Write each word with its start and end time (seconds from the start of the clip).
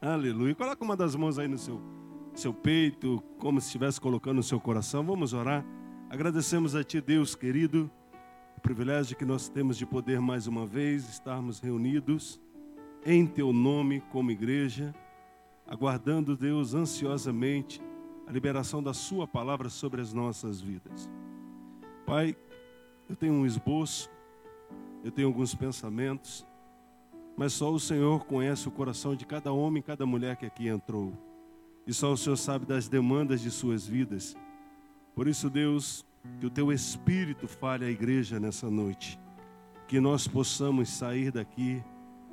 Aleluia. 0.00 0.54
Coloca 0.54 0.84
uma 0.84 0.96
das 0.96 1.16
mãos 1.16 1.40
aí 1.40 1.48
no 1.48 1.58
seu, 1.58 1.80
seu 2.32 2.54
peito, 2.54 3.20
como 3.36 3.60
se 3.60 3.66
estivesse 3.66 4.00
colocando 4.00 4.36
no 4.36 4.42
seu 4.44 4.60
coração. 4.60 5.02
Vamos 5.02 5.32
orar. 5.32 5.64
Agradecemos 6.08 6.76
a 6.76 6.84
Ti, 6.84 7.00
Deus 7.00 7.34
querido, 7.34 7.90
o 8.56 8.60
privilégio 8.60 9.16
que 9.16 9.24
nós 9.24 9.48
temos 9.48 9.76
de 9.76 9.84
poder 9.84 10.20
mais 10.20 10.46
uma 10.46 10.64
vez 10.64 11.08
estarmos 11.08 11.58
reunidos 11.58 12.40
em 13.04 13.26
Teu 13.26 13.52
nome 13.52 14.00
como 14.12 14.30
igreja, 14.30 14.94
aguardando, 15.66 16.36
Deus, 16.36 16.74
ansiosamente 16.74 17.82
a 18.24 18.30
liberação 18.30 18.80
da 18.80 18.94
Sua 18.94 19.26
palavra 19.26 19.68
sobre 19.68 20.00
as 20.00 20.12
nossas 20.12 20.60
vidas. 20.60 21.10
Pai, 22.06 22.36
eu 23.10 23.16
tenho 23.16 23.34
um 23.34 23.44
esboço, 23.44 24.08
eu 25.02 25.10
tenho 25.10 25.26
alguns 25.26 25.56
pensamentos, 25.56 26.46
mas 27.38 27.52
só 27.52 27.72
o 27.72 27.78
Senhor 27.78 28.26
conhece 28.26 28.66
o 28.66 28.70
coração 28.72 29.14
de 29.14 29.24
cada 29.24 29.52
homem 29.52 29.78
e 29.78 29.84
cada 29.84 30.04
mulher 30.04 30.34
que 30.36 30.44
aqui 30.44 30.66
entrou. 30.66 31.12
E 31.86 31.94
só 31.94 32.12
o 32.12 32.16
Senhor 32.16 32.36
sabe 32.36 32.66
das 32.66 32.88
demandas 32.88 33.40
de 33.40 33.48
suas 33.48 33.86
vidas. 33.86 34.36
Por 35.14 35.28
isso, 35.28 35.48
Deus, 35.48 36.04
que 36.40 36.46
o 36.46 36.50
teu 36.50 36.72
espírito 36.72 37.46
fale 37.46 37.84
à 37.84 37.90
igreja 37.90 38.40
nessa 38.40 38.68
noite. 38.68 39.20
Que 39.86 40.00
nós 40.00 40.26
possamos 40.26 40.88
sair 40.88 41.30
daqui 41.30 41.80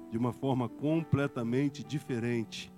de 0.09 0.17
uma 0.17 0.33
forma 0.33 0.67
completamente 0.67 1.83
diferente. 1.83 2.73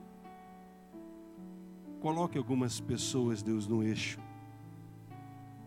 Coloque 2.01 2.37
algumas 2.37 2.77
pessoas, 2.77 3.41
Deus, 3.41 3.69
no 3.69 3.81
eixo. 3.81 4.19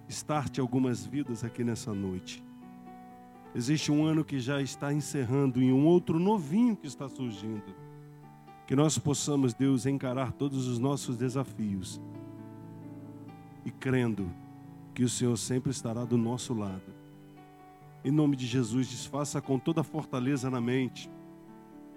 Starte 0.06 0.60
algumas 0.60 1.06
vidas 1.06 1.42
aqui 1.42 1.64
nessa 1.64 1.94
noite. 1.94 2.44
Existe 3.54 3.90
um 3.90 4.04
ano 4.04 4.24
que 4.24 4.38
já 4.38 4.62
está 4.62 4.92
encerrando 4.92 5.60
e 5.60 5.72
um 5.72 5.84
outro 5.84 6.18
novinho 6.18 6.76
que 6.76 6.86
está 6.86 7.08
surgindo. 7.08 7.74
Que 8.66 8.76
nós 8.76 8.96
possamos, 8.96 9.52
Deus, 9.52 9.86
encarar 9.86 10.32
todos 10.32 10.68
os 10.68 10.78
nossos 10.78 11.16
desafios 11.16 12.00
e 13.64 13.70
crendo 13.70 14.30
que 14.94 15.02
o 15.02 15.08
Senhor 15.08 15.36
sempre 15.36 15.72
estará 15.72 16.04
do 16.04 16.16
nosso 16.16 16.54
lado. 16.54 16.94
Em 18.04 18.10
nome 18.12 18.36
de 18.36 18.46
Jesus, 18.46 18.88
desfaça 18.88 19.40
com 19.40 19.58
toda 19.58 19.80
a 19.80 19.84
fortaleza 19.84 20.48
na 20.48 20.60
mente, 20.60 21.10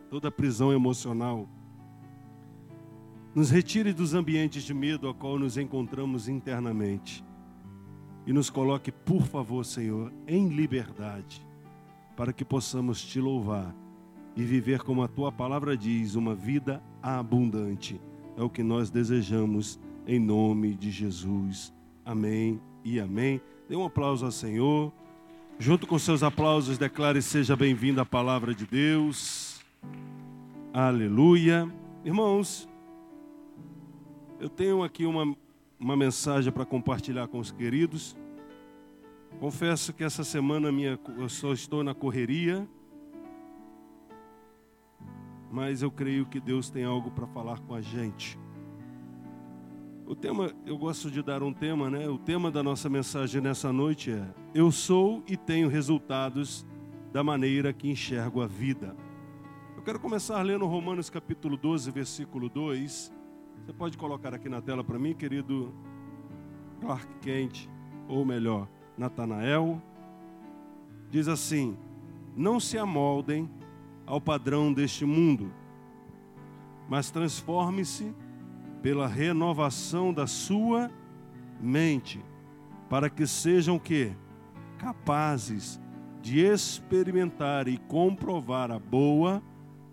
toda 0.09 0.29
a 0.29 0.31
prisão 0.31 0.73
emocional. 0.73 1.47
Nos 3.35 3.51
retire 3.51 3.93
dos 3.93 4.15
ambientes 4.15 4.63
de 4.63 4.73
medo 4.73 5.07
a 5.07 5.13
qual 5.13 5.37
nos 5.37 5.57
encontramos 5.57 6.27
internamente 6.27 7.23
e 8.25 8.33
nos 8.33 8.49
coloque, 8.49 8.91
por 8.91 9.23
favor, 9.23 9.65
Senhor, 9.65 10.11
em 10.27 10.47
liberdade, 10.47 11.45
para 12.15 12.31
que 12.31 12.45
possamos 12.45 13.01
te 13.01 13.19
louvar 13.19 13.75
e 14.35 14.43
viver 14.43 14.81
como 14.81 15.03
a 15.03 15.07
tua 15.07 15.31
palavra 15.31 15.75
diz, 15.77 16.15
uma 16.15 16.33
vida 16.33 16.81
abundante. 17.01 17.99
É 18.37 18.41
o 18.41 18.49
que 18.49 18.63
nós 18.63 18.89
desejamos 18.89 19.79
em 20.07 20.19
nome 20.19 20.73
de 20.73 20.89
Jesus. 20.89 21.73
Amém 22.05 22.59
e 22.83 22.99
amém. 22.99 23.39
Dê 23.69 23.75
um 23.75 23.85
aplauso 23.85 24.25
ao 24.25 24.31
Senhor. 24.31 24.91
Junto 25.59 25.85
com 25.85 25.99
seus 25.99 26.23
aplausos, 26.23 26.77
declare: 26.77 27.21
Seja 27.21 27.55
bem-vindo 27.55 28.01
à 28.01 28.05
palavra 28.05 28.55
de 28.55 28.65
Deus. 28.65 29.61
Aleluia. 30.73 31.71
Irmãos, 32.03 32.67
eu 34.39 34.49
tenho 34.49 34.83
aqui 34.83 35.05
uma 35.05 35.35
uma 35.83 35.97
mensagem 35.97 36.51
para 36.51 36.65
compartilhar 36.65 37.27
com 37.27 37.39
os 37.39 37.51
queridos. 37.51 38.15
Confesso 39.39 39.91
que 39.91 40.03
essa 40.03 40.23
semana 40.23 40.71
minha, 40.71 40.97
eu 41.17 41.27
só 41.27 41.51
estou 41.51 41.83
na 41.83 41.93
correria, 41.93 42.67
mas 45.51 45.81
eu 45.81 45.91
creio 45.91 46.25
que 46.25 46.39
Deus 46.39 46.69
tem 46.69 46.85
algo 46.85 47.11
para 47.11 47.27
falar 47.27 47.59
com 47.59 47.75
a 47.75 47.81
gente. 47.81 48.39
O 50.05 50.15
tema, 50.15 50.53
eu 50.65 50.77
gosto 50.77 51.11
de 51.11 51.21
dar 51.21 51.43
um 51.43 51.53
tema, 51.53 51.89
né? 51.89 52.07
O 52.07 52.17
tema 52.17 52.49
da 52.49 52.63
nossa 52.63 52.89
mensagem 52.89 53.41
nessa 53.41 53.71
noite 53.71 54.11
é: 54.11 54.25
Eu 54.53 54.71
sou 54.71 55.23
e 55.27 55.35
tenho 55.35 55.67
resultados 55.67 56.65
da 57.11 57.23
maneira 57.23 57.73
que 57.73 57.89
enxergo 57.89 58.41
a 58.41 58.47
vida. 58.47 58.95
Eu 59.75 59.83
quero 59.83 59.99
começar 59.99 60.41
lendo 60.41 60.65
Romanos 60.65 61.09
capítulo 61.09 61.57
12, 61.57 61.91
versículo 61.91 62.49
2 62.49 63.12
você 63.61 63.73
pode 63.73 63.97
colocar 63.97 64.33
aqui 64.33 64.49
na 64.49 64.61
tela 64.61 64.83
para 64.83 64.99
mim, 64.99 65.13
querido 65.13 65.73
Clark 66.81 67.07
Kent, 67.21 67.69
ou 68.07 68.25
melhor, 68.25 68.67
Natanael. 68.97 69.81
Diz 71.09 71.27
assim: 71.27 71.77
Não 72.35 72.59
se 72.59 72.77
amoldem 72.77 73.49
ao 74.05 74.19
padrão 74.19 74.73
deste 74.73 75.05
mundo, 75.05 75.51
mas 76.89 77.09
transforme-se 77.09 78.13
pela 78.81 79.07
renovação 79.07 80.13
da 80.13 80.27
sua 80.27 80.91
mente, 81.61 82.23
para 82.89 83.09
que 83.09 83.25
sejam 83.25 83.79
que 83.79 84.11
capazes 84.77 85.79
de 86.21 86.39
experimentar 86.39 87.67
e 87.67 87.77
comprovar 87.77 88.71
a 88.71 88.79
boa, 88.79 89.41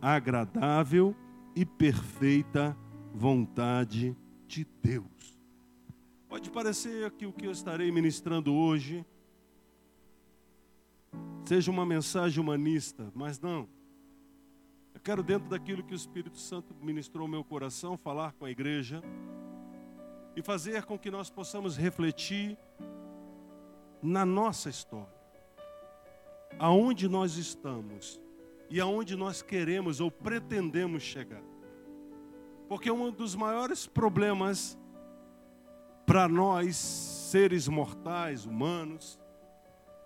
agradável 0.03 1.15
e 1.54 1.65
perfeita 1.65 2.77
vontade 3.12 4.16
de 4.47 4.66
Deus. 4.82 5.38
Pode 6.28 6.50
parecer 6.50 7.10
que 7.12 7.26
o 7.26 7.32
que 7.32 7.47
eu 7.47 7.50
estarei 7.50 7.91
ministrando 7.91 8.54
hoje 8.54 9.04
seja 11.44 11.71
uma 11.71 11.84
mensagem 11.84 12.41
humanista, 12.41 13.10
mas 13.15 13.41
não. 13.41 13.69
Eu 14.94 15.00
quero, 15.00 15.22
dentro 15.22 15.48
daquilo 15.48 15.82
que 15.82 15.93
o 15.93 15.97
Espírito 15.97 16.38
Santo 16.38 16.75
ministrou 16.81 17.22
ao 17.22 17.28
meu 17.28 17.43
coração, 17.43 17.97
falar 17.97 18.32
com 18.34 18.44
a 18.44 18.50
igreja 18.50 19.03
e 20.37 20.42
fazer 20.42 20.84
com 20.84 20.98
que 20.98 21.10
nós 21.10 21.31
possamos 21.31 21.77
refletir 21.77 22.56
na 24.00 24.25
nossa 24.25 24.71
história, 24.71 25.12
aonde 26.59 27.09
nós 27.09 27.37
estamos 27.37 28.21
e 28.71 28.81
aonde 28.81 29.16
nós 29.16 29.42
queremos 29.42 30.00
ou 30.00 30.10
pretendemos 30.10 31.03
chegar. 31.03 31.49
Porque 32.70 32.88
um 32.88 33.10
dos 33.10 33.34
maiores 33.34 33.84
problemas 33.84 34.78
para 36.06 36.28
nós, 36.28 36.76
seres 36.76 37.66
mortais, 37.66 38.47
humanos, 38.47 39.19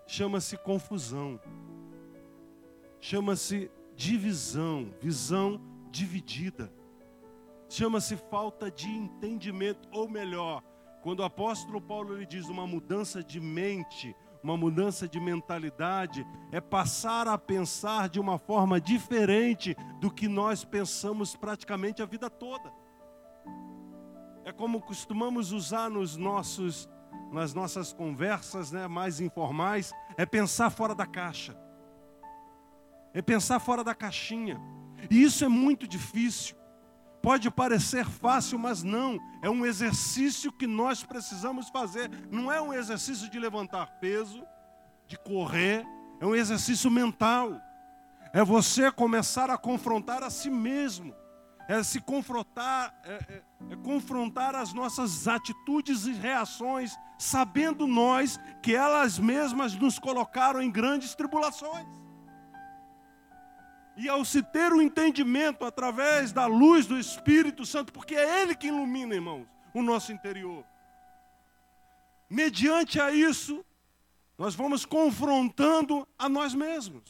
chama-se 0.07 0.57
confusão, 0.57 1.39
chama-se 2.99 3.69
divisão, 3.95 4.91
visão 4.99 5.61
dividida, 5.91 6.73
chama-se 7.69 8.17
falta 8.17 8.71
de 8.71 8.89
entendimento, 8.89 9.87
ou 9.91 10.09
melhor, 10.09 10.63
quando 11.03 11.19
o 11.19 11.23
apóstolo 11.23 11.79
Paulo 11.79 12.15
ele 12.15 12.25
diz 12.25 12.49
uma 12.49 12.65
mudança 12.65 13.23
de 13.23 13.39
mente, 13.39 14.15
uma 14.45 14.55
mudança 14.55 15.07
de 15.07 15.19
mentalidade, 15.19 16.23
é 16.51 16.61
passar 16.61 17.27
a 17.27 17.35
pensar 17.35 18.07
de 18.07 18.19
uma 18.19 18.37
forma 18.37 18.79
diferente 18.79 19.75
do 19.99 20.11
que 20.11 20.27
nós 20.27 20.63
pensamos 20.63 21.35
praticamente 21.35 22.03
a 22.03 22.05
vida 22.05 22.29
toda. 22.29 22.71
É 24.43 24.51
como 24.51 24.79
costumamos 24.79 25.51
usar 25.51 25.89
nos 25.89 26.15
nossos, 26.15 26.87
nas 27.31 27.55
nossas 27.55 27.91
conversas 27.91 28.71
né, 28.71 28.87
mais 28.87 29.19
informais, 29.19 29.91
é 30.15 30.27
pensar 30.27 30.69
fora 30.69 30.93
da 30.93 31.07
caixa. 31.07 31.57
É 33.15 33.23
pensar 33.23 33.59
fora 33.59 33.83
da 33.83 33.95
caixinha. 33.95 34.61
E 35.09 35.23
isso 35.23 35.43
é 35.43 35.47
muito 35.47 35.87
difícil. 35.87 36.55
Pode 37.25 37.49
parecer 37.49 38.05
fácil, 38.05 38.59
mas 38.59 38.83
não. 38.83 39.19
É 39.41 39.49
um 39.49 39.65
exercício 39.65 40.51
que 40.51 40.67
nós 40.67 41.03
precisamos 41.03 41.69
fazer. 41.69 42.07
Não 42.29 42.51
é 42.51 42.61
um 42.61 42.71
exercício 42.71 43.27
de 43.31 43.39
levantar 43.39 43.87
peso, 43.99 44.45
de 45.07 45.17
correr. 45.17 45.83
É 46.19 46.25
um 46.27 46.35
exercício 46.35 46.91
mental. 46.91 47.59
É 48.31 48.43
você 48.43 48.91
começar 48.91 49.49
a 49.49 49.57
confrontar 49.57 50.21
a 50.21 50.29
si 50.29 50.51
mesmo. 50.51 51.15
É 51.67 51.81
se 51.81 51.99
confrontar, 51.99 52.93
é, 53.03 53.13
é, 53.13 53.43
é 53.71 53.75
confrontar 53.77 54.53
as 54.53 54.71
nossas 54.71 55.27
atitudes 55.27 56.05
e 56.05 56.13
reações, 56.13 56.95
sabendo 57.17 57.87
nós 57.87 58.39
que 58.61 58.75
elas 58.75 59.17
mesmas 59.17 59.73
nos 59.73 59.97
colocaram 59.97 60.61
em 60.61 60.69
grandes 60.69 61.15
tribulações. 61.15 61.87
E 63.97 64.09
ao 64.09 64.25
se 64.25 64.43
ter 64.43 64.73
o 64.73 64.77
um 64.77 64.81
entendimento 64.81 65.63
através 65.63 66.31
da 66.31 66.45
luz 66.45 66.85
do 66.85 66.99
Espírito 66.99 67.65
Santo, 67.65 67.93
porque 67.93 68.15
é 68.15 68.41
Ele 68.41 68.55
que 68.55 68.67
ilumina, 68.67 69.15
irmãos, 69.15 69.47
o 69.73 69.81
nosso 69.81 70.11
interior. 70.11 70.65
Mediante 72.29 72.99
a 72.99 73.11
isso, 73.11 73.63
nós 74.37 74.55
vamos 74.55 74.85
confrontando 74.85 76.07
a 76.17 76.27
nós 76.27 76.53
mesmos. 76.53 77.03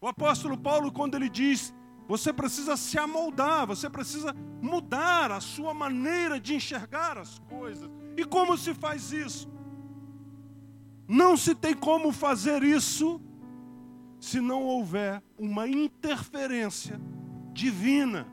O 0.00 0.06
apóstolo 0.06 0.56
Paulo, 0.56 0.92
quando 0.92 1.16
ele 1.16 1.28
diz, 1.28 1.74
você 2.06 2.32
precisa 2.32 2.76
se 2.76 2.98
amoldar, 2.98 3.66
você 3.66 3.90
precisa 3.90 4.32
mudar 4.62 5.30
a 5.30 5.40
sua 5.40 5.74
maneira 5.74 6.40
de 6.40 6.54
enxergar 6.54 7.18
as 7.18 7.38
coisas. 7.40 7.90
E 8.16 8.24
como 8.24 8.56
se 8.56 8.72
faz 8.72 9.12
isso? 9.12 9.48
Não 11.06 11.36
se 11.36 11.54
tem 11.54 11.74
como 11.74 12.12
fazer 12.12 12.62
isso 12.62 13.20
se 14.18 14.40
não 14.40 14.62
houver 14.62 15.22
uma 15.38 15.68
interferência 15.68 17.00
divina. 17.52 18.26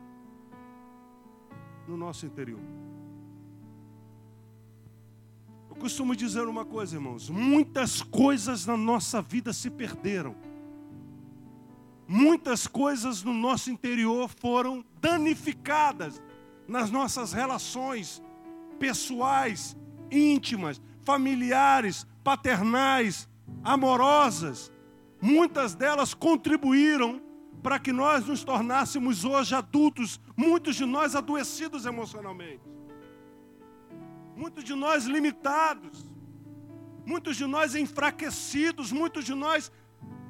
no 1.88 1.96
nosso 1.96 2.26
interior. 2.26 2.60
Eu 5.70 5.76
costumo 5.76 6.16
dizer 6.16 6.48
uma 6.48 6.66
coisa, 6.66 6.96
irmãos: 6.96 7.30
muitas 7.30 8.02
coisas 8.02 8.66
na 8.66 8.76
nossa 8.76 9.22
vida 9.22 9.54
se 9.54 9.70
perderam. 9.70 10.36
Muitas 12.08 12.66
coisas 12.66 13.24
no 13.24 13.34
nosso 13.34 13.70
interior 13.70 14.30
foram 14.30 14.86
danificadas 15.02 16.22
nas 16.68 16.90
nossas 16.90 17.34
relações 17.34 18.22
pessoais, 18.80 19.76
íntimas, 20.12 20.82
familiares, 21.02 22.06
paternais, 22.24 23.28
amorosas. 23.64 24.72
Muitas 25.22 25.76
delas 25.76 26.14
contribuíram 26.14 27.22
para 27.64 27.80
que 27.80 27.92
nós 27.92 28.26
nos 28.28 28.44
tornássemos 28.44 29.26
hoje 29.26 29.56
adultos, 29.56 30.20
muitos 30.38 30.76
de 30.76 30.86
nós 30.86 31.16
adoecidos 31.16 31.86
emocionalmente, 31.86 32.62
muitos 34.36 34.64
de 34.64 34.76
nós 34.76 35.06
limitados, 35.06 36.06
muitos 37.06 37.36
de 37.36 37.48
nós 37.48 37.74
enfraquecidos, 37.74 38.92
muitos 38.92 39.26
de 39.26 39.34
nós 39.34 39.72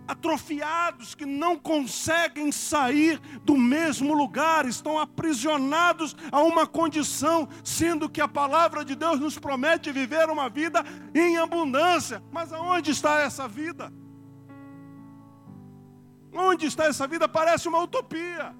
atrofiados 0.07 1.15
que 1.15 1.25
não 1.25 1.57
conseguem 1.57 2.51
sair 2.51 3.19
do 3.43 3.57
mesmo 3.57 4.13
lugar, 4.13 4.65
estão 4.65 4.99
aprisionados 4.99 6.15
a 6.31 6.41
uma 6.41 6.67
condição, 6.67 7.49
sendo 7.63 8.09
que 8.09 8.21
a 8.21 8.27
palavra 8.27 8.85
de 8.85 8.95
Deus 8.95 9.19
nos 9.19 9.37
promete 9.37 9.91
viver 9.91 10.29
uma 10.29 10.47
vida 10.47 10.83
em 11.13 11.37
abundância. 11.37 12.23
Mas 12.31 12.53
aonde 12.53 12.91
está 12.91 13.19
essa 13.19 13.47
vida? 13.47 13.91
Onde 16.35 16.65
está 16.65 16.85
essa 16.85 17.07
vida? 17.07 17.27
Parece 17.27 17.67
uma 17.67 17.81
utopia. 17.81 18.55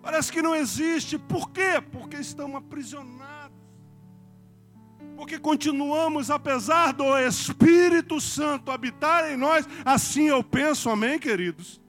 Parece 0.00 0.32
que 0.32 0.42
não 0.42 0.54
existe. 0.54 1.18
Por 1.18 1.50
quê? 1.50 1.80
Porque 1.92 2.16
estamos 2.16 2.56
aprisionados 2.56 3.62
porque 5.22 5.38
continuamos, 5.38 6.30
apesar 6.30 6.92
do 6.92 7.16
Espírito 7.16 8.20
Santo 8.20 8.72
habitar 8.72 9.30
em 9.30 9.36
nós, 9.36 9.68
assim 9.84 10.24
eu 10.24 10.42
penso, 10.42 10.90
amém, 10.90 11.16
queridos? 11.16 11.80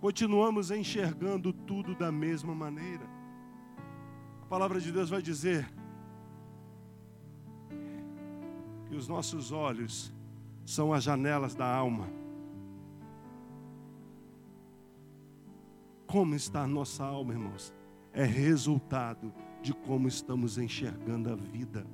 Continuamos 0.00 0.72
enxergando 0.72 1.52
tudo 1.52 1.94
da 1.94 2.10
mesma 2.10 2.52
maneira. 2.52 3.04
A 4.42 4.46
palavra 4.46 4.80
de 4.80 4.90
Deus 4.90 5.08
vai 5.08 5.22
dizer 5.22 5.72
que 8.88 8.96
os 8.96 9.06
nossos 9.06 9.52
olhos 9.52 10.12
são 10.66 10.92
as 10.92 11.04
janelas 11.04 11.54
da 11.54 11.72
alma. 11.72 12.08
Como 16.10 16.34
está 16.34 16.62
a 16.62 16.66
nossa 16.66 17.04
alma, 17.04 17.32
irmãos? 17.32 17.72
É 18.12 18.24
resultado 18.24 19.32
de 19.62 19.72
como 19.72 20.08
estamos 20.08 20.58
enxergando 20.58 21.32
a 21.32 21.36
vida 21.36 21.86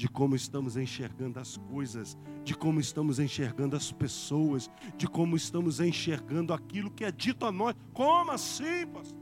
de 0.00 0.08
como 0.08 0.34
estamos 0.34 0.78
enxergando 0.78 1.38
as 1.38 1.58
coisas, 1.58 2.16
de 2.42 2.54
como 2.54 2.80
estamos 2.80 3.18
enxergando 3.18 3.76
as 3.76 3.92
pessoas, 3.92 4.70
de 4.96 5.06
como 5.06 5.36
estamos 5.36 5.78
enxergando 5.78 6.54
aquilo 6.54 6.90
que 6.90 7.04
é 7.04 7.12
dito 7.12 7.44
a 7.44 7.52
nós. 7.52 7.76
Como 7.92 8.30
assim, 8.30 8.86
pastor? 8.90 9.18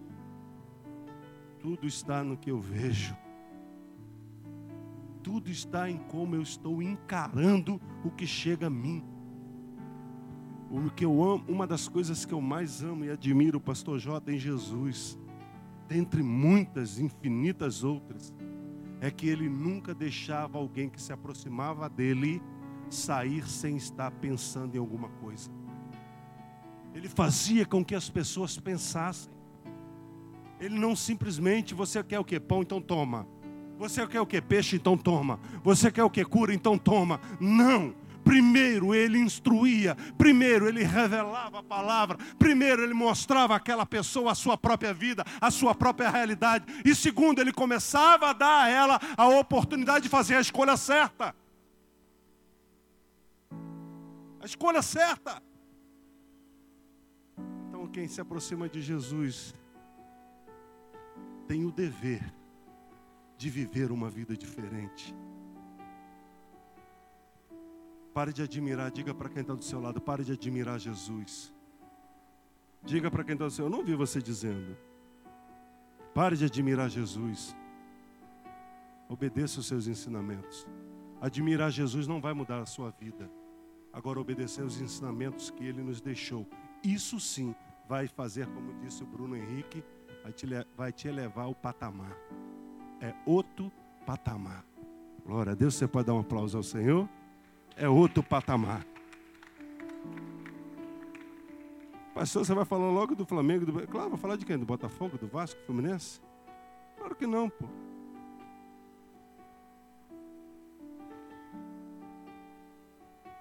Tudo 1.59 1.85
está 1.85 2.23
no 2.23 2.37
que 2.37 2.53
eu 2.53 2.61
vejo. 2.61 3.17
Tudo 5.21 5.51
está 5.51 5.91
em 5.91 5.97
como 5.97 6.37
eu 6.37 6.43
estou 6.43 6.81
encarando 6.81 7.81
o 8.05 8.11
que 8.13 8.25
chega 8.25 8.69
a 8.69 8.71
mim. 8.71 9.03
O 10.71 10.91
que 10.91 11.05
eu 11.05 11.23
amo, 11.23 11.45
uma 11.49 11.67
das 11.67 11.89
coisas 11.89 12.25
que 12.25 12.33
eu 12.33 12.41
mais 12.41 12.83
amo 12.83 13.05
e 13.05 13.11
admiro 13.11 13.57
o 13.57 13.61
pastor 13.61 13.99
J 13.99 14.33
em 14.33 14.39
Jesus, 14.39 15.19
dentre 15.89 16.23
muitas 16.23 16.99
infinitas 16.99 17.83
outras, 17.83 18.35
é 19.01 19.11
que 19.11 19.27
ele 19.27 19.49
nunca 19.49 19.95
deixava 19.95 20.59
alguém 20.59 20.89
que 20.91 21.01
se 21.01 21.13
aproximava 21.13 21.89
dele 21.89 22.43
sair 22.91 23.49
sem 23.49 23.77
estar 23.77 24.11
pensando 24.11 24.75
em 24.75 24.79
alguma 24.79 25.09
coisa. 25.09 25.51
Ele 26.95 27.09
fazia 27.09 27.65
com 27.65 27.85
que 27.85 27.95
as 27.95 28.11
pessoas 28.11 28.59
pensassem. 28.59 29.33
Ele 30.61 30.79
não 30.79 30.97
simplesmente, 30.97 31.75
você 31.75 32.03
quer 32.03 32.19
o 32.19 32.25
que? 32.25 32.39
Pão, 32.41 32.63
então 32.63 32.81
toma. 32.81 33.27
Você 33.79 34.05
quer 34.07 34.21
o 34.21 34.27
que? 34.27 34.41
Peixe, 34.43 34.77
então 34.77 34.99
toma. 34.99 35.39
Você 35.63 35.91
quer 35.91 36.03
o 36.03 36.11
que? 36.11 36.25
Cura, 36.25 36.53
então 36.53 36.77
toma. 36.77 37.21
Não. 37.39 37.95
Primeiro 38.29 38.95
ele 38.95 39.17
instruía, 39.17 39.97
primeiro 40.19 40.69
ele 40.69 40.85
revelava 40.85 41.61
a 41.61 41.63
palavra, 41.63 42.19
primeiro 42.39 42.83
ele 42.83 42.93
mostrava 42.93 43.57
àquela 43.57 43.87
pessoa 43.87 44.33
a 44.33 44.35
sua 44.35 44.55
própria 44.55 44.93
vida, 44.93 45.25
a 45.41 45.51
sua 45.51 45.75
própria 45.75 46.11
realidade, 46.11 46.67
e 46.85 46.95
segundo 46.95 47.41
ele 47.41 47.55
começava 47.55 48.29
a 48.29 48.33
dar 48.35 48.65
a 48.65 48.69
ela 48.69 49.01
a 49.17 49.27
oportunidade 49.27 50.03
de 50.03 50.09
fazer 50.11 50.35
a 50.35 50.43
escolha 50.43 50.77
certa. 50.77 51.35
A 54.43 54.45
escolha 54.45 54.83
certa. 54.83 55.43
Então, 57.67 57.87
quem 57.87 58.07
se 58.07 58.21
aproxima 58.21 58.69
de 58.69 58.83
Jesus 58.83 59.55
tem 61.47 61.65
o 61.65 61.73
dever 61.73 62.31
de 63.39 63.49
viver 63.49 63.91
uma 63.91 64.11
vida 64.11 64.37
diferente. 64.37 65.17
Pare 68.19 68.33
de 68.33 68.43
admirar, 68.43 68.91
diga 68.91 69.15
para 69.15 69.29
quem 69.29 69.43
está 69.43 69.55
do 69.55 69.63
seu 69.63 69.81
lado, 69.81 70.01
pare 70.01 70.25
de 70.25 70.33
admirar 70.33 70.77
Jesus. 70.81 71.55
Diga 72.83 73.13
para 73.13 73.23
quem 73.23 73.35
está 73.35 73.45
do 73.45 73.51
seu 73.53 73.67
eu 73.67 73.71
não 73.71 73.79
ouvi 73.79 73.95
você 73.95 74.21
dizendo. 74.21 74.77
Pare 76.13 76.37
de 76.37 76.45
admirar 76.45 76.91
Jesus. 76.91 77.55
Obedeça 79.09 79.61
os 79.61 79.69
seus 79.69 79.87
ensinamentos. 79.87 80.67
Admirar 81.21 81.71
Jesus 81.71 82.09
não 82.09 82.21
vai 82.21 82.35
mudar 82.35 82.59
a 82.59 82.67
sua 82.67 82.91
vida. 82.91 83.31
Agora, 83.93 84.19
obedecer 84.19 84.65
os 84.65 84.81
ensinamentos 84.81 85.53
que 85.53 85.65
ele 85.65 85.81
nos 85.81 86.01
deixou. 86.01 86.45
Isso 86.83 87.21
sim 87.21 87.55
vai 87.89 88.09
fazer, 88.09 88.49
como 88.49 88.81
disse 88.81 89.01
o 89.05 89.07
Bruno 89.07 89.37
Henrique, 89.37 89.85
vai 90.77 90.91
te 90.91 91.07
elevar 91.07 91.45
ao 91.45 91.55
patamar. 91.55 92.19
É 93.01 93.15
outro 93.25 93.71
patamar. 94.05 94.65
Glória 95.25 95.53
a 95.53 95.55
Deus. 95.55 95.77
Você 95.77 95.87
pode 95.87 96.09
dar 96.09 96.15
um 96.15 96.19
aplauso 96.19 96.57
ao 96.57 96.65
Senhor? 96.65 97.09
É 97.79 97.89
outro 97.89 98.23
patamar. 98.23 98.85
Pastor, 102.13 102.45
você 102.45 102.53
vai 102.53 102.65
falar 102.65 102.91
logo 102.91 103.15
do 103.15 103.25
Flamengo? 103.25 103.65
Do... 103.65 103.87
Claro, 103.87 104.11
vai 104.11 104.19
falar 104.19 104.37
de 104.37 104.45
quem? 104.45 104.59
Do 104.59 104.67
Botafogo, 104.67 105.17
do 105.17 105.29
Vasco, 105.29 105.61
do 105.61 105.67
Fluminense? 105.67 106.21
Claro 106.97 107.15
que 107.15 107.27
não, 107.27 107.49
pô. 107.49 107.67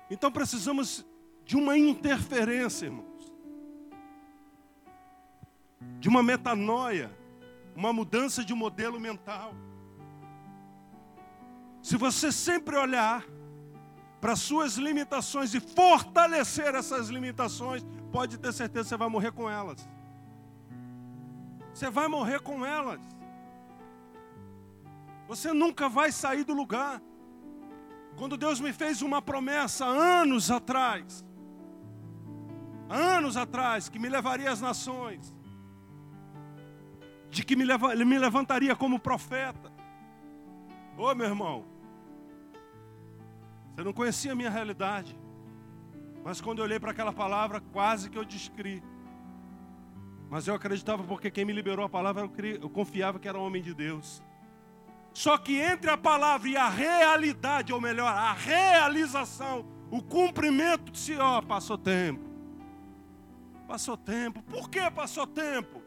Então 0.10 0.32
precisamos 0.32 1.04
de 1.44 1.58
uma 1.58 1.76
interferência, 1.76 2.86
irmãos. 2.86 3.34
De 6.00 6.08
uma 6.08 6.22
metanoia, 6.22 7.12
uma 7.76 7.92
mudança 7.92 8.46
de 8.46 8.54
modelo 8.54 9.00
mental. 9.00 9.56
Se 11.82 11.98
você 11.98 12.32
sempre 12.32 12.78
olhar 12.78 13.26
para 14.28 14.36
suas 14.36 14.76
limitações 14.76 15.54
e 15.54 15.60
fortalecer 15.62 16.76
essas 16.76 17.08
limitações, 17.08 17.82
pode 18.12 18.38
ter 18.38 18.52
certeza 18.52 18.84
que 18.84 18.90
você 18.90 18.98
vai 18.98 19.08
morrer 19.08 19.32
com 19.32 19.50
elas. 19.50 19.88
Você 21.74 21.90
vai 21.90 22.10
morrer 22.10 22.42
com 22.42 22.66
elas. 22.66 23.00
Você 25.30 25.54
nunca 25.54 25.88
vai 25.88 26.12
sair 26.12 26.44
do 26.44 26.54
lugar. 26.54 27.02
Quando 28.18 28.36
Deus 28.36 28.60
me 28.60 28.74
fez 28.74 29.02
uma 29.02 29.22
promessa 29.22 29.86
anos 29.86 30.52
atrás, 30.52 31.24
anos 32.90 33.38
atrás, 33.38 33.88
que 33.88 33.98
me 33.98 34.10
levaria 34.10 34.52
às 34.52 34.60
nações, 34.60 35.34
de 37.30 37.46
que 37.46 37.56
me, 37.56 37.64
leva, 37.64 37.96
me 37.96 38.20
levantaria 38.20 38.76
como 38.76 39.00
profeta. 39.00 39.72
Ô 40.98 41.16
meu 41.16 41.28
irmão, 41.28 41.77
você 43.78 43.84
não 43.84 43.94
conhecia 43.94 44.32
a 44.32 44.36
minha 44.36 44.50
realidade. 44.50 45.16
Mas 46.24 46.42
quando 46.42 46.58
eu 46.58 46.66
olhei 46.66 46.80
para 46.80 46.90
aquela 46.90 47.14
palavra, 47.14 47.62
quase 47.62 48.10
que 48.10 48.18
eu 48.18 48.26
descri. 48.26 48.82
Mas 50.32 50.48
eu 50.48 50.56
acreditava 50.56 51.04
porque 51.04 51.30
quem 51.30 51.46
me 51.46 51.54
liberou 51.54 51.86
a 51.86 51.90
palavra, 51.90 52.24
eu, 52.24 52.30
cri... 52.30 52.58
eu 52.60 52.72
confiava 52.72 53.20
que 53.20 53.28
era 53.28 53.38
homem 53.38 53.62
de 53.62 53.76
Deus. 53.76 54.24
Só 55.14 55.38
que 55.38 55.60
entre 55.60 55.92
a 55.92 55.98
palavra 55.98 56.50
e 56.50 56.58
a 56.58 56.68
realidade, 56.68 57.72
ou 57.72 57.80
melhor, 57.80 58.08
a 58.08 58.34
realização, 58.34 59.64
o 59.92 60.02
cumprimento, 60.02 60.92
disse, 60.92 61.16
ó, 61.16 61.38
oh, 61.38 61.44
passou 61.44 61.78
tempo. 61.78 62.28
Passou 63.68 63.96
tempo. 63.96 64.42
Por 64.42 64.72
que 64.72 64.90
passou 64.90 65.28
tempo? 65.28 65.84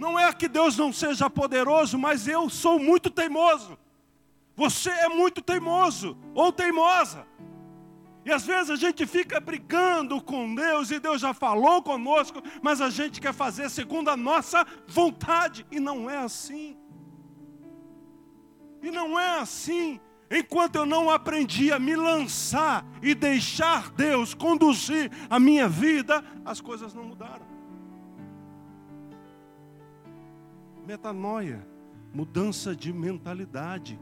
Não 0.00 0.18
é 0.18 0.32
que 0.32 0.48
Deus 0.48 0.76
não 0.76 0.92
seja 0.92 1.30
poderoso, 1.30 1.96
mas 1.96 2.26
eu 2.26 2.50
sou 2.50 2.80
muito 2.80 3.08
teimoso. 3.08 3.78
Você 4.56 4.90
é 4.90 5.08
muito 5.08 5.42
teimoso 5.42 6.16
ou 6.34 6.52
teimosa. 6.52 7.26
E 8.24 8.32
às 8.32 8.46
vezes 8.46 8.70
a 8.70 8.76
gente 8.76 9.06
fica 9.06 9.38
brigando 9.38 10.20
com 10.22 10.54
Deus 10.54 10.90
e 10.90 10.98
Deus 10.98 11.20
já 11.20 11.34
falou 11.34 11.82
conosco, 11.82 12.42
mas 12.62 12.80
a 12.80 12.88
gente 12.88 13.20
quer 13.20 13.34
fazer 13.34 13.68
segundo 13.68 14.08
a 14.08 14.16
nossa 14.16 14.64
vontade 14.86 15.66
e 15.70 15.78
não 15.78 16.08
é 16.08 16.18
assim. 16.18 16.76
E 18.82 18.90
não 18.90 19.18
é 19.18 19.40
assim. 19.40 20.00
Enquanto 20.30 20.76
eu 20.76 20.86
não 20.86 21.10
aprendi 21.10 21.70
a 21.70 21.78
me 21.78 21.94
lançar 21.94 22.86
e 23.02 23.14
deixar 23.14 23.90
Deus 23.90 24.32
conduzir 24.32 25.10
a 25.28 25.38
minha 25.38 25.68
vida, 25.68 26.24
as 26.44 26.62
coisas 26.62 26.94
não 26.94 27.04
mudaram. 27.04 27.46
Metanoia, 30.86 31.66
mudança 32.12 32.74
de 32.74 32.92
mentalidade, 32.92 33.98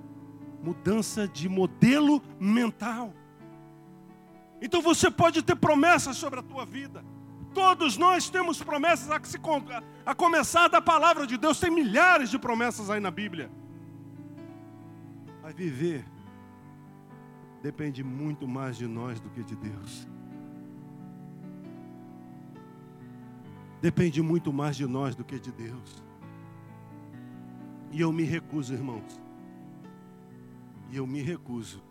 mudança 0.62 1.26
de 1.26 1.48
modelo 1.48 2.22
mental. 2.38 3.12
Então 4.60 4.80
você 4.80 5.10
pode 5.10 5.42
ter 5.42 5.56
promessas 5.56 6.16
sobre 6.16 6.40
a 6.40 6.42
tua 6.42 6.64
vida. 6.64 7.04
Todos 7.52 7.96
nós 7.96 8.30
temos 8.30 8.62
promessas 8.62 9.10
a, 9.10 9.20
se, 9.24 9.38
a 10.06 10.14
começar 10.14 10.68
da 10.68 10.80
palavra 10.80 11.26
de 11.26 11.36
Deus. 11.36 11.58
Tem 11.58 11.70
milhares 11.70 12.30
de 12.30 12.38
promessas 12.38 12.88
aí 12.88 13.00
na 13.00 13.10
Bíblia. 13.10 13.50
Vai 15.42 15.52
viver 15.52 16.04
depende 17.62 18.02
muito 18.02 18.48
mais 18.48 18.76
de 18.76 18.88
nós 18.88 19.20
do 19.20 19.30
que 19.30 19.42
de 19.44 19.54
Deus. 19.54 20.08
Depende 23.80 24.20
muito 24.20 24.52
mais 24.52 24.76
de 24.76 24.86
nós 24.86 25.14
do 25.14 25.24
que 25.24 25.38
de 25.38 25.52
Deus. 25.52 26.02
E 27.92 28.00
eu 28.00 28.12
me 28.12 28.24
recuso, 28.24 28.74
irmãos. 28.74 29.21
E 30.92 30.98
eu 30.98 31.06
me 31.06 31.22
recuso 31.22 31.82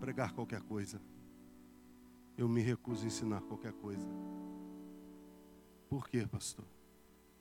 pregar 0.00 0.32
qualquer 0.32 0.62
coisa. 0.62 0.98
Eu 2.34 2.48
me 2.48 2.62
recuso 2.62 3.04
a 3.04 3.06
ensinar 3.06 3.42
qualquer 3.42 3.74
coisa. 3.74 4.08
Por 5.90 6.08
quê, 6.08 6.26
pastor? 6.26 6.64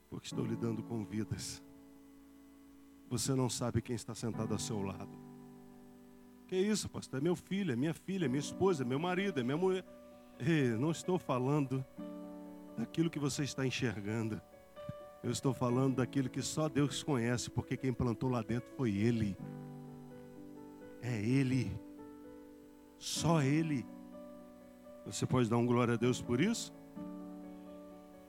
Porque 0.10 0.28
estou 0.28 0.46
lidando 0.46 0.84
com 0.84 1.06
vidas. 1.06 1.64
Você 3.10 3.34
não 3.34 3.50
sabe 3.50 3.82
quem 3.82 3.96
está 3.96 4.14
sentado 4.14 4.52
ao 4.52 4.60
seu 4.60 4.82
lado. 4.82 5.18
Que 6.46 6.58
isso, 6.58 6.90
pastor? 6.90 7.20
É 7.20 7.24
meu 7.24 7.38
filho, 7.38 7.72
é 7.72 7.76
minha 7.78 7.94
filha, 7.94 8.26
é 8.26 8.28
minha 8.28 8.42
esposa, 8.42 8.84
é 8.84 8.86
meu 8.86 9.00
marido, 9.00 9.40
é 9.40 9.44
minha 9.44 9.56
mulher. 9.56 9.86
Ei, 10.38 10.72
não 10.72 10.92
estou 10.92 11.18
falando 11.18 11.86
daquilo 12.78 13.10
que 13.10 13.18
você 13.18 13.44
está 13.44 13.66
enxergando. 13.66 14.42
Eu 15.24 15.30
estou 15.30 15.54
falando 15.54 15.98
daquilo 15.98 16.30
que 16.30 16.42
só 16.42 16.68
Deus 16.68 17.04
conhece, 17.04 17.50
porque 17.50 17.78
quem 17.78 17.94
plantou 17.94 18.30
lá 18.30 18.42
dentro 18.42 18.70
foi 18.76 18.90
Ele. 18.96 19.38
É 21.02 21.16
Ele. 21.22 21.72
Só 22.98 23.42
Ele. 23.42 23.86
Você 25.06 25.28
pode 25.28 25.48
dar 25.48 25.58
um 25.58 25.66
glória 25.66 25.94
a 25.94 25.98
Deus 25.98 26.22
por 26.22 26.42
isso? 26.42 26.74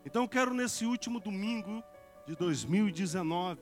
Então, 0.05 0.29
quero 0.29 0.53
nesse 0.53 0.85
último 0.85 1.19
domingo 1.19 1.83
de 2.27 2.37
2019. 2.37 3.59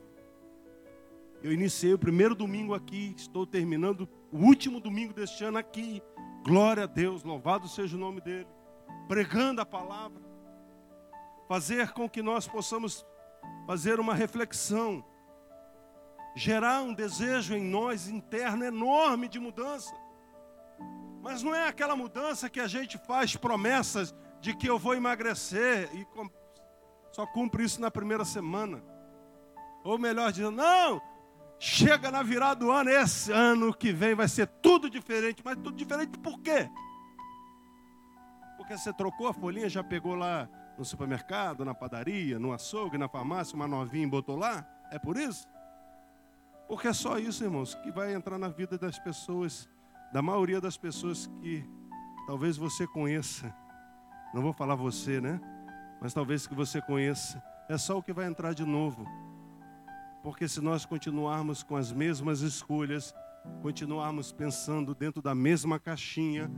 Eu 1.41 1.53
iniciei 1.53 1.93
o 1.93 1.99
primeiro 1.99 2.35
domingo 2.35 2.73
aqui, 2.73 3.13
estou 3.17 3.47
terminando 3.47 4.09
o 4.31 4.37
último 4.39 4.79
domingo 4.79 5.13
deste 5.13 5.43
ano 5.43 5.57
aqui. 5.57 6.01
Glória 6.43 6.83
a 6.83 6.87
Deus, 6.87 7.23
louvado 7.23 7.67
seja 7.69 7.95
o 7.95 7.99
nome 7.99 8.19
dEle. 8.19 8.47
Pregando 9.07 9.61
a 9.61 9.65
palavra. 9.65 10.21
Fazer 11.47 11.91
com 11.93 12.09
que 12.09 12.21
nós 12.21 12.47
possamos 12.47 13.05
fazer 13.71 14.01
uma 14.01 14.13
reflexão. 14.13 15.01
Gerar 16.35 16.81
um 16.81 16.93
desejo 16.93 17.55
em 17.55 17.63
nós 17.63 18.09
interno 18.09 18.65
enorme 18.65 19.29
de 19.29 19.39
mudança. 19.39 19.95
Mas 21.21 21.41
não 21.41 21.55
é 21.55 21.69
aquela 21.69 21.95
mudança 21.95 22.49
que 22.49 22.59
a 22.59 22.67
gente 22.67 22.97
faz 22.97 23.37
promessas 23.37 24.13
de 24.41 24.53
que 24.53 24.67
eu 24.67 24.77
vou 24.77 24.93
emagrecer 24.93 25.89
e 25.93 26.05
só 27.13 27.25
cumpre 27.25 27.63
isso 27.63 27.79
na 27.79 27.89
primeira 27.89 28.25
semana. 28.25 28.83
Ou 29.85 29.97
melhor 29.97 30.33
dizendo, 30.33 30.51
não, 30.51 31.01
chega 31.57 32.11
na 32.11 32.21
virada 32.21 32.65
do 32.65 32.71
ano, 32.71 32.89
esse 32.89 33.31
ano 33.31 33.73
que 33.73 33.93
vem 33.93 34.13
vai 34.13 34.27
ser 34.27 34.47
tudo 34.47 34.89
diferente. 34.89 35.41
Mas 35.45 35.55
tudo 35.55 35.71
diferente 35.71 36.19
por 36.19 36.41
quê? 36.41 36.69
Porque 38.57 38.77
você 38.77 38.91
trocou 38.91 39.29
a 39.29 39.33
folhinha, 39.33 39.69
já 39.69 39.81
pegou 39.81 40.13
lá 40.13 40.49
no 40.81 40.85
supermercado, 40.85 41.63
na 41.63 41.75
padaria, 41.75 42.39
no 42.39 42.51
açougue, 42.51 42.97
na 42.97 43.07
farmácia, 43.07 43.55
uma 43.55 43.67
novinha 43.67 44.07
botou 44.07 44.35
lá? 44.35 44.65
É 44.91 44.97
por 44.97 45.15
isso? 45.15 45.47
Porque 46.67 46.87
é 46.87 46.93
só 46.93 47.19
isso, 47.19 47.43
irmãos, 47.43 47.75
que 47.75 47.91
vai 47.91 48.15
entrar 48.15 48.39
na 48.39 48.49
vida 48.49 48.79
das 48.79 48.97
pessoas 48.97 49.69
da 50.11 50.23
maioria 50.23 50.59
das 50.59 50.77
pessoas 50.77 51.27
que 51.39 51.63
talvez 52.25 52.57
você 52.57 52.87
conheça, 52.87 53.53
não 54.33 54.41
vou 54.41 54.51
falar 54.51 54.73
você, 54.73 55.21
né? 55.21 55.39
Mas 56.01 56.15
talvez 56.15 56.47
que 56.47 56.55
você 56.55 56.81
conheça, 56.81 57.41
é 57.69 57.77
só 57.77 57.99
o 57.99 58.03
que 58.03 58.11
vai 58.11 58.25
entrar 58.25 58.53
de 58.53 58.65
novo. 58.65 59.05
Porque 60.23 60.47
se 60.47 60.59
nós 60.61 60.83
continuarmos 60.83 61.61
com 61.61 61.75
as 61.75 61.91
mesmas 61.91 62.41
escolhas, 62.41 63.13
continuarmos 63.61 64.31
pensando 64.31 64.95
dentro 64.95 65.21
da 65.21 65.35
mesma 65.35 65.79
caixinha, 65.79 66.51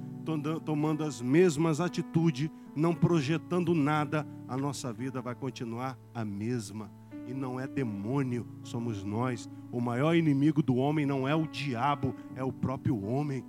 tomando 0.65 1.03
as 1.03 1.21
mesmas 1.21 1.79
atitudes, 1.79 2.49
não 2.75 2.93
projetando 2.93 3.73
nada, 3.73 4.27
a 4.47 4.57
nossa 4.57 4.91
vida 4.91 5.21
vai 5.21 5.35
continuar 5.35 5.97
a 6.13 6.23
mesma 6.23 6.91
e 7.27 7.33
não 7.33 7.59
é 7.59 7.67
demônio, 7.67 8.47
somos 8.63 9.03
nós. 9.03 9.49
O 9.71 9.79
maior 9.79 10.15
inimigo 10.15 10.61
do 10.61 10.75
homem 10.75 11.05
não 11.05 11.27
é 11.27 11.35
o 11.35 11.47
diabo, 11.47 12.13
é 12.35 12.43
o 12.43 12.51
próprio 12.51 13.01
homem. 13.03 13.45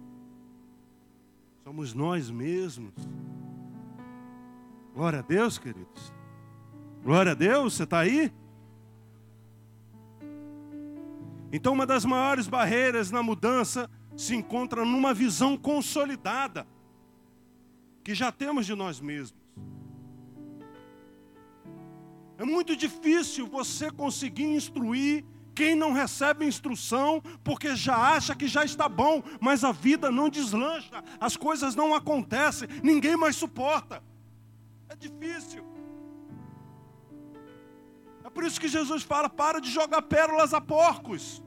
Somos 1.65 1.95
nós 1.95 2.31
mesmos. 2.31 2.93
Glória 4.95 5.19
a 5.21 5.23
Deus, 5.23 5.59
queridos. 5.59 6.13
Glória 7.03 7.33
a 7.33 7.35
Deus, 7.35 7.75
você 7.75 7.83
está 7.83 7.99
aí? 8.01 8.33
Então, 11.57 11.73
uma 11.73 11.87
das 11.87 12.05
maiores 12.05 12.49
barreiras 12.49 13.13
na 13.13 13.23
mudança 13.23 13.89
se 14.17 14.35
encontra 14.35 14.85
numa 14.85 15.15
visão 15.15 15.57
consolidada 15.57 16.67
que 18.03 18.13
já 18.13 18.33
temos 18.33 18.67
de 18.67 18.75
nós 18.75 19.01
mesmos. 19.01 19.41
É 22.37 22.45
muito 22.45 22.75
difícil 22.75 23.47
você 23.47 23.89
conseguir 23.89 24.47
instruir 24.47 25.25
quem 25.55 25.77
não 25.77 25.93
recebe 25.93 26.45
instrução, 26.45 27.23
porque 27.45 27.77
já 27.77 27.97
acha 27.97 28.35
que 28.35 28.49
já 28.49 28.65
está 28.65 28.89
bom, 28.89 29.23
mas 29.41 29.63
a 29.63 29.71
vida 29.71 30.11
não 30.11 30.29
deslancha, 30.29 31.05
as 31.21 31.37
coisas 31.37 31.77
não 31.77 31.95
acontecem, 31.95 32.67
ninguém 32.83 33.17
mais 33.17 33.37
suporta. 33.37 34.03
É 34.89 34.97
difícil. 34.97 35.74
Por 38.35 38.45
isso 38.45 38.61
que 38.61 38.69
Jesus 38.69 39.03
fala: 39.03 39.29
para 39.29 39.61
de 39.61 39.71
jogar 39.71 40.03
pérolas 40.03 40.53
a 40.53 40.61
porcos. 40.61 41.43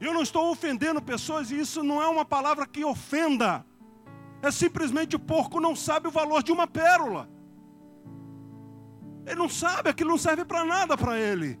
Eu 0.00 0.12
não 0.12 0.22
estou 0.22 0.50
ofendendo 0.50 1.00
pessoas, 1.00 1.50
e 1.50 1.58
isso 1.58 1.82
não 1.82 2.02
é 2.02 2.08
uma 2.08 2.24
palavra 2.24 2.66
que 2.66 2.84
ofenda. 2.84 3.64
É 4.42 4.50
simplesmente 4.50 5.16
o 5.16 5.18
porco 5.18 5.58
não 5.58 5.74
sabe 5.74 6.08
o 6.08 6.10
valor 6.10 6.42
de 6.42 6.52
uma 6.52 6.66
pérola. 6.66 7.28
Ele 9.26 9.36
não 9.36 9.48
sabe, 9.48 9.88
aquilo 9.88 10.10
não 10.10 10.18
serve 10.18 10.44
para 10.44 10.64
nada 10.64 10.98
para 10.98 11.18
ele. 11.18 11.58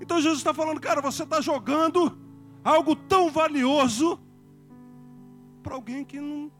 Então 0.00 0.20
Jesus 0.20 0.38
está 0.38 0.54
falando, 0.54 0.80
cara, 0.80 1.00
você 1.00 1.24
está 1.24 1.40
jogando 1.40 2.16
algo 2.62 2.94
tão 2.94 3.28
valioso 3.30 4.20
para 5.62 5.74
alguém 5.74 6.04
que 6.04 6.20
não, 6.20 6.50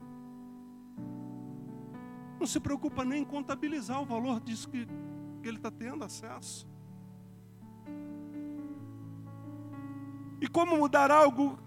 não 2.41 2.47
se 2.47 2.59
preocupa 2.59 3.05
nem 3.05 3.23
em 3.23 3.25
contabilizar 3.25 4.01
o 4.01 4.05
valor 4.05 4.41
disso 4.41 4.69
que, 4.69 4.87
que 5.43 5.49
ele 5.49 5.59
está 5.59 5.71
tendo 5.71 6.05
acesso. 6.05 6.67
E 10.41 10.49
como 10.49 10.77
mudar 10.77 11.11
algo 11.11 11.59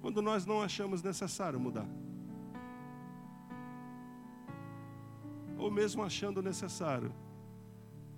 quando 0.00 0.22
nós 0.22 0.46
não 0.46 0.62
achamos 0.62 1.02
necessário 1.02 1.58
mudar? 1.58 1.88
ou 5.64 5.70
mesmo 5.70 6.02
achando 6.02 6.42
necessário, 6.42 7.10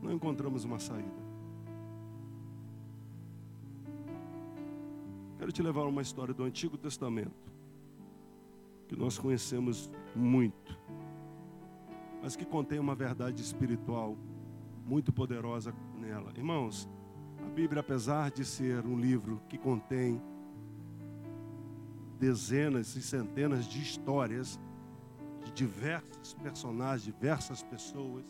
não 0.02 0.12
encontramos 0.12 0.64
uma 0.64 0.81
saída. 0.81 1.26
Quero 5.38 5.52
te 5.52 5.62
levar 5.62 5.83
a 5.83 5.88
uma 5.88 6.02
história 6.02 6.35
do 6.35 6.43
Antigo 6.43 6.76
Testamento, 6.76 7.52
que 8.88 8.97
nós 8.97 9.16
conhecemos 9.16 9.88
muito, 10.12 10.76
mas 12.26 12.35
que 12.35 12.45
contém 12.45 12.80
uma 12.80 12.97
verdade 12.97 13.40
espiritual 13.40 14.18
muito 14.85 15.12
poderosa 15.12 15.73
nela. 15.97 16.33
Irmãos, 16.37 16.88
a 17.40 17.49
Bíblia, 17.50 17.78
apesar 17.78 18.33
de 18.33 18.45
ser 18.45 18.85
um 18.85 18.99
livro 18.99 19.40
que 19.49 19.56
contém 19.56 20.21
dezenas 22.18 22.97
e 22.97 23.00
centenas 23.00 23.64
de 23.64 23.80
histórias, 23.80 24.59
de 25.45 25.52
diversos 25.52 26.35
personagens, 26.35 27.04
diversas 27.04 27.62
pessoas. 27.62 28.25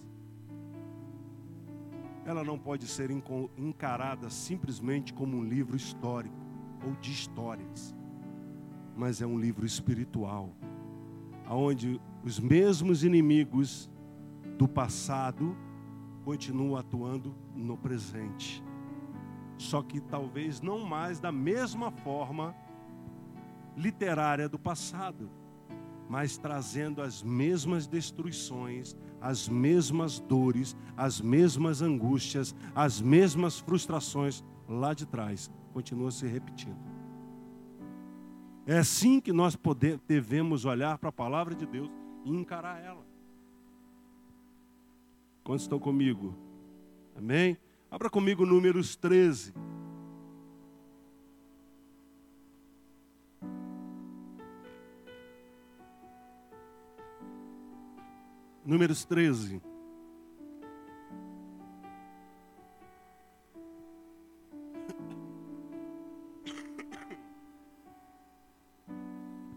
ela 2.26 2.44
não 2.44 2.58
pode 2.58 2.86
ser 2.86 3.10
encarada 3.56 4.28
simplesmente 4.28 5.14
como 5.14 5.38
um 5.38 5.42
livro 5.42 5.74
histórico 5.74 6.36
ou 6.86 6.92
de 6.96 7.12
histórias, 7.12 7.96
mas 8.94 9.22
é 9.22 9.26
um 9.26 9.38
livro 9.38 9.64
espiritual, 9.64 10.54
aonde 11.46 11.98
os 12.26 12.40
mesmos 12.40 13.04
inimigos 13.04 13.88
do 14.58 14.66
passado 14.66 15.56
continuam 16.24 16.76
atuando 16.76 17.32
no 17.54 17.76
presente. 17.76 18.64
Só 19.56 19.80
que 19.80 20.00
talvez 20.00 20.60
não 20.60 20.80
mais 20.80 21.20
da 21.20 21.30
mesma 21.30 21.92
forma 21.92 22.52
literária 23.76 24.48
do 24.48 24.58
passado, 24.58 25.30
mas 26.08 26.36
trazendo 26.36 27.00
as 27.00 27.22
mesmas 27.22 27.86
destruições, 27.86 28.96
as 29.20 29.48
mesmas 29.48 30.18
dores, 30.18 30.76
as 30.96 31.20
mesmas 31.20 31.80
angústias, 31.80 32.56
as 32.74 33.00
mesmas 33.00 33.60
frustrações 33.60 34.42
lá 34.68 34.92
de 34.94 35.06
trás, 35.06 35.48
continua 35.72 36.10
se 36.10 36.26
repetindo. 36.26 36.76
É 38.66 38.78
assim 38.78 39.20
que 39.20 39.32
nós 39.32 39.56
devemos 40.08 40.64
olhar 40.64 40.98
para 40.98 41.10
a 41.10 41.12
palavra 41.12 41.54
de 41.54 41.64
Deus 41.64 41.88
e 42.26 42.30
encarar 42.30 42.82
ela. 42.82 43.06
Quantos 45.44 45.62
estão 45.62 45.78
comigo? 45.78 46.34
Amém? 47.14 47.56
Abra 47.88 48.10
comigo 48.10 48.44
números 48.44 48.96
13. 48.96 49.54
Números 58.64 59.04
13. 59.04 59.62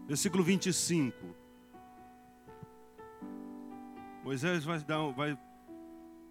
Versículo 0.06 0.44
25. 0.44 1.39
Moisés 4.22 4.64
vai 4.64 4.78
dar, 4.80 4.98
vai, 5.12 5.38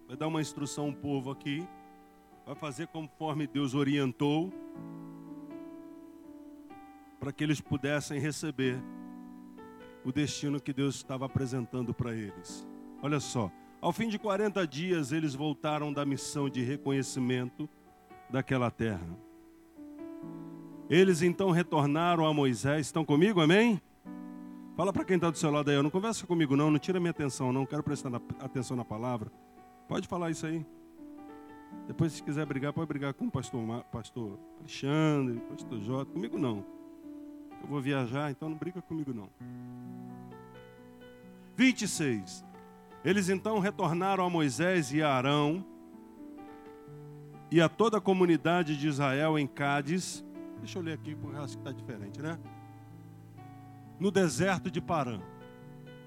vai 0.06 0.16
dar 0.16 0.28
uma 0.28 0.40
instrução 0.40 0.86
ao 0.86 0.92
povo 0.92 1.30
aqui. 1.30 1.66
Vai 2.46 2.54
fazer 2.54 2.86
conforme 2.88 3.46
Deus 3.46 3.74
orientou. 3.74 4.52
Para 7.18 7.32
que 7.32 7.44
eles 7.44 7.60
pudessem 7.60 8.18
receber 8.18 8.80
o 10.04 10.12
destino 10.12 10.60
que 10.60 10.72
Deus 10.72 10.96
estava 10.96 11.26
apresentando 11.26 11.92
para 11.92 12.14
eles. 12.14 12.66
Olha 13.02 13.20
só, 13.20 13.50
ao 13.80 13.92
fim 13.92 14.08
de 14.08 14.18
40 14.18 14.66
dias 14.66 15.12
eles 15.12 15.34
voltaram 15.34 15.92
da 15.92 16.04
missão 16.04 16.48
de 16.48 16.62
reconhecimento 16.62 17.68
daquela 18.30 18.70
terra. 18.70 19.06
Eles 20.88 21.22
então 21.22 21.50
retornaram 21.50 22.26
a 22.26 22.32
Moisés. 22.32 22.86
Estão 22.86 23.04
comigo, 23.04 23.40
amém? 23.40 23.80
Fala 24.80 24.94
para 24.94 25.04
quem 25.04 25.16
está 25.16 25.28
do 25.28 25.36
seu 25.36 25.50
lado 25.50 25.70
aí, 25.70 25.82
não 25.82 25.90
conversa 25.90 26.26
comigo 26.26 26.56
não, 26.56 26.70
não 26.70 26.78
tira 26.78 26.98
minha 26.98 27.10
atenção 27.10 27.52
não, 27.52 27.66
quero 27.66 27.82
prestar 27.82 28.10
atenção 28.38 28.74
na 28.74 28.82
palavra. 28.82 29.30
Pode 29.86 30.08
falar 30.08 30.30
isso 30.30 30.46
aí. 30.46 30.64
Depois, 31.86 32.14
se 32.14 32.22
quiser 32.22 32.46
brigar, 32.46 32.72
pode 32.72 32.86
brigar 32.88 33.12
com 33.12 33.26
o 33.26 33.30
pastor, 33.30 33.60
pastor 33.92 34.38
Alexandre, 34.58 35.38
pastor 35.50 35.82
Jota, 35.82 36.10
comigo 36.10 36.38
não. 36.38 36.64
Eu 37.60 37.68
vou 37.68 37.78
viajar, 37.78 38.30
então 38.30 38.48
não 38.48 38.56
briga 38.56 38.80
comigo 38.80 39.12
não. 39.12 39.28
26. 41.56 42.42
Eles 43.04 43.28
então 43.28 43.58
retornaram 43.58 44.24
a 44.24 44.30
Moisés 44.30 44.94
e 44.94 45.02
a 45.02 45.12
Arão 45.12 45.62
e 47.50 47.60
a 47.60 47.68
toda 47.68 47.98
a 47.98 48.00
comunidade 48.00 48.78
de 48.78 48.88
Israel 48.88 49.38
em 49.38 49.46
Cádiz. 49.46 50.24
Deixa 50.58 50.78
eu 50.78 50.82
ler 50.82 50.94
aqui, 50.94 51.14
porque 51.14 51.36
acho 51.36 51.58
que 51.58 51.68
está 51.68 51.70
diferente, 51.70 52.22
né? 52.22 52.38
No 54.00 54.10
deserto 54.10 54.70
de 54.70 54.80
Parã, 54.80 55.20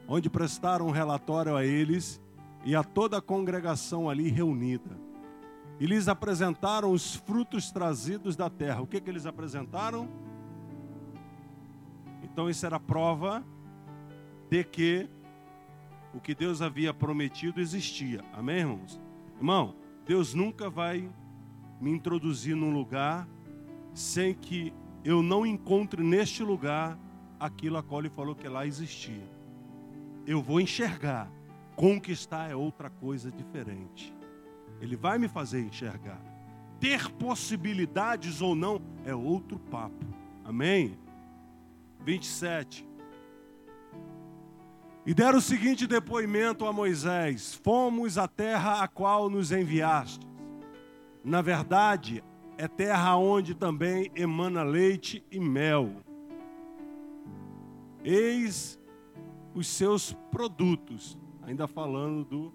onde 0.07 0.29
prestaram 0.29 0.87
um 0.87 0.91
relatório 0.91 1.55
a 1.55 1.63
eles 1.63 2.19
e 2.65 2.75
a 2.75 2.83
toda 2.83 3.17
a 3.19 3.21
congregação 3.21 4.09
ali 4.09 4.29
reunida. 4.29 4.99
E 5.79 5.85
lhes 5.85 6.07
apresentaram 6.07 6.91
os 6.91 7.15
frutos 7.15 7.71
trazidos 7.71 8.35
da 8.35 8.49
terra. 8.49 8.81
O 8.81 8.87
que, 8.87 8.99
que 8.99 9.09
eles 9.09 9.25
apresentaram? 9.25 10.09
Então, 12.23 12.49
isso 12.49 12.65
era 12.65 12.79
prova 12.79 13.43
de 14.49 14.63
que 14.63 15.09
o 16.13 16.19
que 16.19 16.33
Deus 16.33 16.61
havia 16.61 16.93
prometido 16.93 17.59
existia. 17.59 18.23
Amém, 18.33 18.59
irmãos? 18.59 19.01
Irmão, 19.37 19.75
Deus 20.05 20.33
nunca 20.33 20.69
vai 20.69 21.09
me 21.81 21.91
introduzir 21.91 22.55
num 22.55 22.71
lugar 22.71 23.27
sem 23.93 24.33
que 24.33 24.73
eu 25.03 25.21
não 25.21 25.45
encontre 25.45 26.03
neste 26.03 26.43
lugar 26.43 26.97
aquilo 27.45 27.77
a 27.77 27.83
qual 27.83 27.99
ele 27.99 28.09
falou 28.09 28.33
que 28.33 28.47
lá 28.47 28.65
existia. 28.65 29.27
Eu 30.25 30.41
vou 30.41 30.61
enxergar. 30.61 31.29
Conquistar 31.75 32.49
é 32.49 32.55
outra 32.55 32.89
coisa 32.89 33.29
diferente. 33.29 34.15
Ele 34.79 34.95
vai 34.95 35.17
me 35.17 35.27
fazer 35.27 35.61
enxergar. 35.61 36.21
Ter 36.79 37.09
possibilidades 37.11 38.41
ou 38.41 38.55
não 38.55 38.81
é 39.05 39.13
outro 39.13 39.59
papo. 39.59 40.05
Amém? 40.45 40.97
27. 42.05 42.87
E 45.05 45.13
deram 45.13 45.39
o 45.39 45.41
seguinte 45.41 45.85
depoimento 45.85 46.65
a 46.65 46.71
Moisés: 46.71 47.59
Fomos 47.61 48.17
à 48.17 48.27
terra 48.27 48.83
a 48.83 48.87
qual 48.87 49.29
nos 49.29 49.51
enviaste. 49.51 50.25
Na 51.23 51.41
verdade, 51.41 52.23
é 52.57 52.67
terra 52.67 53.17
onde 53.17 53.53
também 53.53 54.09
emana 54.15 54.63
leite 54.63 55.25
e 55.31 55.39
mel. 55.39 55.93
Eis 58.03 58.79
os 59.53 59.67
seus 59.67 60.13
produtos, 60.31 61.17
ainda 61.43 61.67
falando 61.67 62.25
do, 62.25 62.53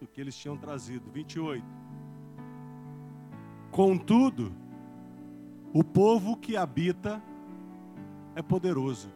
do 0.00 0.06
que 0.06 0.20
eles 0.20 0.36
tinham 0.36 0.56
trazido. 0.56 1.10
28. 1.10 1.64
Contudo, 3.70 4.54
o 5.72 5.82
povo 5.82 6.36
que 6.36 6.56
habita 6.56 7.22
é 8.34 8.42
poderoso 8.42 9.10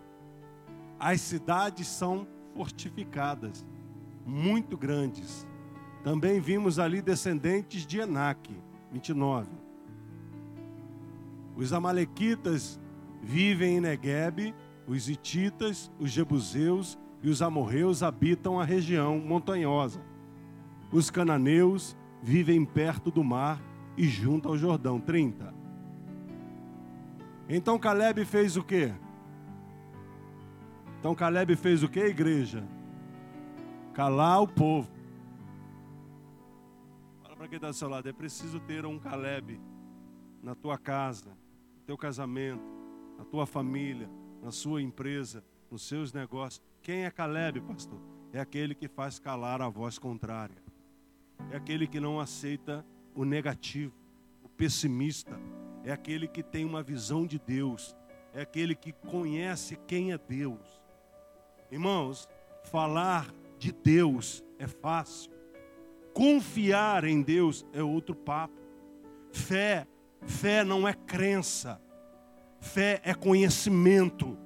as 1.01 1.23
cidades 1.23 1.89
são 1.89 2.29
fortificadas, 2.55 3.65
muito 4.27 4.77
grandes. 4.77 5.47
Também 6.05 6.39
vimos 6.41 6.79
ali 6.79 7.01
descendentes 7.01 7.87
de 7.87 8.01
Enaque, 8.01 8.55
29. 8.93 9.49
Os 11.57 11.73
amalequitas 11.73 12.79
vivem 13.23 13.77
em 13.77 13.81
Negueb, 13.81 14.55
os 14.87 15.09
ititas, 15.09 15.91
os 15.99 16.11
jebuseus 16.11 16.99
e 17.23 17.29
os 17.29 17.43
amorreus 17.43 18.03
habitam 18.03 18.59
a 18.59 18.65
região 18.65 19.19
montanhosa. 19.19 20.01
Os 20.91 21.11
cananeus 21.11 21.97
vivem 22.23 22.65
perto 22.65 23.11
do 23.11 23.23
mar 23.23 23.63
e 23.97 24.09
junto 24.09 24.49
ao 24.49 24.57
Jordão, 24.57 25.01
30. 25.01 25.55
Então 27.49 27.79
Caleb 27.79 28.25
fez 28.25 28.57
o 28.57 28.63
quê? 28.63 28.93
Então 30.99 31.15
Caleb 31.15 31.57
fez 31.57 31.83
o 31.83 31.89
que, 31.89 32.01
igreja? 32.01 32.67
Calar 33.93 34.43
o 34.43 34.49
povo. 34.49 34.91
Fala 37.23 37.37
para 37.37 37.49
quem 37.49 37.57
está 37.57 37.69
do 37.69 37.75
seu 37.75 37.89
lado, 37.89 38.09
é 38.09 38.13
preciso 38.13 38.61
ter 38.61 38.87
um 38.87 38.99
Caleb 38.99 39.61
na 40.43 40.55
tua 40.55 40.79
casa, 40.79 41.31
no 41.31 41.83
teu 41.87 41.99
casamento, 41.99 42.80
na 43.21 43.27
tua 43.27 43.45
família, 43.45 44.09
na 44.43 44.51
sua 44.51 44.81
empresa, 44.81 45.45
nos 45.71 45.83
seus 45.83 46.11
negócios. 46.11 46.63
Quem 46.81 47.05
é 47.05 47.11
Caleb, 47.11 47.61
pastor? 47.61 48.01
É 48.33 48.41
aquele 48.41 48.75
que 48.75 48.89
faz 48.89 49.19
calar 49.19 49.61
a 49.61 49.69
voz 49.69 49.99
contrária. 49.99 50.57
É 51.51 51.57
aquele 51.57 51.87
que 51.87 52.01
não 52.01 52.19
aceita 52.19 52.83
o 53.15 53.27
negativo, 53.27 53.93
o 54.43 54.49
pessimista. 54.49 55.39
É 55.85 55.93
aquele 55.93 56.27
que 56.27 56.43
tem 56.43 56.65
uma 56.65 56.83
visão 56.83 57.27
de 57.27 57.39
Deus. 57.39 57.95
É 58.33 58.41
aquele 58.41 58.75
que 58.75 58.91
conhece 58.91 59.79
quem 59.87 60.13
é 60.13 60.19
Deus. 60.19 60.81
Irmãos, 61.71 62.27
falar 62.71 63.31
de 63.59 63.71
Deus 63.71 64.43
é 64.59 64.67
fácil. 64.67 65.31
Confiar 66.15 67.05
em 67.05 67.21
Deus 67.21 67.67
é 67.75 67.83
outro 67.83 68.15
papo. 68.15 68.59
Fé, 69.31 69.87
fé 70.23 70.65
não 70.65 70.89
é 70.89 70.95
crença. 70.95 71.79
Fé 72.61 73.01
é 73.05 73.15
conhecimento. 73.15 74.39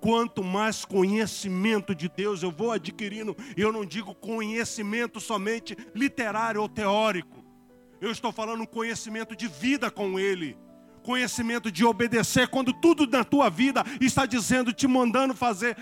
Quanto 0.00 0.44
mais 0.44 0.84
conhecimento 0.84 1.94
de 1.94 2.08
Deus 2.08 2.42
eu 2.42 2.50
vou 2.50 2.70
adquirindo, 2.70 3.36
eu 3.56 3.72
não 3.72 3.84
digo 3.84 4.14
conhecimento 4.14 5.20
somente 5.20 5.76
literário 5.94 6.60
ou 6.60 6.68
teórico. 6.68 7.44
Eu 8.00 8.10
estou 8.10 8.30
falando 8.30 8.66
conhecimento 8.66 9.34
de 9.34 9.48
vida 9.48 9.90
com 9.90 10.18
Ele 10.20 10.56
conhecimento 11.06 11.70
de 11.70 11.84
obedecer 11.84 12.48
quando 12.48 12.72
tudo 12.72 13.06
na 13.06 13.22
tua 13.22 13.48
vida 13.48 13.84
está 14.00 14.26
dizendo, 14.26 14.72
te 14.72 14.88
mandando 14.88 15.36
fazer, 15.36 15.76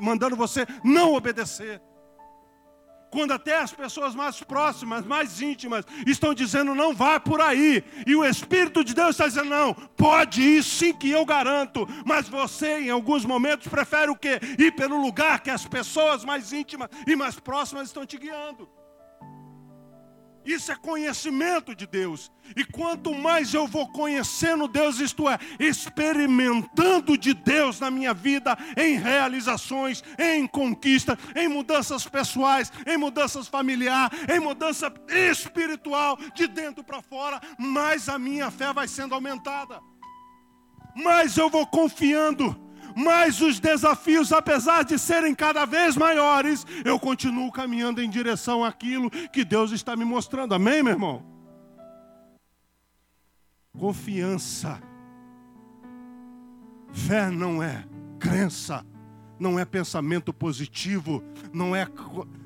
mandando 0.00 0.36
você 0.36 0.64
não 0.84 1.14
obedecer. 1.14 1.82
Quando 3.12 3.32
até 3.32 3.58
as 3.58 3.72
pessoas 3.72 4.14
mais 4.14 4.42
próximas, 4.42 5.04
mais 5.04 5.42
íntimas, 5.42 5.84
estão 6.06 6.32
dizendo 6.32 6.74
não 6.74 6.94
vá 6.94 7.20
por 7.20 7.42
aí, 7.42 7.84
e 8.06 8.16
o 8.16 8.24
Espírito 8.24 8.82
de 8.82 8.94
Deus 8.94 9.10
está 9.10 9.28
dizendo 9.28 9.50
não, 9.50 9.74
pode 9.74 10.40
ir 10.40 10.64
sim 10.64 10.94
que 10.94 11.10
eu 11.10 11.24
garanto, 11.26 11.86
mas 12.06 12.26
você 12.26 12.80
em 12.80 12.90
alguns 12.90 13.26
momentos 13.26 13.68
prefere 13.68 14.10
o 14.10 14.16
quê? 14.16 14.40
Ir 14.58 14.72
pelo 14.72 14.98
lugar 14.98 15.40
que 15.40 15.50
as 15.50 15.66
pessoas 15.66 16.24
mais 16.24 16.54
íntimas 16.54 16.88
e 17.06 17.14
mais 17.14 17.38
próximas 17.38 17.88
estão 17.88 18.06
te 18.06 18.16
guiando. 18.16 18.66
Isso 20.44 20.72
é 20.72 20.76
conhecimento 20.76 21.74
de 21.74 21.86
Deus. 21.86 22.30
E 22.56 22.64
quanto 22.64 23.14
mais 23.14 23.54
eu 23.54 23.66
vou 23.66 23.88
conhecendo 23.88 24.66
Deus, 24.66 24.98
isto 24.98 25.28
é, 25.28 25.38
experimentando 25.58 27.16
de 27.16 27.32
Deus 27.32 27.78
na 27.78 27.90
minha 27.90 28.12
vida, 28.12 28.56
em 28.76 28.96
realizações, 28.98 30.02
em 30.18 30.46
conquistas, 30.46 31.16
em 31.36 31.48
mudanças 31.48 32.06
pessoais, 32.06 32.72
em 32.86 32.96
mudanças 32.96 33.46
familiares, 33.46 34.18
em 34.28 34.40
mudança 34.40 34.92
espiritual, 35.08 36.18
de 36.34 36.46
dentro 36.48 36.82
para 36.82 37.00
fora, 37.00 37.40
mais 37.58 38.08
a 38.08 38.18
minha 38.18 38.50
fé 38.50 38.72
vai 38.72 38.88
sendo 38.88 39.14
aumentada. 39.14 39.80
Mais 40.94 41.38
eu 41.38 41.48
vou 41.48 41.66
confiando 41.66 42.71
mas 42.96 43.40
os 43.40 43.58
desafios, 43.60 44.32
apesar 44.32 44.84
de 44.84 44.98
serem 44.98 45.34
cada 45.34 45.64
vez 45.64 45.96
maiores, 45.96 46.66
eu 46.84 46.98
continuo 46.98 47.50
caminhando 47.50 48.02
em 48.02 48.10
direção 48.10 48.64
àquilo 48.64 49.10
que 49.10 49.44
Deus 49.44 49.72
está 49.72 49.96
me 49.96 50.04
mostrando. 50.04 50.54
Amém, 50.54 50.82
meu 50.82 50.92
irmão? 50.92 51.24
Confiança. 53.78 54.80
Fé 56.92 57.30
não 57.30 57.62
é 57.62 57.84
crença, 58.18 58.84
não 59.38 59.58
é 59.58 59.64
pensamento 59.64 60.32
positivo, 60.32 61.24
não 61.52 61.74
é, 61.74 61.88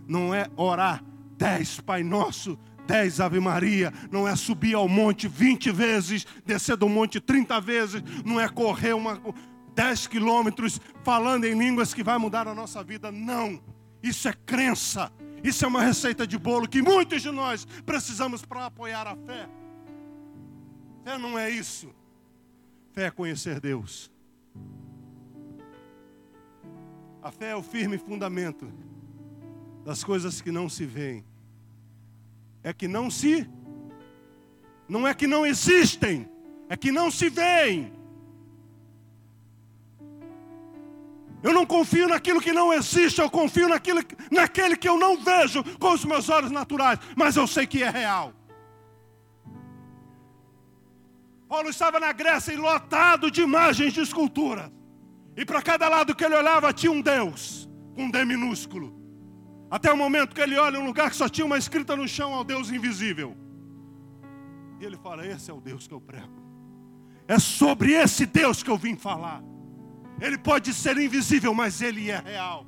não 0.07 0.35
é 0.35 0.47
orar 0.57 1.03
dez 1.37 1.81
Pai 1.81 2.03
Nosso, 2.03 2.59
dez 2.87 3.21
Ave 3.21 3.41
Maria, 3.41 3.93
não 4.11 4.27
é 4.27 4.37
subir 4.37 4.75
ao 4.75 4.89
monte 4.89 5.27
vinte 5.27 5.71
vezes, 5.71 6.25
descer 6.47 6.77
do 6.77 6.89
monte 6.89 7.21
trinta 7.21 7.61
vezes, 7.61 8.03
não 8.25 8.41
é 8.41 8.49
correr 8.49 8.95
uma 8.95 9.21
10 9.77 10.07
quilômetros 10.07 10.81
falando 11.05 11.45
em 11.45 11.57
línguas 11.57 11.93
que 11.93 12.03
vai 12.03 12.17
mudar 12.17 12.49
a 12.49 12.55
nossa 12.55 12.83
vida. 12.83 13.13
Não. 13.13 13.63
Isso 14.03 14.27
é 14.27 14.33
crença. 14.33 15.13
Isso 15.45 15.67
é 15.67 15.69
uma 15.69 15.83
receita 15.83 16.27
de 16.27 16.39
bolo 16.39 16.67
que 16.67 16.81
muitos 16.81 17.21
de 17.21 17.31
nós 17.31 17.67
precisamos 17.85 18.43
para 18.43 18.67
apoiar 18.67 19.07
a 19.07 19.15
fé. 19.15 19.47
Fé 21.05 21.19
não 21.19 21.39
é 21.39 21.51
isso. 21.51 21.95
Fé 22.93 23.05
é 23.05 23.11
conhecer 23.11 23.61
Deus. 23.61 24.11
A 27.23 27.31
fé 27.31 27.51
é 27.51 27.57
o 27.57 27.63
firme 27.63 27.99
fundamento 27.99 28.73
das 29.85 30.03
coisas 30.03 30.41
que 30.41 30.51
não 30.51 30.71
se 30.71 30.87
veem. 30.87 31.23
É 32.63 32.73
que 32.73 32.89
não 32.89 33.11
se, 33.11 33.47
não 34.89 35.07
é 35.07 35.13
que 35.13 35.27
não 35.27 35.45
existem, 35.45 36.29
é 36.69 36.77
que 36.77 36.91
não 36.91 37.11
se 37.11 37.29
veem. 37.29 37.93
Eu 41.43 41.53
não 41.53 41.67
confio 41.67 42.09
naquilo 42.09 42.41
que 42.41 42.53
não 42.53 42.73
existe, 42.73 43.21
eu 43.21 43.31
confio 43.31 43.69
naquilo, 43.69 44.01
naquele 44.31 44.77
que 44.77 44.89
eu 44.89 44.99
não 44.99 45.17
vejo 45.19 45.63
com 45.79 45.93
os 45.93 46.05
meus 46.05 46.29
olhos 46.29 46.51
naturais, 46.51 46.99
mas 47.15 47.37
eu 47.37 47.47
sei 47.47 47.67
que 47.67 47.83
é 47.83 47.91
real. 47.91 48.33
Paulo 51.49 51.69
estava 51.69 52.01
na 52.01 52.13
Grécia 52.13 52.53
e 52.53 52.57
lotado 52.57 53.31
de 53.31 53.41
imagens 53.43 53.93
de 53.93 54.01
esculturas. 54.01 54.71
E 55.37 55.45
para 55.45 55.63
cada 55.63 55.89
lado 55.89 56.15
que 56.15 56.25
ele 56.25 56.35
olhava 56.35 56.73
tinha 56.73 56.91
um 56.91 57.01
Deus, 57.01 57.69
um 57.97 58.11
D 58.11 58.25
minúsculo. 58.25 58.97
Até 59.71 59.93
o 59.93 59.97
momento 59.97 60.35
que 60.35 60.41
ele 60.41 60.57
olha 60.57 60.81
um 60.81 60.87
lugar 60.87 61.11
que 61.11 61.17
só 61.17 61.29
tinha 61.29 61.45
uma 61.45 61.59
escrita 61.59 61.95
no 61.95 62.09
chão 62.09 62.35
ao 62.35 62.43
Deus 62.43 62.71
invisível. 62.71 63.37
E 64.81 64.85
ele 64.85 64.97
fala: 64.97 65.27
Esse 65.27 65.51
é 65.51 65.55
o 65.55 65.61
Deus 65.61 65.87
que 65.87 65.95
eu 65.95 66.01
prego. 66.01 66.43
É 67.29 67.39
sobre 67.39 67.93
esse 67.93 68.27
Deus 68.27 68.63
que 68.63 68.71
eu 68.71 68.77
vim 68.77 68.97
falar. 68.97 69.43
Ele 70.21 70.39
pode 70.39 70.73
ser 70.73 70.97
invisível, 70.99 71.55
mas 71.55 71.81
ele 71.81 72.11
é 72.11 72.19
real. 72.19 72.67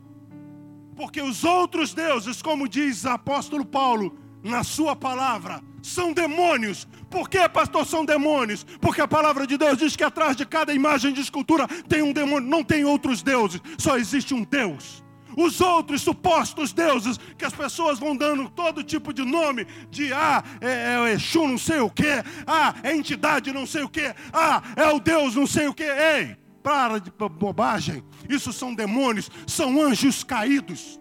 Porque 0.94 1.20
os 1.20 1.44
outros 1.44 1.94
deuses, 1.94 2.42
como 2.42 2.68
diz 2.68 3.04
o 3.04 3.10
apóstolo 3.10 3.64
Paulo 3.64 4.18
na 4.42 4.64
sua 4.64 4.96
palavra, 4.96 5.62
são 5.82 6.12
demônios. 6.12 6.86
Por 7.08 7.28
que, 7.28 7.48
pastor, 7.48 7.86
são 7.86 8.04
demônios? 8.04 8.64
Porque 8.80 9.00
a 9.00 9.08
palavra 9.08 9.46
de 9.46 9.56
Deus 9.56 9.78
diz 9.78 9.96
que 9.96 10.04
atrás 10.04 10.36
de 10.36 10.44
cada 10.44 10.74
imagem 10.74 11.12
de 11.12 11.20
escultura 11.20 11.66
tem 11.88 12.02
um 12.02 12.12
demônio, 12.12 12.48
não 12.48 12.62
tem 12.62 12.84
outros 12.84 13.22
deuses, 13.22 13.60
só 13.78 13.96
existe 13.96 14.34
um 14.34 14.42
Deus. 14.42 15.04
Os 15.36 15.60
outros 15.60 16.02
supostos 16.02 16.72
deuses, 16.72 17.16
que 17.38 17.44
as 17.44 17.52
pessoas 17.52 18.00
vão 18.00 18.16
dando 18.16 18.50
todo 18.50 18.82
tipo 18.82 19.12
de 19.12 19.24
nome, 19.24 19.66
de 19.88 20.12
ah, 20.12 20.42
é, 20.60 20.96
é 20.96 21.12
Exu 21.12 21.46
não 21.46 21.58
sei 21.58 21.78
o 21.78 21.88
que, 21.88 22.24
ah, 22.44 22.74
é 22.82 22.94
entidade 22.94 23.52
não 23.52 23.64
sei 23.64 23.84
o 23.84 23.88
que, 23.88 24.12
ah, 24.32 24.62
é 24.74 24.88
o 24.88 24.98
Deus 24.98 25.36
não 25.36 25.46
sei 25.46 25.68
o 25.68 25.74
que, 25.74 25.84
ei, 25.84 26.36
para 26.68 27.00
de 27.00 27.10
bobagem. 27.10 28.04
Isso 28.28 28.52
são 28.52 28.74
demônios, 28.74 29.30
são 29.46 29.80
anjos 29.80 30.22
caídos. 30.22 31.00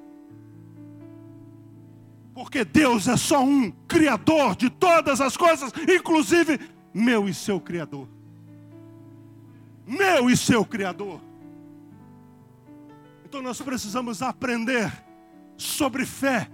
Porque 2.33 2.63
Deus 2.63 3.05
é 3.09 3.17
só 3.17 3.43
um 3.43 3.69
criador 3.85 4.55
de 4.55 4.69
todas 4.69 5.19
as 5.19 5.35
coisas, 5.35 5.73
inclusive 5.93 6.57
meu 6.93 7.27
e 7.27 7.33
seu 7.33 7.59
criador. 7.59 8.07
Meu 9.85 10.29
e 10.29 10.37
seu 10.37 10.63
criador. 10.63 11.19
Então 13.25 13.41
nós 13.41 13.59
precisamos 13.59 14.21
aprender 14.21 14.89
sobre 15.57 16.05
fé, 16.05 16.49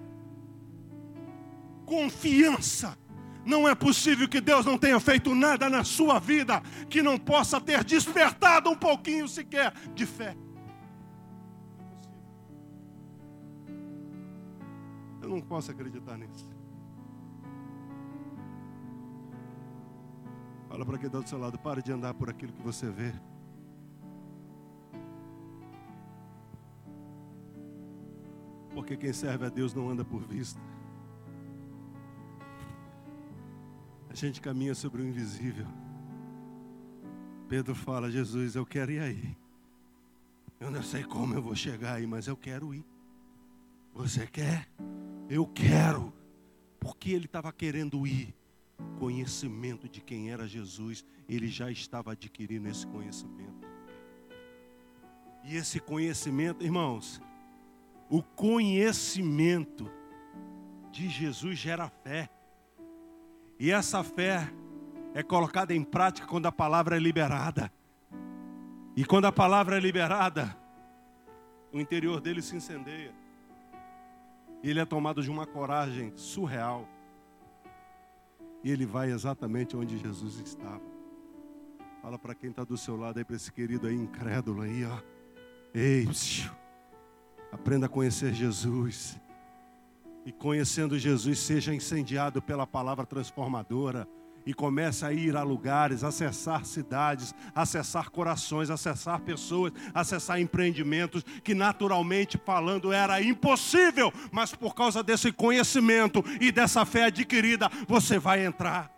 confiança 1.85 2.97
não 3.45 3.67
é 3.67 3.75
possível 3.75 4.27
que 4.27 4.39
Deus 4.39 4.65
não 4.65 4.77
tenha 4.77 4.99
feito 4.99 5.35
nada 5.35 5.69
na 5.69 5.83
sua 5.83 6.19
vida 6.19 6.61
que 6.89 7.01
não 7.01 7.17
possa 7.17 7.59
ter 7.59 7.83
despertado 7.83 8.69
um 8.69 8.75
pouquinho 8.75 9.27
sequer 9.27 9.73
de 9.93 10.05
fé. 10.05 10.35
Eu 15.21 15.29
não 15.29 15.41
posso 15.41 15.71
acreditar 15.71 16.17
nisso. 16.17 16.51
Fala 20.67 20.85
para 20.85 20.97
quem 20.97 21.07
está 21.07 21.19
do 21.19 21.29
seu 21.29 21.37
lado, 21.37 21.59
pare 21.59 21.81
de 21.81 21.91
andar 21.91 22.13
por 22.13 22.29
aquilo 22.29 22.51
que 22.51 22.61
você 22.61 22.89
vê. 22.89 23.13
Porque 28.73 28.97
quem 28.97 29.13
serve 29.13 29.45
a 29.45 29.49
Deus 29.49 29.73
não 29.73 29.87
anda 29.87 30.03
por 30.03 30.21
vista. 30.23 30.59
A 34.13 34.15
gente 34.15 34.39
caminha 34.39 34.75
sobre 34.75 35.01
o 35.01 35.07
invisível. 35.07 35.65
Pedro 37.49 37.73
fala: 37.73 38.11
Jesus, 38.11 38.53
eu 38.53 38.63
quero 38.63 38.91
ir 38.91 38.99
aí. 38.99 39.35
Eu 40.59 40.69
não 40.69 40.83
sei 40.83 41.03
como 41.03 41.33
eu 41.33 41.41
vou 41.41 41.55
chegar 41.55 41.95
aí, 41.95 42.05
mas 42.05 42.27
eu 42.27 42.37
quero 42.37 42.75
ir. 42.75 42.85
Você 43.91 44.27
quer? 44.27 44.69
Eu 45.27 45.47
quero. 45.47 46.13
Porque 46.79 47.09
ele 47.09 47.25
estava 47.25 47.51
querendo 47.51 48.05
ir. 48.05 48.35
Conhecimento 48.99 49.89
de 49.89 49.99
quem 49.99 50.31
era 50.31 50.47
Jesus, 50.47 51.03
ele 51.27 51.47
já 51.47 51.71
estava 51.71 52.11
adquirindo 52.11 52.67
esse 52.67 52.85
conhecimento. 52.85 53.67
E 55.43 55.55
esse 55.55 55.79
conhecimento, 55.79 56.63
irmãos, 56.63 57.19
o 58.11 58.21
conhecimento 58.21 59.89
de 60.91 61.09
Jesus 61.09 61.57
gera 61.57 61.89
fé. 61.89 62.29
E 63.59 63.71
essa 63.71 64.03
fé 64.03 64.51
é 65.13 65.21
colocada 65.21 65.73
em 65.73 65.83
prática 65.83 66.27
quando 66.27 66.47
a 66.47 66.51
palavra 66.51 66.97
é 66.97 66.99
liberada. 66.99 67.71
E 68.95 69.05
quando 69.05 69.25
a 69.25 69.31
palavra 69.31 69.77
é 69.77 69.79
liberada, 69.79 70.55
o 71.71 71.79
interior 71.79 72.21
dele 72.21 72.41
se 72.41 72.55
incendeia. 72.55 73.13
E 74.61 74.69
ele 74.69 74.79
é 74.79 74.85
tomado 74.85 75.21
de 75.21 75.29
uma 75.29 75.45
coragem 75.45 76.13
surreal. 76.15 76.87
E 78.63 78.71
ele 78.71 78.85
vai 78.85 79.11
exatamente 79.11 79.75
onde 79.75 79.97
Jesus 79.97 80.39
estava. 80.39 80.93
Fala 82.01 82.19
para 82.19 82.35
quem 82.35 82.49
está 82.49 82.63
do 82.63 82.77
seu 82.77 82.95
lado 82.95 83.17
aí, 83.17 83.25
para 83.25 83.35
esse 83.35 83.51
querido 83.51 83.87
aí 83.87 83.95
incrédulo 83.95 84.61
aí, 84.61 84.85
ó. 84.85 84.99
Ei, 85.73 86.05
psiu, 86.05 86.51
aprenda 87.51 87.87
a 87.87 87.89
conhecer 87.89 88.33
Jesus 88.33 89.19
e 90.25 90.31
conhecendo 90.31 90.97
Jesus, 90.97 91.39
seja 91.39 91.73
incendiado 91.73 92.41
pela 92.41 92.65
palavra 92.65 93.05
transformadora 93.05 94.07
e 94.45 94.53
comece 94.53 95.05
a 95.05 95.13
ir 95.13 95.35
a 95.35 95.43
lugares, 95.43 96.03
acessar 96.03 96.65
cidades, 96.65 97.33
acessar 97.55 98.09
corações, 98.09 98.69
acessar 98.69 99.21
pessoas, 99.21 99.71
acessar 99.93 100.39
empreendimentos 100.39 101.23
que 101.43 101.53
naturalmente 101.53 102.37
falando 102.37 102.91
era 102.91 103.21
impossível, 103.21 104.11
mas 104.31 104.53
por 104.53 104.75
causa 104.75 105.01
desse 105.01 105.31
conhecimento 105.31 106.23
e 106.41 106.51
dessa 106.51 106.85
fé 106.85 107.05
adquirida, 107.05 107.69
você 107.87 108.19
vai 108.19 108.45
entrar. 108.45 108.91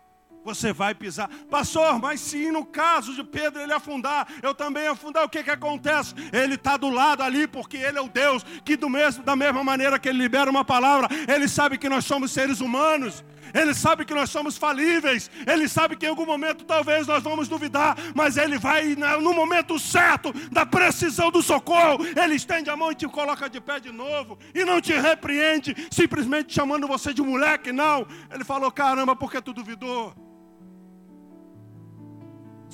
Você 0.46 0.72
vai 0.72 0.94
pisar. 0.94 1.28
Pastor, 1.50 2.00
mas 2.00 2.20
se 2.20 2.50
no 2.52 2.64
caso 2.64 3.14
de 3.14 3.24
Pedro 3.24 3.60
ele 3.60 3.72
afundar, 3.72 4.28
eu 4.40 4.54
também 4.54 4.86
afundar, 4.86 5.24
o 5.24 5.28
que 5.28 5.42
que 5.42 5.50
acontece? 5.50 6.14
Ele 6.32 6.54
está 6.54 6.76
do 6.76 6.88
lado 6.88 7.22
ali 7.22 7.48
porque 7.48 7.76
ele 7.76 7.98
é 7.98 8.00
o 8.00 8.08
Deus 8.08 8.44
que 8.64 8.76
do 8.76 8.88
mesmo, 8.88 9.24
da 9.24 9.34
mesma 9.34 9.64
maneira 9.64 9.98
que 9.98 10.08
ele 10.08 10.18
libera 10.18 10.48
uma 10.48 10.64
palavra, 10.64 11.08
ele 11.26 11.48
sabe 11.48 11.76
que 11.76 11.88
nós 11.88 12.04
somos 12.04 12.30
seres 12.30 12.60
humanos. 12.60 13.24
Ele 13.54 13.72
sabe 13.74 14.04
que 14.04 14.12
nós 14.12 14.28
somos 14.28 14.58
falíveis, 14.58 15.30
Ele 15.46 15.68
sabe 15.68 15.96
que 15.96 16.04
em 16.04 16.08
algum 16.08 16.26
momento 16.26 16.64
talvez 16.64 17.06
nós 17.06 17.22
vamos 17.22 17.48
duvidar, 17.48 17.96
mas 18.14 18.36
Ele 18.36 18.58
vai 18.58 18.94
no 19.20 19.32
momento 19.32 19.78
certo 19.78 20.32
da 20.50 20.66
precisão 20.66 21.30
do 21.30 21.40
socorro, 21.40 22.04
Ele 22.04 22.34
estende 22.34 22.68
a 22.68 22.76
mão 22.76 22.92
e 22.92 22.94
te 22.94 23.06
coloca 23.06 23.48
de 23.48 23.60
pé 23.60 23.80
de 23.80 23.92
novo, 23.92 24.36
e 24.54 24.64
não 24.64 24.80
te 24.80 24.92
repreende, 24.92 25.74
simplesmente 25.90 26.52
chamando 26.52 26.86
você 26.86 27.14
de 27.14 27.22
moleque, 27.22 27.72
não. 27.72 28.06
Ele 28.30 28.44
falou: 28.44 28.70
caramba, 28.70 29.14
porque 29.14 29.40
tu 29.40 29.52
duvidou? 29.52 30.25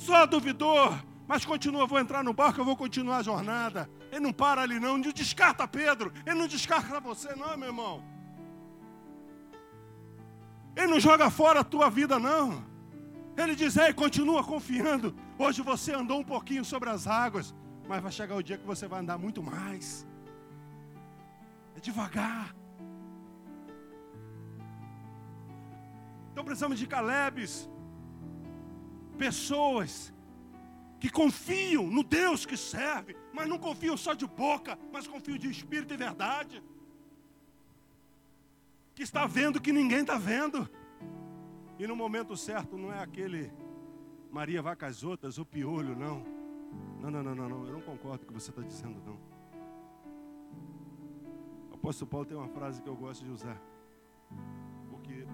Só 0.05 0.25
duvidou, 0.25 0.93
mas 1.25 1.45
continua, 1.45 1.87
vou 1.87 1.97
entrar 1.97 2.23
no 2.25 2.33
barco, 2.33 2.59
eu 2.59 2.65
vou 2.65 2.75
continuar 2.75 3.17
a 3.17 3.23
jornada. 3.23 3.89
Ele 4.11 4.19
não 4.19 4.33
para 4.33 4.61
ali, 4.61 4.77
não, 4.77 4.97
não 4.97 5.11
descarta 5.11 5.65
Pedro, 5.65 6.11
ele 6.25 6.39
não 6.39 6.47
descarta 6.47 6.99
você, 6.99 7.33
não, 7.35 7.55
meu 7.55 7.69
irmão. 7.69 8.03
Ele 10.75 10.87
não 10.87 10.99
joga 10.99 11.29
fora 11.29 11.61
a 11.61 11.63
tua 11.63 11.89
vida, 11.89 12.19
não. 12.19 12.65
Ele 13.37 13.55
diz: 13.55 13.77
Ei, 13.77 13.93
continua 13.93 14.43
confiando. 14.43 15.15
Hoje 15.37 15.61
você 15.61 15.93
andou 15.93 16.19
um 16.19 16.23
pouquinho 16.23 16.65
sobre 16.65 16.89
as 16.89 17.07
águas, 17.07 17.55
mas 17.87 18.01
vai 18.01 18.11
chegar 18.11 18.35
o 18.35 18.43
dia 18.43 18.57
que 18.57 18.65
você 18.65 18.87
vai 18.87 18.99
andar 18.99 19.17
muito 19.17 19.41
mais. 19.41 20.05
É 21.77 21.79
devagar. 21.79 22.53
Então 26.31 26.43
precisamos 26.43 26.77
de 26.77 26.87
Calebes, 26.87 27.69
pessoas 29.13 30.13
que 30.99 31.09
confiam 31.09 31.87
no 31.87 32.03
Deus 32.03 32.45
que 32.45 32.55
serve, 32.55 33.15
mas 33.33 33.47
não 33.47 33.57
confiam 33.57 33.97
só 33.97 34.13
de 34.13 34.25
boca, 34.25 34.77
mas 34.91 35.07
confiam 35.07 35.37
de 35.37 35.49
espírito 35.49 35.93
e 35.93 35.97
verdade 35.97 36.63
que 38.95 39.03
está 39.03 39.25
vendo 39.25 39.59
que 39.59 39.71
ninguém 39.71 40.01
está 40.01 40.17
vendo. 40.17 40.69
E 41.79 41.87
no 41.87 41.95
momento 41.95 42.37
certo 42.37 42.77
não 42.77 42.93
é 42.93 43.01
aquele 43.01 43.51
Maria 44.31 44.61
vai 44.61 44.75
com 44.75 44.85
as 44.85 45.03
outras, 45.03 45.37
o 45.37 45.45
piolho, 45.45 45.95
não. 45.95 46.23
Não, 46.99 47.11
não, 47.11 47.23
não, 47.23 47.35
não, 47.35 47.49
não. 47.49 47.67
Eu 47.67 47.73
não 47.73 47.81
concordo 47.81 48.25
com 48.25 48.31
o 48.31 48.35
que 48.35 48.41
você 48.41 48.49
está 48.49 48.63
dizendo, 48.63 48.99
não. 49.05 49.19
O 51.71 51.75
apóstolo 51.75 52.09
Paulo 52.09 52.25
tem 52.25 52.35
uma 52.35 52.47
frase 52.47 52.81
que 52.81 52.89
eu 52.89 52.95
gosto 52.95 53.23
de 53.23 53.29
usar. 53.29 53.61
Porque 54.89 55.27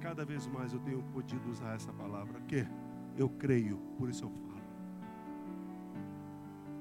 cada 0.00 0.24
vez 0.24 0.46
mais 0.46 0.72
eu 0.72 0.80
tenho 0.80 1.02
podido 1.12 1.50
usar 1.50 1.74
essa 1.74 1.92
palavra. 1.92 2.40
Que 2.42 2.66
eu 3.18 3.28
creio, 3.28 3.76
por 3.98 4.08
isso 4.08 4.24
eu 4.24 4.30
falo. 4.30 4.62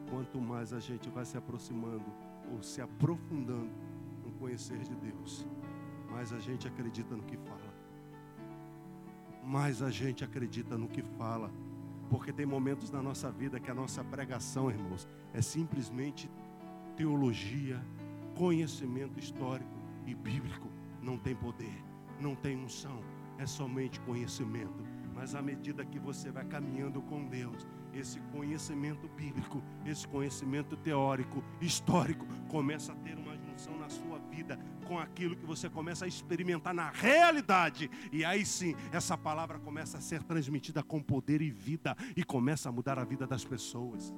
Quanto 0.10 0.40
mais 0.40 0.72
a 0.72 0.80
gente 0.80 1.10
vai 1.10 1.26
se 1.26 1.36
aproximando 1.36 2.06
ou 2.54 2.62
se 2.62 2.80
aprofundando 2.80 3.72
no 4.24 4.32
conhecer 4.34 4.78
de 4.78 4.96
Deus, 4.96 5.46
mais 6.12 6.32
a 6.32 6.40
gente 6.40 6.68
acredita 6.68 7.18
no 7.18 7.24
que 7.24 7.36
fala. 7.38 7.74
Mais 9.44 9.82
a 9.82 9.90
gente 9.90 10.24
acredita 10.24 10.78
no 10.78 10.88
que 10.88 11.02
fala. 11.02 11.52
Porque 12.10 12.32
tem 12.32 12.46
momentos 12.46 12.90
na 12.90 13.02
nossa 13.02 13.30
vida 13.30 13.60
que 13.60 13.70
a 13.70 13.76
nossa 13.76 14.04
pregação, 14.04 14.70
irmãos, 14.70 15.08
é 15.34 15.42
simplesmente 15.42 16.30
teologia, 16.96 17.84
conhecimento 18.36 19.20
histórico 19.20 19.78
e 20.06 20.14
bíblico. 20.14 20.70
Não 21.02 21.18
tem 21.18 21.36
poder, 21.36 21.84
não 22.22 22.36
tem 22.36 22.56
unção, 22.56 23.02
é 23.38 23.46
somente 23.46 24.00
conhecimento. 24.02 24.97
Mas 25.18 25.34
à 25.34 25.42
medida 25.42 25.84
que 25.84 25.98
você 25.98 26.30
vai 26.30 26.46
caminhando 26.46 27.02
com 27.02 27.26
Deus, 27.26 27.66
esse 27.92 28.20
conhecimento 28.32 29.08
bíblico, 29.10 29.64
esse 29.84 30.08
conhecimento 30.08 30.78
teórico, 30.78 31.44
histórico, 31.60 32.24
começa 32.48 32.94
a 32.94 32.96
ter 32.98 33.18
uma 33.18 33.36
junção 33.36 33.76
na 33.80 33.90
sua 33.90 34.20
vida 34.20 34.60
com 34.86 35.00
aquilo 35.00 35.36
que 35.36 35.44
você 35.44 35.68
começa 35.68 36.06
a 36.06 36.08
experimentar 36.08 36.72
na 36.72 36.92
realidade. 36.92 37.90
E 38.12 38.24
aí 38.24 38.46
sim, 38.46 38.76
essa 38.92 39.18
palavra 39.18 39.58
começa 39.58 39.98
a 39.98 40.02
ser 40.02 40.22
transmitida 40.22 40.84
com 40.84 41.02
poder 41.02 41.42
e 41.42 41.50
vida 41.50 41.98
e 42.16 42.24
começa 42.24 42.70
a 42.70 42.72
mudar 42.72 43.00
a 43.00 43.04
vida 43.04 43.26
das 43.26 43.44
pessoas. 43.44 44.14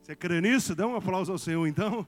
Você 0.00 0.14
crê 0.14 0.40
nisso? 0.40 0.76
Dá 0.76 0.86
um 0.86 0.94
aplauso 0.94 1.32
ao 1.32 1.38
Senhor 1.38 1.66
então. 1.66 2.06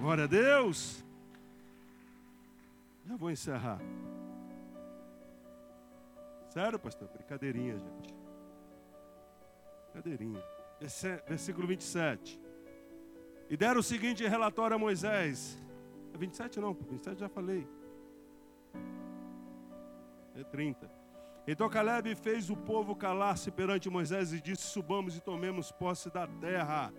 Glória 0.00 0.24
a 0.24 0.26
Deus. 0.26 1.05
Já 3.06 3.16
vou 3.16 3.30
encerrar. 3.30 3.80
Sério, 6.48 6.78
pastor? 6.78 7.08
Brincadeirinha, 7.08 7.78
gente. 7.78 8.14
Brincadeirinha. 9.84 10.42
Versículo 11.28 11.68
27. 11.68 12.40
E 13.48 13.56
deram 13.56 13.78
o 13.78 13.82
seguinte 13.82 14.26
relatório 14.26 14.74
a 14.74 14.78
Moisés. 14.78 15.62
É 16.12 16.18
27 16.18 16.58
não, 16.60 16.74
27 16.74 17.20
já 17.20 17.28
falei. 17.28 17.66
É 20.34 20.42
30. 20.42 20.90
Então 21.46 21.68
Caleb 21.68 22.12
fez 22.16 22.50
o 22.50 22.56
povo 22.56 22.96
calar-se 22.96 23.52
perante 23.52 23.88
Moisés 23.88 24.32
e 24.32 24.40
disse: 24.40 24.64
Subamos 24.64 25.16
e 25.16 25.20
tomemos 25.20 25.70
posse 25.70 26.10
da 26.10 26.26
terra. 26.26 26.92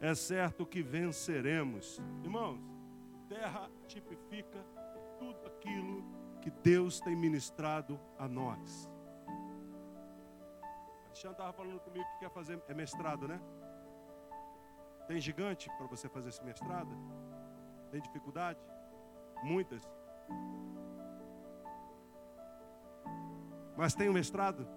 É 0.00 0.14
certo 0.14 0.66
que 0.66 0.82
venceremos. 0.82 1.98
Irmãos, 2.22 2.60
terra 3.28 3.70
tipifica 3.86 4.62
tudo 5.18 5.46
aquilo 5.46 6.04
que 6.40 6.50
Deus 6.50 7.00
tem 7.00 7.16
ministrado 7.16 7.98
a 8.18 8.28
nós. 8.28 8.88
Alexandre 11.06 11.32
estava 11.32 11.52
falando 11.52 11.80
comigo 11.80 12.04
que 12.12 12.18
quer 12.20 12.30
fazer 12.30 12.62
é 12.68 12.74
mestrado, 12.74 13.26
né? 13.26 13.40
Tem 15.08 15.20
gigante 15.20 15.68
para 15.76 15.86
você 15.86 16.08
fazer 16.08 16.28
esse 16.28 16.44
mestrado? 16.44 16.90
Tem 17.90 18.00
dificuldade? 18.00 18.60
Muitas. 19.42 19.82
Mas 23.76 23.94
tem 23.94 24.08
um 24.08 24.12
mestrado? 24.12 24.68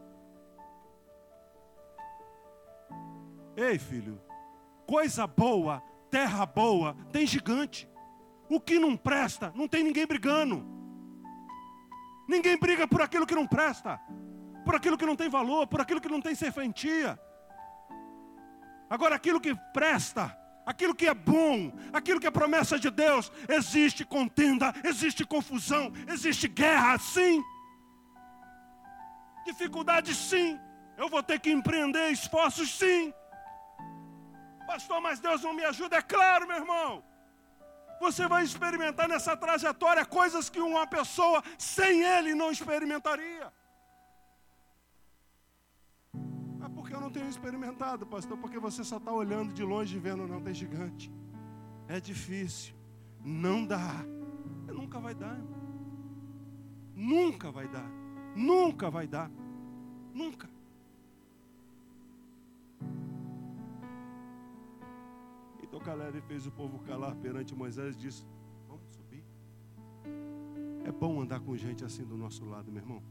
Ei, 3.55 3.77
filho, 3.77 4.19
coisa 4.87 5.27
boa, 5.27 5.81
terra 6.09 6.45
boa, 6.45 6.95
tem 7.11 7.27
gigante. 7.27 7.87
O 8.51 8.59
que 8.59 8.77
não 8.77 8.97
presta, 8.97 9.49
não 9.55 9.65
tem 9.65 9.81
ninguém 9.81 10.05
brigando. 10.05 10.61
Ninguém 12.27 12.57
briga 12.57 12.85
por 12.85 13.01
aquilo 13.01 13.25
que 13.25 13.33
não 13.33 13.47
presta, 13.47 13.97
por 14.65 14.75
aquilo 14.75 14.97
que 14.97 15.05
não 15.05 15.15
tem 15.15 15.29
valor, 15.29 15.67
por 15.67 15.79
aquilo 15.79 16.01
que 16.01 16.09
não 16.09 16.21
tem 16.21 16.35
serventia. 16.35 17.17
Agora, 18.89 19.15
aquilo 19.15 19.39
que 19.39 19.55
presta, 19.71 20.37
aquilo 20.65 20.93
que 20.93 21.07
é 21.07 21.13
bom, 21.13 21.71
aquilo 21.93 22.19
que 22.19 22.27
é 22.27 22.31
promessa 22.31 22.77
de 22.77 22.89
Deus, 22.89 23.31
existe 23.47 24.03
contenda, 24.03 24.73
existe 24.83 25.25
confusão, 25.25 25.93
existe 26.09 26.49
guerra, 26.49 26.97
sim. 26.99 27.41
Dificuldade, 29.45 30.13
sim. 30.13 30.59
Eu 30.97 31.07
vou 31.07 31.23
ter 31.23 31.39
que 31.39 31.49
empreender 31.49 32.11
esforços, 32.11 32.77
sim. 32.77 33.13
Pastor, 34.67 34.99
mas 34.99 35.21
Deus 35.21 35.41
não 35.41 35.53
me 35.53 35.63
ajuda, 35.63 35.95
é 35.95 36.01
claro, 36.01 36.45
meu 36.45 36.57
irmão. 36.57 37.10
Você 38.05 38.27
vai 38.27 38.43
experimentar 38.43 39.07
nessa 39.07 39.33
trajetória 39.37 40.03
coisas 40.05 40.49
que 40.49 40.59
uma 40.59 40.85
pessoa 40.87 41.43
sem 41.57 42.03
Ele 42.03 42.33
não 42.33 42.51
experimentaria. 42.51 43.47
porque 46.75 46.95
eu 46.95 47.01
não 47.01 47.11
tenho 47.11 47.29
experimentado, 47.29 48.05
pastor, 48.05 48.37
porque 48.37 48.57
você 48.57 48.83
só 48.83 48.97
está 48.97 49.13
olhando 49.13 49.53
de 49.53 49.63
longe 49.63 49.95
e 49.95 49.99
vendo, 49.99 50.27
não 50.27 50.41
tem 50.41 50.53
gigante. 50.53 51.11
É 51.87 51.99
difícil, 51.99 52.73
não 53.23 53.65
dá. 53.65 54.03
Nunca 54.67 54.99
vai 54.99 55.13
dar. 55.13 55.39
Nunca 56.95 57.51
vai 57.51 57.67
dar. 57.67 57.89
Nunca 58.35 58.89
vai 58.89 59.07
dar. 59.07 59.29
Nunca. 60.13 60.49
Então 65.71 65.79
Caleb 65.79 66.19
fez 66.27 66.45
o 66.45 66.51
povo 66.51 66.79
calar 66.79 67.15
perante 67.15 67.55
Moisés 67.55 67.95
e 67.95 67.97
disse: 67.97 68.25
Vamos 68.67 68.83
subir. 68.93 69.23
É 70.83 70.91
bom 70.91 71.21
andar 71.21 71.39
com 71.39 71.55
gente 71.55 71.85
assim 71.85 72.03
do 72.03 72.17
nosso 72.17 72.43
lado, 72.43 72.69
meu 72.69 72.81
irmão. 72.81 73.01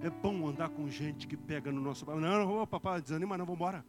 É 0.00 0.10
bom 0.10 0.48
andar 0.48 0.68
com 0.70 0.90
gente 0.90 1.28
que 1.28 1.36
pega 1.36 1.70
no 1.70 1.80
nosso. 1.80 2.04
Não, 2.06 2.18
não, 2.18 2.56
não 2.56 2.66
papai, 2.66 3.00
desanima, 3.00 3.38
não, 3.38 3.46
vamos 3.46 3.60
embora. 3.60 3.86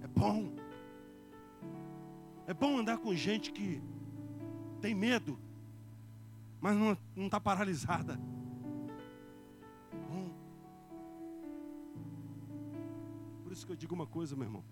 É 0.00 0.06
bom. 0.06 0.56
É 2.46 2.54
bom 2.54 2.78
andar 2.78 2.96
com 2.96 3.14
gente 3.14 3.52
que 3.52 3.82
tem 4.80 4.94
medo, 4.94 5.38
mas 6.62 6.74
não 6.74 6.96
está 7.26 7.38
paralisada. 7.38 8.18
Bom. 10.08 10.30
Por 13.42 13.52
isso 13.52 13.66
que 13.66 13.72
eu 13.72 13.76
digo 13.76 13.94
uma 13.94 14.06
coisa, 14.06 14.34
meu 14.34 14.46
irmão. 14.46 14.64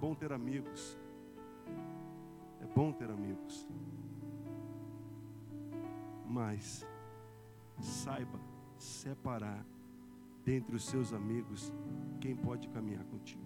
Bom 0.00 0.14
ter 0.14 0.32
amigos. 0.32 0.96
É 2.60 2.66
bom 2.66 2.92
ter 2.92 3.10
amigos. 3.10 3.66
Mas 6.26 6.86
saiba 7.80 8.38
separar 8.76 9.64
dentre 10.44 10.76
os 10.76 10.84
seus 10.84 11.12
amigos 11.12 11.72
quem 12.20 12.36
pode 12.36 12.68
caminhar 12.68 13.04
contigo. 13.04 13.42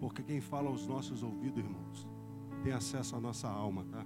Porque 0.00 0.22
quem 0.22 0.40
fala 0.40 0.68
aos 0.68 0.86
nossos 0.86 1.22
ouvidos, 1.22 1.58
irmãos, 1.58 2.08
tem 2.62 2.72
acesso 2.72 3.16
à 3.16 3.20
nossa 3.20 3.48
alma, 3.48 3.84
tá? 3.84 4.04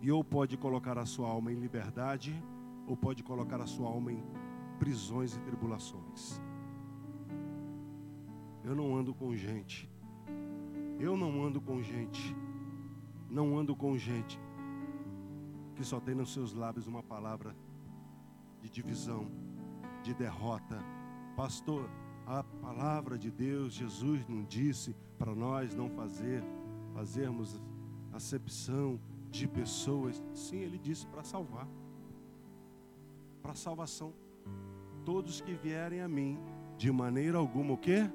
E 0.00 0.10
ou 0.10 0.22
pode 0.22 0.56
colocar 0.56 0.98
a 0.98 1.06
sua 1.06 1.28
alma 1.28 1.50
em 1.52 1.56
liberdade, 1.56 2.34
ou 2.86 2.96
pode 2.96 3.22
colocar 3.22 3.60
a 3.60 3.66
sua 3.66 3.88
alma 3.88 4.12
em 4.12 4.22
prisões 4.78 5.34
e 5.36 5.40
tribulações. 5.40 6.40
Eu 8.64 8.74
não 8.74 8.96
ando 8.96 9.14
com 9.14 9.34
gente. 9.34 9.90
Eu 10.98 11.16
não 11.16 11.44
ando 11.44 11.60
com 11.60 11.82
gente. 11.82 12.34
Não 13.30 13.58
ando 13.58 13.76
com 13.76 13.96
gente 13.96 14.40
que 15.76 15.84
só 15.84 16.00
tem 16.00 16.14
nos 16.14 16.32
seus 16.32 16.54
lábios 16.54 16.86
uma 16.86 17.02
palavra 17.02 17.54
de 18.62 18.70
divisão, 18.70 19.30
de 20.02 20.14
derrota. 20.14 20.82
Pastor, 21.36 21.88
a 22.26 22.42
palavra 22.42 23.18
de 23.18 23.30
Deus, 23.30 23.74
Jesus 23.74 24.26
não 24.26 24.42
disse 24.42 24.96
para 25.18 25.34
nós 25.34 25.74
não 25.74 25.90
fazer, 25.90 26.42
fazermos 26.94 27.60
acepção 28.12 28.98
de 29.30 29.46
pessoas. 29.46 30.24
Sim, 30.32 30.60
ele 30.60 30.78
disse 30.78 31.06
para 31.06 31.22
salvar. 31.22 31.68
Para 33.42 33.54
salvação. 33.54 34.14
Todos 35.06 35.40
que 35.40 35.54
vierem 35.54 36.00
a 36.00 36.08
mim, 36.08 36.36
de 36.76 36.90
maneira 36.90 37.38
alguma 37.38 37.74
o 37.74 37.78
quê? 37.78 38.10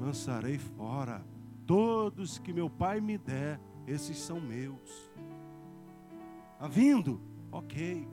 Lançarei 0.00 0.58
fora. 0.58 1.24
Todos 1.64 2.40
que 2.40 2.52
meu 2.52 2.68
Pai 2.68 3.00
me 3.00 3.16
der, 3.16 3.60
esses 3.86 4.18
são 4.18 4.40
meus. 4.40 5.12
Está 6.54 6.66
vindo? 6.66 7.20
Ok. 7.52 8.08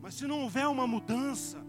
Mas 0.00 0.14
se 0.14 0.26
não 0.26 0.40
houver 0.40 0.66
uma 0.68 0.86
mudança, 0.86 1.62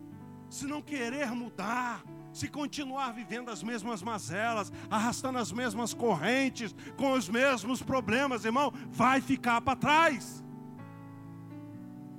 se 0.49 0.65
não 0.65 0.81
querer 0.81 1.29
mudar, 1.31 2.05
se 2.31 2.47
continuar 2.47 3.11
vivendo 3.11 3.51
as 3.51 3.61
mesmas 3.61 4.01
mazelas, 4.01 4.71
arrastando 4.89 5.39
as 5.39 5.51
mesmas 5.51 5.93
correntes, 5.93 6.73
com 6.95 7.11
os 7.11 7.27
mesmos 7.27 7.83
problemas, 7.83 8.45
irmão, 8.45 8.71
vai 8.91 9.19
ficar 9.19 9.59
para 9.59 9.75
trás. 9.75 10.41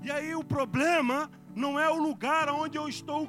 E 0.02 0.10
aí 0.10 0.34
o 0.34 0.44
problema 0.44 1.30
não 1.58 1.78
é 1.78 1.90
o 1.90 2.00
lugar 2.00 2.48
onde 2.48 2.78
eu 2.78 2.88
estou 2.88 3.28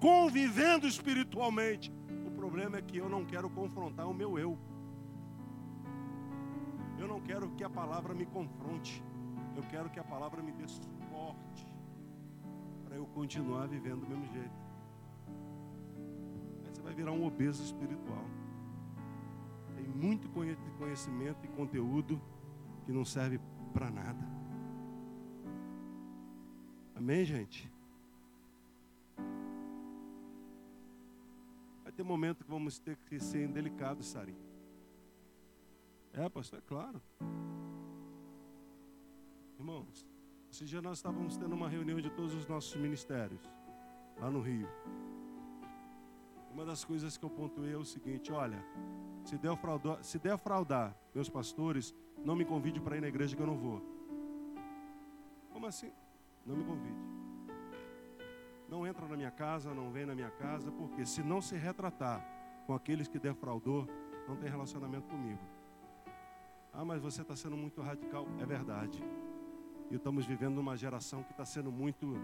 convivendo 0.00 0.86
espiritualmente. 0.86 1.92
O 2.26 2.30
problema 2.30 2.78
é 2.78 2.82
que 2.82 2.96
eu 2.96 3.08
não 3.08 3.24
quero 3.24 3.50
confrontar 3.50 4.08
o 4.08 4.14
meu 4.14 4.38
eu. 4.38 4.58
Eu 6.98 7.06
não 7.06 7.20
quero 7.20 7.50
que 7.50 7.62
a 7.62 7.68
palavra 7.68 8.14
me 8.14 8.24
confronte. 8.24 9.04
Eu 9.54 9.62
quero 9.64 9.90
que 9.90 10.00
a 10.00 10.04
palavra 10.04 10.42
me 10.42 10.52
dê 10.52 10.66
suporte 10.66 11.66
para 12.84 12.96
eu 12.96 13.06
continuar 13.06 13.66
vivendo 13.68 14.00
do 14.00 14.08
mesmo 14.08 14.26
jeito. 14.32 14.58
Aí 16.64 16.70
você 16.72 16.80
vai 16.80 16.94
virar 16.94 17.12
um 17.12 17.26
obeso 17.26 17.62
espiritual. 17.62 18.24
Tem 19.76 19.86
muito 19.86 20.28
conhecimento 20.78 21.44
e 21.44 21.48
conteúdo 21.48 22.20
que 22.86 22.92
não 22.92 23.04
serve 23.04 23.38
para 23.72 23.90
nada. 23.90 24.33
Amém, 26.94 27.24
gente? 27.24 27.70
Vai 31.82 31.92
ter 31.92 32.02
momento 32.02 32.44
que 32.44 32.50
vamos 32.50 32.78
ter 32.78 32.96
que 32.96 33.18
ser 33.18 33.44
indelicados, 33.44 34.06
Sarinho. 34.06 34.38
É, 36.12 36.28
pastor, 36.28 36.60
é 36.60 36.62
claro. 36.62 37.02
Irmãos, 39.58 40.06
esse 40.50 40.64
dia 40.64 40.80
nós 40.80 40.98
estávamos 40.98 41.36
tendo 41.36 41.54
uma 41.54 41.68
reunião 41.68 42.00
de 42.00 42.10
todos 42.10 42.32
os 42.32 42.46
nossos 42.46 42.76
ministérios, 42.76 43.42
lá 44.18 44.30
no 44.30 44.40
Rio. 44.40 44.68
Uma 46.52 46.64
das 46.64 46.84
coisas 46.84 47.16
que 47.16 47.24
eu 47.24 47.30
pontuei 47.30 47.72
é 47.72 47.76
o 47.76 47.84
seguinte: 47.84 48.30
olha, 48.30 48.64
se 49.24 49.36
defraudar, 49.36 50.04
se 50.04 50.18
defraudar 50.18 50.96
meus 51.12 51.28
pastores, 51.28 51.92
não 52.24 52.36
me 52.36 52.44
convide 52.44 52.80
para 52.80 52.96
ir 52.96 53.00
na 53.00 53.08
igreja 53.08 53.34
que 53.34 53.42
eu 53.42 53.46
não 53.46 53.58
vou. 53.58 53.82
Como 55.52 55.66
assim? 55.66 55.90
Não 56.44 56.56
me 56.56 56.64
convide. 56.64 57.14
Não 58.68 58.86
entra 58.86 59.06
na 59.06 59.16
minha 59.16 59.30
casa, 59.30 59.74
não 59.74 59.90
vem 59.90 60.06
na 60.06 60.14
minha 60.14 60.30
casa, 60.30 60.70
porque 60.72 61.04
se 61.06 61.22
não 61.22 61.40
se 61.40 61.56
retratar 61.56 62.24
com 62.66 62.74
aqueles 62.74 63.08
que 63.08 63.18
defraudou, 63.18 63.86
não 64.26 64.36
tem 64.36 64.50
relacionamento 64.50 65.06
comigo. 65.08 65.40
Ah, 66.72 66.84
mas 66.84 67.00
você 67.00 67.22
está 67.22 67.36
sendo 67.36 67.56
muito 67.56 67.80
radical. 67.80 68.26
É 68.40 68.46
verdade. 68.46 69.02
E 69.90 69.94
estamos 69.94 70.26
vivendo 70.26 70.58
uma 70.58 70.76
geração 70.76 71.22
que 71.22 71.30
está 71.30 71.44
sendo 71.44 71.70
muito 71.70 72.14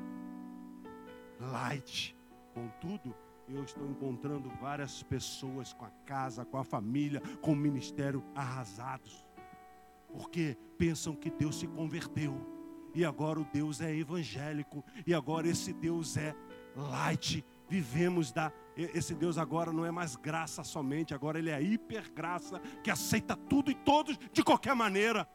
light. 1.39 2.17
Contudo, 2.53 3.15
eu 3.49 3.63
estou 3.63 3.89
encontrando 3.89 4.49
várias 4.61 5.03
pessoas 5.03 5.73
com 5.73 5.85
a 5.85 5.91
casa, 6.05 6.45
com 6.45 6.57
a 6.57 6.65
família, 6.65 7.21
com 7.41 7.53
o 7.53 7.57
ministério 7.57 8.25
arrasados. 8.35 9.25
Porque 10.09 10.57
pensam 10.77 11.15
que 11.15 11.31
Deus 11.31 11.59
se 11.59 11.69
converteu. 11.69 12.35
E 12.95 13.05
agora 13.05 13.41
o 13.41 13.45
Deus 13.45 13.81
é 13.81 13.95
evangélico. 13.95 14.85
E 15.07 15.15
agora 15.15 15.49
esse 15.49 15.73
Deus 15.73 16.17
é 16.17 16.35
light. 16.77 17.45
Vivemos 17.69 18.33
da. 18.33 18.53
Esse 18.77 19.15
Deus 19.15 19.37
agora 19.37 19.73
não 19.73 19.85
é 19.85 19.91
mais 19.91 20.17
graça 20.17 20.65
somente, 20.65 21.13
agora 21.13 21.39
ele 21.39 21.51
é 21.51 21.61
hiper 21.61 22.11
graça, 22.13 22.61
que 22.83 22.91
aceita 22.91 23.37
tudo 23.37 23.71
e 23.71 23.75
todos 23.75 24.19
de 24.33 24.43
qualquer 24.43 24.75
maneira. 24.75 25.29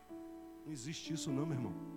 Não 0.66 0.72
existe 0.74 1.14
isso, 1.14 1.32
não, 1.32 1.46
meu 1.46 1.56
irmão. 1.56 1.96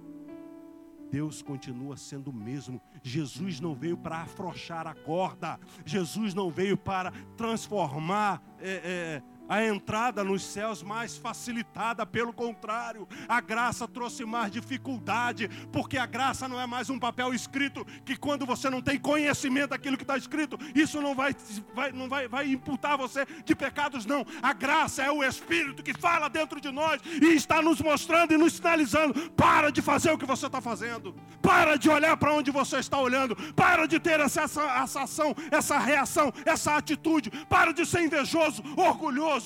Deus 1.10 1.40
continua 1.42 1.96
sendo 1.96 2.28
o 2.28 2.32
mesmo. 2.32 2.80
Jesus 3.02 3.60
não 3.60 3.74
veio 3.74 3.96
para 3.96 4.18
afrouxar 4.18 4.86
a 4.86 4.94
corda. 4.94 5.58
Jesus 5.84 6.34
não 6.34 6.50
veio 6.50 6.76
para 6.76 7.12
transformar 7.36 8.42
é, 8.60 8.70
é, 8.70 9.22
a 9.48 9.64
entrada 9.64 10.22
nos 10.22 10.42
céus 10.42 10.82
mais 10.82 11.16
facilitada, 11.16 12.04
pelo 12.04 12.32
contrário, 12.32 13.08
a 13.26 13.40
graça 13.40 13.88
trouxe 13.88 14.24
mais 14.24 14.52
dificuldade, 14.52 15.48
porque 15.72 15.96
a 15.96 16.04
graça 16.04 16.46
não 16.46 16.60
é 16.60 16.66
mais 16.66 16.90
um 16.90 16.98
papel 16.98 17.32
escrito 17.32 17.84
que 18.04 18.16
quando 18.16 18.44
você 18.44 18.68
não 18.68 18.82
tem 18.82 18.98
conhecimento 18.98 19.70
daquilo 19.70 19.96
que 19.96 20.02
está 20.02 20.16
escrito, 20.16 20.58
isso 20.74 21.00
não 21.00 21.14
vai, 21.14 21.34
vai, 21.74 21.92
não 21.92 22.08
vai, 22.08 22.28
vai 22.28 22.52
imputar 22.52 22.98
você 22.98 23.26
de 23.44 23.54
pecados, 23.54 24.04
não. 24.04 24.26
A 24.42 24.52
graça 24.52 25.02
é 25.02 25.10
o 25.10 25.24
Espírito 25.24 25.82
que 25.82 25.94
fala 25.94 26.28
dentro 26.28 26.60
de 26.60 26.70
nós 26.70 27.00
e 27.22 27.34
está 27.34 27.62
nos 27.62 27.80
mostrando 27.80 28.32
e 28.32 28.36
nos 28.36 28.52
sinalizando: 28.52 29.30
para 29.30 29.72
de 29.72 29.80
fazer 29.80 30.10
o 30.10 30.18
que 30.18 30.26
você 30.26 30.46
está 30.46 30.60
fazendo, 30.60 31.14
para 31.40 31.76
de 31.76 31.88
olhar 31.88 32.16
para 32.16 32.34
onde 32.34 32.50
você 32.50 32.78
está 32.78 33.00
olhando, 33.00 33.34
para 33.54 33.86
de 33.86 33.98
ter 33.98 34.20
essa, 34.20 34.42
essa, 34.42 34.62
essa 34.62 35.02
ação, 35.02 35.34
essa 35.50 35.78
reação, 35.78 36.32
essa 36.44 36.76
atitude, 36.76 37.30
para 37.48 37.72
de 37.72 37.86
ser 37.86 38.02
invejoso, 38.02 38.62
orgulhoso 38.76 39.37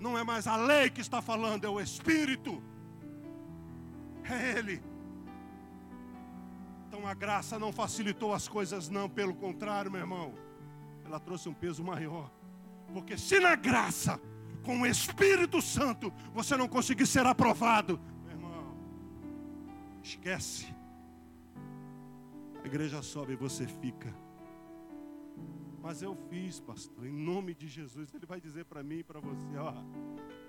não 0.00 0.18
é 0.18 0.24
mais 0.24 0.46
a 0.46 0.56
lei 0.56 0.90
que 0.90 1.00
está 1.00 1.22
falando, 1.22 1.64
é 1.64 1.68
o 1.68 1.80
Espírito. 1.80 2.62
É 4.24 4.58
Ele. 4.58 4.82
Então 6.88 7.06
a 7.06 7.14
graça 7.14 7.58
não 7.58 7.72
facilitou 7.72 8.34
as 8.34 8.46
coisas, 8.46 8.88
não, 8.88 9.08
pelo 9.08 9.34
contrário, 9.34 9.90
meu 9.90 10.00
irmão, 10.00 10.34
ela 11.04 11.18
trouxe 11.18 11.48
um 11.48 11.54
peso 11.54 11.82
maior. 11.82 12.30
Porque 12.92 13.16
se 13.16 13.40
na 13.40 13.56
graça, 13.56 14.20
com 14.62 14.80
o 14.80 14.86
Espírito 14.86 15.62
Santo, 15.62 16.12
você 16.34 16.56
não 16.56 16.68
conseguir 16.68 17.06
ser 17.06 17.26
aprovado, 17.26 17.98
meu 18.22 18.32
irmão, 18.32 18.76
esquece. 20.02 20.74
A 22.62 22.66
igreja 22.66 23.02
sobe 23.02 23.32
e 23.32 23.36
você 23.36 23.66
fica. 23.66 24.14
Mas 25.82 26.00
eu 26.00 26.14
fiz, 26.30 26.60
pastor, 26.60 27.04
em 27.04 27.12
nome 27.12 27.54
de 27.54 27.66
Jesus. 27.66 28.14
Ele 28.14 28.24
vai 28.24 28.40
dizer 28.40 28.64
para 28.64 28.82
mim 28.82 28.98
e 28.98 29.04
para 29.04 29.18
você: 29.18 29.56
ó, 29.56 29.74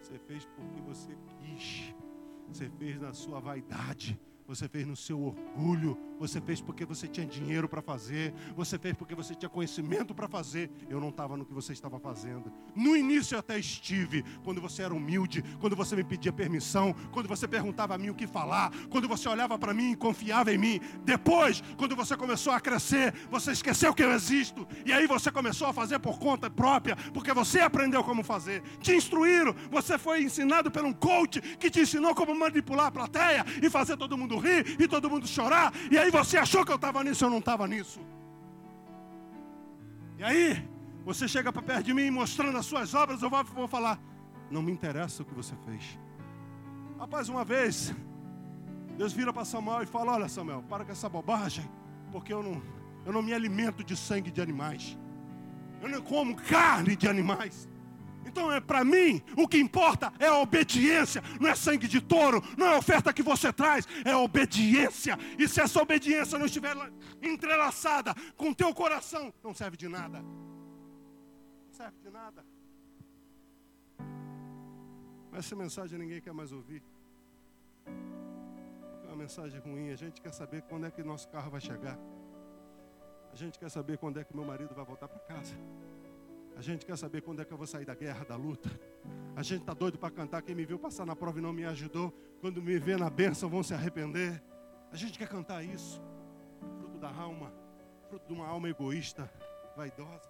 você 0.02 0.20
fez 0.20 0.46
porque 0.46 0.80
você 0.82 1.18
quis, 1.40 1.96
você 2.48 2.70
fez 2.70 3.02
na 3.02 3.14
sua 3.14 3.40
vaidade 3.40 4.20
você 4.48 4.68
fez 4.68 4.86
no 4.86 4.96
seu 4.96 5.22
orgulho, 5.22 5.98
você 6.20 6.40
fez 6.40 6.62
porque 6.62 6.86
você 6.86 7.08
tinha 7.08 7.26
dinheiro 7.26 7.68
para 7.68 7.82
fazer, 7.82 8.34
você 8.56 8.78
fez 8.78 8.96
porque 8.96 9.16
você 9.16 9.36
tinha 9.36 9.50
conhecimento 9.50 10.14
para 10.14 10.28
fazer. 10.28 10.70
Eu 10.90 11.00
não 11.00 11.10
estava 11.10 11.36
no 11.36 11.46
que 11.46 11.54
você 11.54 11.74
estava 11.74 12.00
fazendo. 12.00 12.52
No 12.76 12.96
início 12.96 13.36
eu 13.36 13.40
até 13.40 13.58
estive, 13.58 14.24
quando 14.44 14.62
você 14.62 14.84
era 14.84 14.94
humilde, 14.94 15.44
quando 15.60 15.76
você 15.76 15.96
me 15.96 16.04
pedia 16.04 16.32
permissão, 16.32 16.94
quando 17.12 17.28
você 17.28 17.48
perguntava 17.48 17.96
a 17.96 17.98
mim 17.98 18.10
o 18.10 18.16
que 18.16 18.28
falar, 18.28 18.72
quando 18.90 19.08
você 19.08 19.28
olhava 19.28 19.58
para 19.58 19.74
mim 19.74 19.92
e 19.92 19.96
confiava 19.96 20.54
em 20.54 20.58
mim. 20.58 20.80
Depois, 21.04 21.62
quando 21.78 21.96
você 21.96 22.16
começou 22.16 22.54
a 22.54 22.60
crescer, 22.60 23.14
você 23.30 23.52
esqueceu 23.52 23.94
que 23.94 24.04
eu 24.04 24.12
existo, 24.12 24.68
e 24.86 24.94
aí 24.94 25.08
você 25.08 25.32
começou 25.32 25.68
a 25.68 25.74
fazer 25.74 26.00
por 26.00 26.20
conta 26.20 26.50
própria, 26.50 26.96
porque 27.14 27.34
você 27.34 27.60
aprendeu 27.60 28.04
como 28.04 28.24
fazer. 28.24 28.62
Te 28.80 28.96
instruíram, 28.96 29.56
você 29.72 29.98
foi 29.98 30.24
ensinado 30.24 30.70
por 30.70 30.84
um 30.84 30.94
coach 30.94 31.42
que 31.58 31.70
te 31.70 31.82
ensinou 31.82 32.14
como 32.14 32.36
manipular 32.36 32.88
a 32.88 32.92
plateia 32.92 33.46
e 33.62 33.70
fazer 33.70 33.98
todo 33.98 34.18
mundo 34.18 34.33
mundo 34.34 34.46
rir 34.46 34.80
e 34.80 34.88
todo 34.88 35.10
mundo 35.10 35.28
chorar. 35.28 35.74
E 35.92 35.98
aí 35.98 36.10
você 36.12 36.38
achou 36.38 36.66
que 36.66 36.72
eu 36.72 36.76
estava 36.76 37.04
nisso, 37.04 37.26
eu 37.26 37.30
não 37.30 37.40
estava 37.40 37.68
nisso. 37.68 38.00
E 40.18 40.24
aí, 40.24 40.74
Você 41.06 41.28
chega 41.28 41.52
para 41.52 41.62
perto 41.62 41.84
de 41.84 41.94
mim 41.94 42.10
mostrando 42.10 42.58
as 42.58 42.66
suas 42.66 42.94
obras, 42.94 43.22
eu 43.22 43.30
vou, 43.30 43.68
falar: 43.68 44.00
Não 44.50 44.62
me 44.62 44.72
interessa 44.72 45.22
o 45.22 45.26
que 45.26 45.34
você 45.34 45.54
fez. 45.66 46.00
Rapaz, 46.98 47.28
uma 47.28 47.44
vez, 47.44 47.94
Deus 48.98 49.12
vira 49.12 49.34
para 49.34 49.44
Samuel 49.44 49.84
e 49.84 49.86
fala: 49.86 50.14
Olha, 50.14 50.30
Samuel, 50.30 50.64
para 50.64 50.86
com 50.86 50.92
essa 50.94 51.10
bobagem, 51.10 51.70
porque 52.10 52.32
eu 52.32 52.42
não, 52.42 52.64
eu 53.06 53.12
não 53.12 53.22
me 53.22 53.34
alimento 53.34 53.84
de 53.84 53.98
sangue 53.98 54.32
de 54.32 54.42
animais. 54.42 54.98
Eu 55.82 55.90
não 55.90 56.02
como 56.02 56.36
carne 56.38 56.96
de 56.96 57.10
animais. 57.10 57.68
Então 58.26 58.52
é 58.52 58.60
para 58.60 58.84
mim, 58.84 59.22
o 59.38 59.48
que 59.48 59.58
importa 59.58 60.12
é 60.20 60.28
a 60.28 60.38
obediência, 60.38 61.24
não 61.40 61.50
é 61.50 61.56
sangue 61.56 61.88
de 61.88 62.02
touro, 62.02 62.42
não 62.58 62.68
é 62.68 62.76
a 62.76 62.78
oferta 62.78 63.14
que 63.14 63.24
você 63.24 63.52
traz, 63.52 63.88
é 64.06 64.12
a 64.12 64.20
obediência. 64.20 65.18
E 65.38 65.48
se 65.48 65.62
essa 65.62 65.82
obediência 65.82 66.38
não 66.38 66.46
estiver 66.46 66.76
entrelaçada 67.22 68.16
com 68.36 68.50
o 68.50 68.56
teu 68.56 68.74
coração, 68.74 69.34
não 69.44 69.54
serve 69.54 69.78
de 69.78 69.88
nada. 69.88 70.22
Não 70.22 71.72
serve 71.72 71.98
de 72.00 72.10
nada. 72.10 72.46
Essa 75.34 75.56
mensagem 75.56 75.98
ninguém 75.98 76.22
quer 76.22 76.34
mais 76.34 76.52
ouvir. 76.52 76.84
É 79.04 79.08
uma 79.08 79.16
mensagem 79.16 79.60
ruim. 79.60 79.90
A 79.92 79.96
gente 79.96 80.22
quer 80.22 80.32
saber 80.32 80.62
quando 80.64 80.86
é 80.86 80.92
que 80.92 81.02
nosso 81.04 81.28
carro 81.30 81.50
vai 81.50 81.62
chegar. 81.62 81.98
A 83.32 83.36
gente 83.36 83.58
quer 83.58 83.70
saber 83.70 83.98
quando 83.98 84.20
é 84.20 84.24
que 84.24 84.36
meu 84.36 84.46
marido 84.46 84.76
vai 84.76 84.86
voltar 84.86 85.08
para 85.08 85.20
casa. 85.22 85.56
A 86.56 86.62
gente 86.62 86.86
quer 86.86 86.98
saber 86.98 87.22
quando 87.22 87.42
é 87.42 87.46
que 87.46 87.52
eu 87.52 87.58
vou 87.58 87.68
sair 87.68 87.86
da 87.86 87.96
guerra, 87.96 88.24
da 88.26 88.36
luta. 88.36 88.70
A 89.36 89.42
gente 89.42 89.62
está 89.62 89.74
doido 89.74 89.98
para 89.98 90.12
cantar. 90.12 90.42
Quem 90.42 90.56
me 90.56 90.66
viu 90.66 90.78
passar 90.78 91.06
na 91.06 91.16
prova 91.16 91.40
e 91.40 91.42
não 91.42 91.52
me 91.52 91.66
ajudou, 91.66 92.14
quando 92.40 92.62
me 92.62 92.78
vê 92.78 92.96
na 92.96 93.10
bênção 93.10 93.50
vão 93.50 93.64
se 93.64 93.74
arrepender. 93.74 94.42
A 94.92 94.96
gente 94.96 95.18
quer 95.18 95.28
cantar 95.28 95.64
isso. 95.64 96.02
Fruto 96.78 97.00
da 97.00 97.10
alma, 97.10 97.52
fruto 98.08 98.28
de 98.28 98.34
uma 98.34 98.48
alma 98.48 98.70
egoísta, 98.70 99.32
vaidosa. 99.76 100.30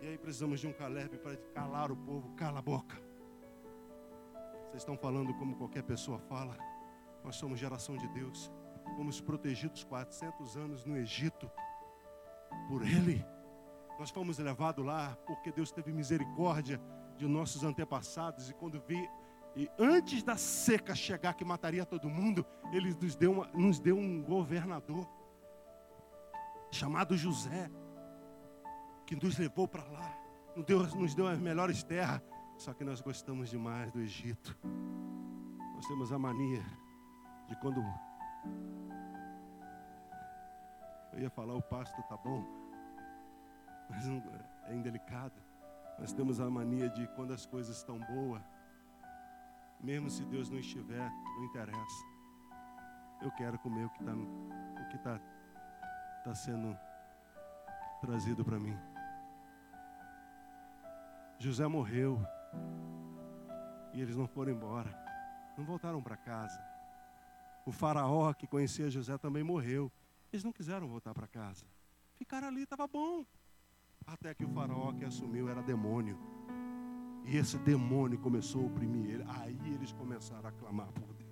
E 0.00 0.06
aí 0.06 0.18
precisamos 0.18 0.60
de 0.60 0.66
um 0.66 0.72
Caleb 0.72 1.18
para 1.18 1.36
calar 1.54 1.90
o 1.90 1.96
povo. 1.96 2.34
Cala 2.36 2.60
a 2.60 2.62
boca. 2.62 2.96
Vocês 4.66 4.82
estão 4.82 4.96
falando 4.96 5.34
como 5.34 5.56
qualquer 5.56 5.82
pessoa 5.82 6.18
fala. 6.18 6.56
Nós 7.24 7.36
somos 7.36 7.58
geração 7.58 7.96
de 7.96 8.06
Deus. 8.08 8.52
Fomos 8.96 9.20
protegidos 9.20 9.82
400 9.84 10.56
anos 10.56 10.84
no 10.84 10.96
Egito 10.96 11.50
por 12.68 12.82
Ele. 12.82 13.24
Nós 13.98 14.10
fomos 14.10 14.38
levados 14.38 14.84
lá 14.84 15.16
porque 15.26 15.50
Deus 15.50 15.70
teve 15.70 15.92
misericórdia 15.92 16.80
de 17.16 17.26
nossos 17.26 17.64
antepassados 17.64 18.50
e 18.50 18.54
quando 18.54 18.80
vi 18.86 19.08
e 19.56 19.70
antes 19.78 20.22
da 20.22 20.36
seca 20.36 20.94
chegar 20.94 21.32
que 21.32 21.42
mataria 21.42 21.86
todo 21.86 22.10
mundo, 22.10 22.44
ele 22.70 22.92
nos 22.92 23.16
deu, 23.16 23.32
uma, 23.32 23.46
nos 23.54 23.80
deu 23.80 23.96
um 23.96 24.22
governador 24.22 25.08
chamado 26.70 27.16
José, 27.16 27.70
que 29.06 29.16
nos 29.16 29.38
levou 29.38 29.66
para 29.66 29.82
lá, 29.84 30.14
nos 30.54 30.66
deu, 30.66 30.86
nos 30.88 31.14
deu 31.14 31.26
as 31.26 31.38
melhores 31.38 31.82
terras. 31.82 32.20
Só 32.58 32.74
que 32.74 32.84
nós 32.84 33.00
gostamos 33.00 33.48
demais 33.48 33.90
do 33.90 34.00
Egito. 34.00 34.54
Nós 35.74 35.86
temos 35.86 36.12
a 36.12 36.18
mania 36.18 36.62
de 37.48 37.58
quando 37.60 37.82
eu 41.14 41.18
ia 41.18 41.30
falar 41.30 41.54
o 41.54 41.62
pasto 41.62 42.02
tá 42.02 42.16
bom, 42.18 42.44
mas 43.88 44.06
é 44.64 44.74
indelicado. 44.74 45.34
Nós 45.98 46.12
temos 46.12 46.40
a 46.40 46.50
mania 46.50 46.88
de 46.90 47.06
quando 47.08 47.32
as 47.32 47.46
coisas 47.46 47.76
estão 47.76 47.98
boas, 47.98 48.42
mesmo 49.80 50.10
se 50.10 50.24
Deus 50.24 50.50
não 50.50 50.58
estiver, 50.58 51.10
não 51.36 51.44
interessa. 51.44 52.04
Eu 53.22 53.30
quero 53.32 53.58
comer 53.58 53.86
o 53.86 53.90
que 53.90 54.96
está 54.96 55.18
tá, 55.18 55.24
tá 56.24 56.34
sendo 56.34 56.76
trazido 58.00 58.44
para 58.44 58.58
mim. 58.58 58.76
José 61.38 61.66
morreu 61.66 62.20
e 63.92 64.00
eles 64.00 64.16
não 64.16 64.26
foram 64.26 64.52
embora, 64.52 64.90
não 65.56 65.64
voltaram 65.64 66.02
para 66.02 66.16
casa. 66.16 66.60
O 67.64 67.72
faraó 67.72 68.32
que 68.32 68.46
conhecia 68.46 68.90
José 68.90 69.18
também 69.18 69.42
morreu. 69.42 69.90
Eles 70.32 70.44
não 70.44 70.52
quiseram 70.52 70.86
voltar 70.86 71.12
para 71.12 71.26
casa. 71.26 71.66
Ficaram 72.14 72.48
ali, 72.48 72.62
estava 72.62 72.86
bom. 72.86 73.24
Até 74.06 74.32
que 74.32 74.44
o 74.44 74.48
faraó 74.48 74.92
que 74.92 75.04
assumiu 75.04 75.48
era 75.48 75.60
demônio. 75.62 76.16
E 77.24 77.36
esse 77.36 77.58
demônio 77.58 78.18
começou 78.18 78.62
a 78.62 78.66
oprimir 78.66 79.10
ele. 79.10 79.24
Aí 79.26 79.58
eles 79.74 79.92
começaram 79.92 80.48
a 80.48 80.52
clamar 80.52 80.88
por 80.92 81.12
Deus. 81.14 81.26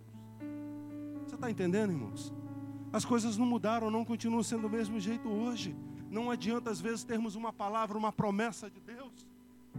Você 1.25 1.37
está 1.37 1.49
entendendo, 1.49 1.93
irmãos? 1.93 2.35
As 2.93 3.05
coisas 3.05 3.37
não 3.37 3.47
mudaram, 3.47 3.91
não 3.91 4.05
continuam 4.05 4.43
sendo 4.43 4.63
do 4.63 4.71
mesmo 4.71 4.99
jeito 4.99 5.29
hoje. 5.29 5.77
Não 6.11 6.31
adianta, 6.31 6.71
às 6.71 6.81
vezes, 6.81 7.05
termos 7.05 7.37
uma 7.37 7.53
palavra, 7.53 7.97
uma 7.97 8.13
promessa 8.13 8.69
de 8.69 8.81
Deus. 8.81 9.27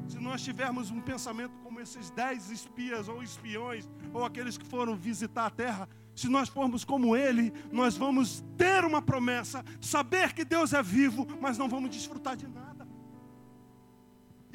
Se 0.08 0.18
nós 0.20 0.42
tivermos 0.44 0.90
um 0.92 1.02
pensamento 1.02 1.54
como 1.64 1.80
esses 1.80 2.10
dez 2.10 2.50
espias 2.50 3.08
ou 3.08 3.22
espiões, 3.22 3.90
ou 4.14 4.24
aqueles 4.24 4.58
que 4.58 4.66
foram 4.66 4.96
visitar 4.96 5.46
a 5.46 5.50
terra, 5.50 5.90
se 6.16 6.30
nós 6.30 6.48
formos 6.48 6.86
como 6.86 7.16
ele, 7.16 7.52
nós 7.72 7.98
vamos 7.98 8.44
ter 8.58 8.86
uma 8.86 9.02
promessa, 9.02 9.64
saber 9.82 10.34
que 10.34 10.46
Deus 10.46 10.74
é 10.74 10.82
vivo, 10.82 11.28
mas 11.42 11.58
não 11.58 11.68
vamos 11.68 11.90
desfrutar 11.90 12.38
de 12.38 12.48
nada. 12.48 12.65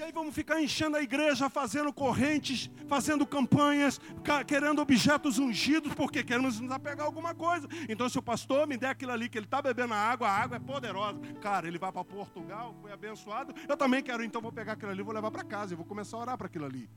E 0.01 0.03
aí 0.03 0.13
vamos 0.13 0.35
ficar 0.35 0.63
enchendo 0.63 0.97
a 0.97 1.03
igreja, 1.03 1.51
fazendo 1.51 1.93
correntes, 1.93 2.71
fazendo 2.89 3.27
campanhas, 3.27 4.01
querendo 4.47 4.81
objetos 4.81 5.39
ungidos, 5.39 5.93
porque 5.93 6.25
queremos 6.25 6.59
nos 6.59 6.73
apegar 6.73 7.03
a 7.03 7.05
alguma 7.05 7.35
coisa. 7.35 7.69
Então, 7.87 8.09
se 8.09 8.19
o 8.19 8.23
pastor 8.23 8.67
me 8.67 8.79
der 8.79 8.89
aquilo 8.89 9.13
ali, 9.13 9.29
que 9.29 9.37
ele 9.37 9.45
está 9.45 9.61
bebendo 9.61 9.93
a 9.93 9.99
água, 9.99 10.27
a 10.27 10.35
água 10.35 10.57
é 10.57 10.59
poderosa. 10.59 11.21
Cara, 11.43 11.69
ele 11.69 11.77
vai 11.77 11.93
para 11.93 12.03
Portugal, 12.03 12.75
foi 12.81 12.91
abençoado. 12.91 13.55
Eu 13.69 13.77
também 13.77 14.03
quero, 14.03 14.25
então 14.25 14.41
vou 14.41 14.51
pegar 14.51 14.73
aquilo 14.73 14.91
ali, 14.91 15.03
vou 15.03 15.13
levar 15.13 15.31
para 15.31 15.45
casa 15.45 15.75
e 15.75 15.77
vou 15.77 15.85
começar 15.85 16.17
a 16.17 16.21
orar 16.21 16.39
para 16.39 16.47
aquilo 16.47 16.65
ali. 16.65 16.89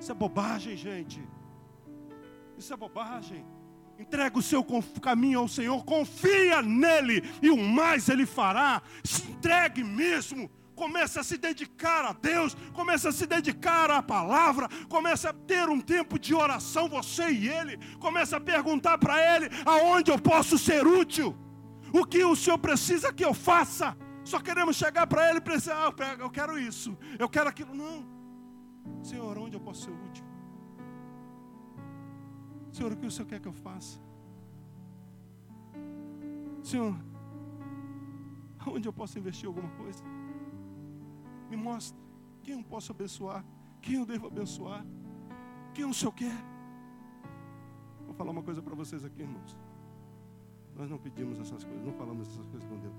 Isso 0.00 0.10
é 0.10 0.14
bobagem, 0.14 0.74
gente. 0.74 1.22
Isso 2.56 2.72
é 2.72 2.76
bobagem. 2.78 3.44
Entrega 3.98 4.38
o 4.38 4.42
seu 4.42 4.64
caminho 5.02 5.40
ao 5.40 5.48
Senhor, 5.48 5.84
confia 5.84 6.62
nele 6.62 7.22
e 7.42 7.50
o 7.50 7.58
mais 7.58 8.08
ele 8.08 8.24
fará. 8.24 8.80
Se 9.04 9.30
entregue 9.30 9.84
mesmo 9.84 10.50
comece 10.74 11.18
a 11.18 11.22
se 11.22 11.36
dedicar 11.36 12.04
a 12.04 12.12
Deus, 12.12 12.56
comece 12.72 13.08
a 13.08 13.12
se 13.12 13.26
dedicar 13.26 13.90
à 13.90 14.02
palavra, 14.02 14.68
comece 14.88 15.26
a 15.26 15.32
ter 15.32 15.68
um 15.68 15.80
tempo 15.80 16.18
de 16.18 16.34
oração, 16.34 16.88
você 16.88 17.30
e 17.30 17.48
ele, 17.48 17.78
comece 17.98 18.34
a 18.34 18.40
perguntar 18.40 18.98
para 18.98 19.16
ele 19.34 19.48
aonde 19.64 20.10
eu 20.10 20.18
posso 20.18 20.58
ser 20.58 20.86
útil, 20.86 21.36
o 21.92 22.04
que 22.04 22.24
o 22.24 22.34
Senhor 22.34 22.58
precisa 22.58 23.12
que 23.12 23.24
eu 23.24 23.34
faça. 23.34 23.96
Só 24.24 24.38
queremos 24.40 24.76
chegar 24.76 25.06
para 25.06 25.28
ele 25.28 25.38
e 25.38 25.42
pensar, 25.42 25.76
ah, 25.76 26.16
eu 26.18 26.30
quero 26.30 26.58
isso, 26.58 26.96
eu 27.18 27.28
quero 27.28 27.48
aquilo. 27.48 27.74
Não. 27.74 28.06
Senhor, 29.02 29.36
onde 29.38 29.56
eu 29.56 29.60
posso 29.60 29.84
ser 29.84 29.90
útil? 29.90 30.24
Senhor, 32.72 32.92
o 32.92 32.96
que 32.96 33.06
o 33.06 33.10
Senhor 33.10 33.26
quer 33.26 33.40
que 33.40 33.48
eu 33.48 33.52
faça? 33.52 34.00
Senhor, 36.62 36.96
onde 38.66 38.88
eu 38.88 38.92
posso 38.92 39.18
investir 39.18 39.46
alguma 39.46 39.68
coisa? 39.70 40.02
Me 41.52 41.58
mostra 41.58 42.00
quem 42.42 42.54
eu 42.54 42.64
posso 42.64 42.92
abençoar, 42.92 43.44
quem 43.82 43.96
eu 43.96 44.06
devo 44.06 44.26
abençoar, 44.26 44.86
quem 45.74 45.84
o 45.84 45.92
Senhor 45.92 46.12
quer. 46.12 46.34
Vou 48.06 48.14
falar 48.14 48.30
uma 48.30 48.42
coisa 48.42 48.62
para 48.62 48.74
vocês 48.74 49.04
aqui, 49.04 49.20
irmãos. 49.20 49.54
Nós 50.74 50.88
não 50.88 50.96
pedimos 50.96 51.38
essas 51.38 51.62
coisas, 51.62 51.84
não 51.84 51.92
falamos 51.92 52.26
essas 52.28 52.46
coisas 52.46 52.66
com 52.66 52.78
Deus. 52.78 52.96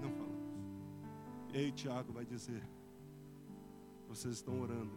Não 0.00 0.10
falamos. 0.12 0.48
E 1.52 1.58
aí 1.58 1.72
Tiago 1.72 2.10
vai 2.10 2.24
dizer: 2.24 2.66
vocês 4.08 4.32
estão 4.36 4.62
orando, 4.62 4.94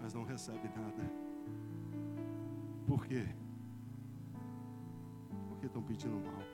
mas 0.00 0.12
não 0.12 0.24
recebem 0.24 0.72
nada. 0.76 1.08
Por 2.88 3.06
quê? 3.06 3.24
Porque 5.48 5.66
estão 5.66 5.80
pedindo 5.80 6.16
mal 6.16 6.51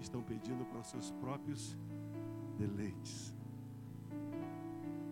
estão 0.00 0.22
pedindo 0.22 0.64
para 0.64 0.80
os 0.80 0.86
seus 0.86 1.10
próprios 1.12 1.76
deleites. 2.58 3.34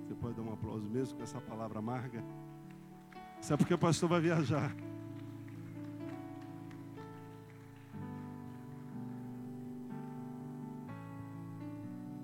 Você 0.02 0.14
pode 0.14 0.34
dar 0.34 0.42
um 0.42 0.52
aplauso 0.52 0.88
mesmo 0.88 1.16
com 1.16 1.24
essa 1.24 1.40
palavra 1.40 1.78
amarga? 1.78 2.24
Sabe 3.40 3.58
porque 3.58 3.74
o 3.74 3.78
pastor 3.78 4.08
vai 4.08 4.20
viajar? 4.20 4.74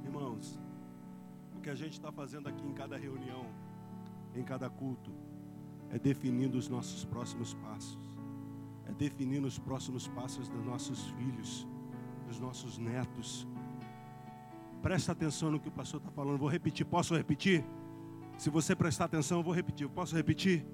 Irmãos, 0.05 0.59
o 1.57 1.61
que 1.61 1.71
a 1.71 1.75
gente 1.75 1.93
está 1.93 2.13
fazendo 2.13 2.49
aqui 2.49 2.67
em 2.67 2.73
cada 2.73 2.97
reunião, 2.97 3.47
em 4.35 4.45
cada 4.45 4.71
culto, 4.71 5.13
é 5.91 5.99
definindo 5.99 6.57
os 6.57 6.69
nossos 6.69 7.05
próximos 7.05 7.53
passos, 7.55 8.19
é 8.87 8.93
definindo 8.93 9.47
os 9.47 9.59
próximos 9.59 10.09
passos 10.09 10.49
dos 10.49 10.65
nossos 10.65 11.07
filhos 11.11 11.67
dos 12.33 12.41
nossos 12.41 12.79
netos. 12.79 13.47
Presta 14.81 15.13
atenção 15.13 15.51
no 15.51 15.61
que 15.61 15.69
o 15.69 15.73
pastor 15.73 16.01
está 16.01 16.11
falando. 16.11 16.39
Vou 16.39 16.49
repetir. 16.49 16.87
Posso 16.87 17.15
repetir? 17.15 17.65
Se 18.39 18.49
você 18.49 18.75
prestar 18.75 19.05
atenção, 19.05 19.39
eu 19.39 19.45
vou 19.45 19.55
repetir. 19.55 19.89
Posso 19.89 20.17
repetir? 20.17 20.67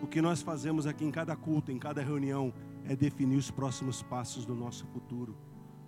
O 0.00 0.06
que 0.06 0.20
nós 0.20 0.42
fazemos 0.42 0.86
aqui 0.86 1.04
em 1.04 1.10
cada 1.10 1.34
culto, 1.34 1.72
em 1.72 1.78
cada 1.78 2.02
reunião, 2.02 2.52
é 2.84 2.94
definir 2.94 3.36
os 3.36 3.50
próximos 3.50 4.02
passos 4.02 4.44
do 4.44 4.54
nosso 4.54 4.86
futuro. 4.86 5.36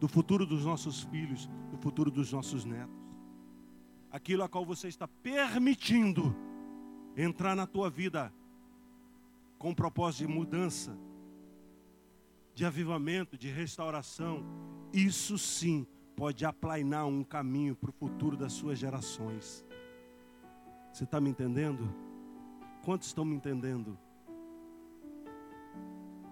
do 0.02 0.08
futuro 0.08 0.44
dos 0.44 0.64
nossos 0.64 1.04
filhos, 1.04 1.48
do 1.70 1.78
futuro 1.78 2.10
dos 2.10 2.32
nossos 2.32 2.64
netos. 2.64 3.00
Aquilo 4.10 4.42
a 4.42 4.48
qual 4.48 4.66
você 4.66 4.88
está 4.88 5.06
permitindo 5.06 6.34
entrar 7.16 7.54
na 7.54 7.68
tua 7.68 7.88
vida 7.88 8.34
com 9.58 9.72
propósito 9.72 10.26
de 10.26 10.34
mudança, 10.34 10.98
de 12.52 12.64
avivamento, 12.64 13.38
de 13.38 13.48
restauração, 13.48 14.44
isso 14.92 15.38
sim 15.38 15.86
pode 16.14 16.44
aplainar 16.44 17.06
um 17.06 17.24
caminho 17.24 17.74
para 17.74 17.90
o 17.90 17.92
futuro 17.92 18.36
das 18.36 18.52
suas 18.52 18.78
gerações. 18.78 19.64
Você 20.92 21.04
está 21.04 21.20
me 21.20 21.30
entendendo? 21.30 21.92
Quantos 22.84 23.08
estão 23.08 23.24
me 23.24 23.34
entendendo? 23.34 23.98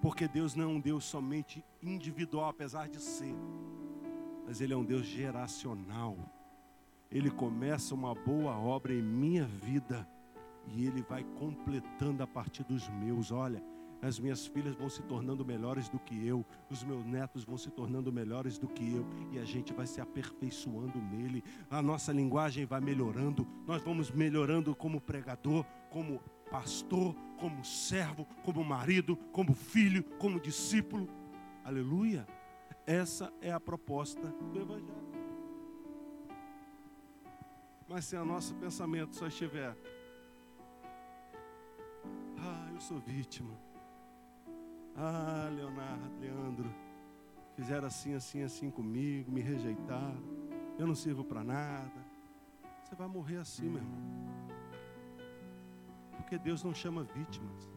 Porque 0.03 0.29
Deus 0.29 0.55
não 0.55 0.65
é 0.65 0.67
um 0.69 0.81
Deus 0.81 1.05
somente 1.05 1.65
individual, 1.83 2.49
apesar 2.49 2.89
de 2.89 3.01
ser, 3.01 3.35
mas 4.47 4.61
Ele 4.61 4.73
é 4.73 4.77
um 4.77 4.85
Deus 4.85 5.07
geracional. 5.07 6.17
Ele 7.11 7.31
começa 7.31 7.95
uma 7.95 8.15
boa 8.15 8.57
obra 8.57 8.95
em 8.95 9.03
minha 9.03 9.45
vida 9.45 10.09
e 10.69 10.87
Ele 10.87 11.03
vai 11.03 11.25
completando 11.39 12.23
a 12.23 12.27
partir 12.27 12.65
dos 12.65 12.89
meus. 12.89 13.33
Olha, 13.33 13.63
as 14.03 14.19
minhas 14.19 14.47
filhas 14.47 14.75
vão 14.75 14.89
se 14.89 15.03
tornando 15.03 15.45
melhores 15.45 15.89
do 15.89 15.99
que 15.99 16.27
eu, 16.27 16.45
os 16.71 16.83
meus 16.83 17.05
netos 17.05 17.45
vão 17.45 17.59
se 17.59 17.71
tornando 17.71 18.13
melhores 18.13 18.59
do 18.59 18.69
que 18.69 18.95
eu, 18.95 19.07
e 19.31 19.39
a 19.39 19.45
gente 19.45 19.73
vai 19.73 19.87
se 19.87 20.01
aperfeiçoando 20.01 20.99
nele, 21.01 21.45
a 21.71 21.83
nossa 21.83 22.13
linguagem 22.13 22.65
vai 22.65 22.81
melhorando, 22.81 23.47
nós 23.67 23.83
vamos 23.83 24.11
melhorando 24.11 24.75
como 24.75 25.01
pregador, 25.01 25.65
como 25.91 26.21
pastor, 26.51 27.15
como 27.39 27.65
servo, 27.65 28.27
como 28.45 28.65
marido, 28.65 29.17
como 29.33 29.55
filho, 29.55 30.03
como 30.19 30.41
discípulo. 30.41 31.09
Aleluia! 31.65 32.27
Essa 32.87 33.33
é 33.41 33.53
a 33.53 33.61
proposta 33.61 34.27
do 34.53 34.61
Evangelho. 34.61 35.11
Mas 37.89 38.05
se 38.05 38.17
o 38.17 38.25
nosso 38.25 38.55
pensamento 38.55 39.15
só 39.17 39.27
estiver, 39.27 39.77
ah, 42.39 42.71
eu 42.73 42.81
sou 42.81 42.99
vítima. 42.99 43.70
Ah, 45.03 45.49
Leonardo, 45.49 46.21
Leandro, 46.21 46.71
fizeram 47.57 47.87
assim, 47.87 48.13
assim, 48.13 48.43
assim 48.43 48.71
comigo, 48.71 49.33
me 49.33 49.41
rejeitaram. 49.41 50.23
Eu 50.79 50.87
não 50.87 50.95
sirvo 50.95 51.25
para 51.25 51.43
nada. 51.43 52.05
Você 52.85 52.95
vai 52.95 53.09
morrer 53.09 53.39
assim, 53.39 53.67
meu 53.71 53.79
irmão. 53.79 53.99
Porque 56.19 56.37
Deus 56.39 56.63
não 56.63 56.75
chama 56.75 57.03
vítimas. 57.03 57.71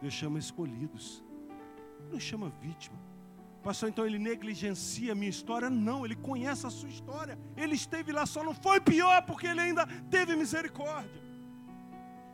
Deus 0.00 0.12
chama 0.12 0.36
escolhidos. 0.36 1.22
Não 2.10 2.18
chama 2.18 2.48
vítima. 2.60 2.98
Pastor, 3.62 3.88
então 3.88 4.04
ele 4.04 4.18
negligencia 4.18 5.12
a 5.12 5.14
minha 5.14 5.30
história? 5.30 5.70
Não, 5.70 6.04
ele 6.04 6.16
conhece 6.16 6.66
a 6.66 6.70
sua 6.70 6.88
história. 6.88 7.38
Ele 7.56 7.76
esteve 7.76 8.10
lá, 8.10 8.26
só 8.26 8.42
não 8.42 8.52
foi 8.52 8.80
pior 8.80 9.22
porque 9.22 9.46
ele 9.46 9.60
ainda 9.60 9.86
teve 10.10 10.34
misericórdia. 10.34 11.22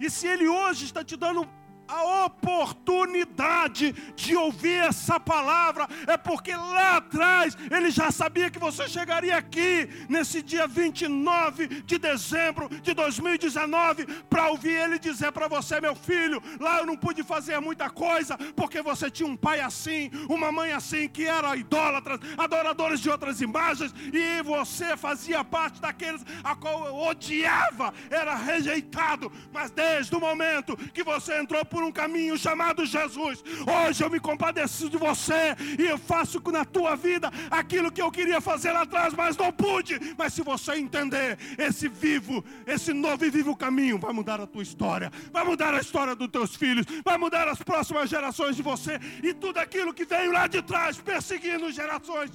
E 0.00 0.08
se 0.08 0.26
ele 0.26 0.48
hoje 0.48 0.86
está 0.86 1.04
te 1.04 1.14
dando 1.14 1.46
a 1.90 2.24
oportunidade 2.26 3.92
de 4.14 4.36
ouvir 4.36 4.84
essa 4.84 5.18
palavra 5.18 5.88
é 6.06 6.16
porque 6.16 6.54
lá 6.54 6.98
atrás 6.98 7.56
ele 7.70 7.90
já 7.90 8.10
sabia 8.12 8.50
que 8.50 8.58
você 8.58 8.88
chegaria 8.88 9.36
aqui 9.36 9.88
nesse 10.08 10.40
dia 10.40 10.66
29 10.66 11.82
de 11.82 11.98
dezembro 11.98 12.68
de 12.68 12.94
2019 12.94 14.06
para 14.28 14.50
ouvir 14.50 14.70
ele 14.70 14.98
dizer 14.98 15.32
para 15.32 15.48
você, 15.48 15.80
meu 15.80 15.96
filho, 15.96 16.40
lá 16.60 16.78
eu 16.78 16.86
não 16.86 16.96
pude 16.96 17.22
fazer 17.24 17.58
muita 17.60 17.90
coisa 17.90 18.38
porque 18.54 18.80
você 18.82 19.10
tinha 19.10 19.28
um 19.28 19.36
pai 19.36 19.60
assim, 19.60 20.10
uma 20.28 20.52
mãe 20.52 20.72
assim 20.72 21.08
que 21.08 21.26
era 21.26 21.56
idólatras, 21.56 22.20
adoradores 22.38 23.00
de 23.00 23.10
outras 23.10 23.40
imagens 23.40 23.92
e 24.12 24.42
você 24.42 24.96
fazia 24.96 25.42
parte 25.42 25.80
daqueles 25.80 26.24
a 26.44 26.54
qual 26.54 26.86
eu 26.86 26.96
odiava, 26.96 27.92
era 28.10 28.36
rejeitado, 28.36 29.32
mas 29.52 29.70
desde 29.70 30.14
o 30.14 30.20
momento 30.20 30.76
que 30.92 31.02
você 31.02 31.40
entrou 31.40 31.64
por 31.64 31.79
por 31.80 31.84
um 31.84 31.92
caminho 31.92 32.36
chamado 32.36 32.84
Jesus. 32.84 33.42
Hoje 33.66 34.04
eu 34.04 34.10
me 34.10 34.20
compadeço 34.20 34.90
de 34.90 34.98
você 34.98 35.56
e 35.78 35.86
eu 35.86 35.96
faço 35.96 36.38
na 36.52 36.62
tua 36.62 36.94
vida 36.94 37.30
aquilo 37.50 37.90
que 37.90 38.02
eu 38.02 38.10
queria 38.10 38.38
fazer 38.38 38.72
lá 38.72 38.82
atrás, 38.82 39.14
mas 39.14 39.34
não 39.34 39.50
pude. 39.50 39.98
Mas 40.18 40.34
se 40.34 40.42
você 40.42 40.74
entender 40.74 41.38
esse 41.56 41.88
vivo, 41.88 42.44
esse 42.66 42.92
novo 42.92 43.24
e 43.24 43.30
vivo 43.30 43.56
caminho, 43.56 43.98
vai 43.98 44.12
mudar 44.12 44.40
a 44.40 44.46
tua 44.46 44.62
história, 44.62 45.10
vai 45.32 45.42
mudar 45.42 45.72
a 45.72 45.80
história 45.80 46.14
dos 46.14 46.28
teus 46.28 46.54
filhos, 46.54 46.84
vai 47.02 47.16
mudar 47.16 47.48
as 47.48 47.62
próximas 47.62 48.10
gerações 48.10 48.56
de 48.56 48.62
você 48.62 49.00
e 49.22 49.32
tudo 49.32 49.56
aquilo 49.56 49.94
que 49.94 50.04
veio 50.04 50.32
lá 50.32 50.46
de 50.46 50.60
trás 50.60 50.98
perseguindo 50.98 51.72
gerações. 51.72 52.30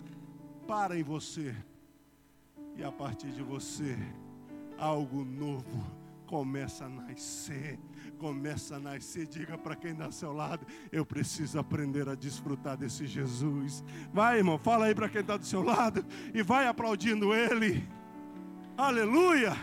Para 0.68 0.98
em 0.98 1.04
você 1.04 1.56
e 2.76 2.84
a 2.84 2.92
partir 2.92 3.30
de 3.30 3.44
você 3.44 3.96
algo 4.80 5.24
novo 5.24 5.86
começa 6.26 6.86
a 6.86 6.90
nascer 6.90 7.80
começa 8.16 8.78
a 8.78 8.80
nascer. 8.80 9.28
Diga 9.28 9.58
para 9.58 9.76
quem 9.76 9.92
está 9.92 10.06
ao 10.06 10.12
seu 10.12 10.34
lado: 10.34 10.66
eu 10.92 11.06
preciso 11.06 11.60
aprender 11.60 12.10
a 12.10 12.16
desfrutar 12.16 12.78
desse 12.78 13.06
Jesus. 13.06 13.84
Vai, 14.12 14.38
irmão, 14.38 14.58
fala 14.58 14.86
aí 14.86 14.96
para 14.96 15.10
quem 15.10 15.22
está 15.22 15.38
do 15.38 15.46
seu 15.46 15.62
lado 15.62 16.04
e 16.34 16.42
vai 16.42 16.68
aplaudindo 16.68 17.34
Ele. 17.34 17.88
Aleluia! 18.78 19.56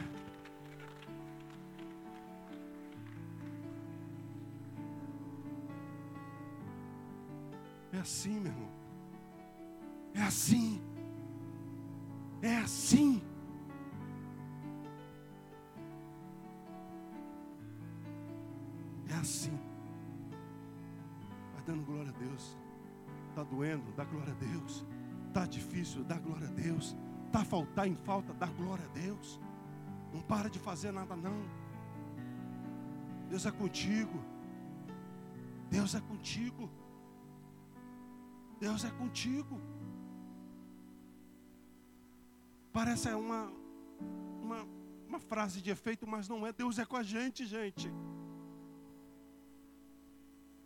É 7.92 7.98
assim, 7.98 8.40
meu 8.40 8.52
irmão. 8.52 8.70
É 10.14 10.22
assim. 10.22 10.80
É 12.40 12.56
assim. 12.56 13.22
Deus. 22.22 22.44
Está 23.30 23.42
doendo, 23.42 23.92
dá 23.92 24.04
glória 24.04 24.32
a 24.32 24.36
Deus. 24.36 24.84
Está 25.28 25.46
difícil, 25.46 26.04
dá 26.04 26.18
glória 26.18 26.48
a 26.48 26.50
Deus. 26.50 26.96
Está 27.26 27.44
faltar 27.44 27.86
em 27.86 27.96
falta, 28.08 28.32
dá 28.34 28.46
glória 28.46 28.84
a 28.84 28.92
Deus. 29.04 29.40
Não 30.12 30.22
para 30.32 30.48
de 30.50 30.58
fazer 30.58 30.92
nada, 30.92 31.16
não. 31.16 31.40
Deus 33.30 33.46
é 33.46 33.50
contigo. 33.50 34.18
Deus 35.70 35.94
é 35.94 36.00
contigo. 36.00 36.70
Deus 38.60 38.84
é 38.84 38.90
contigo. 38.90 39.58
Parece 42.72 43.08
uma, 43.08 43.50
uma, 44.42 44.66
uma 45.08 45.18
frase 45.18 45.60
de 45.62 45.70
efeito, 45.70 46.06
mas 46.06 46.28
não 46.28 46.46
é. 46.46 46.52
Deus 46.52 46.78
é 46.78 46.84
com 46.84 46.96
a 46.96 47.02
gente, 47.02 47.46
gente. 47.46 47.90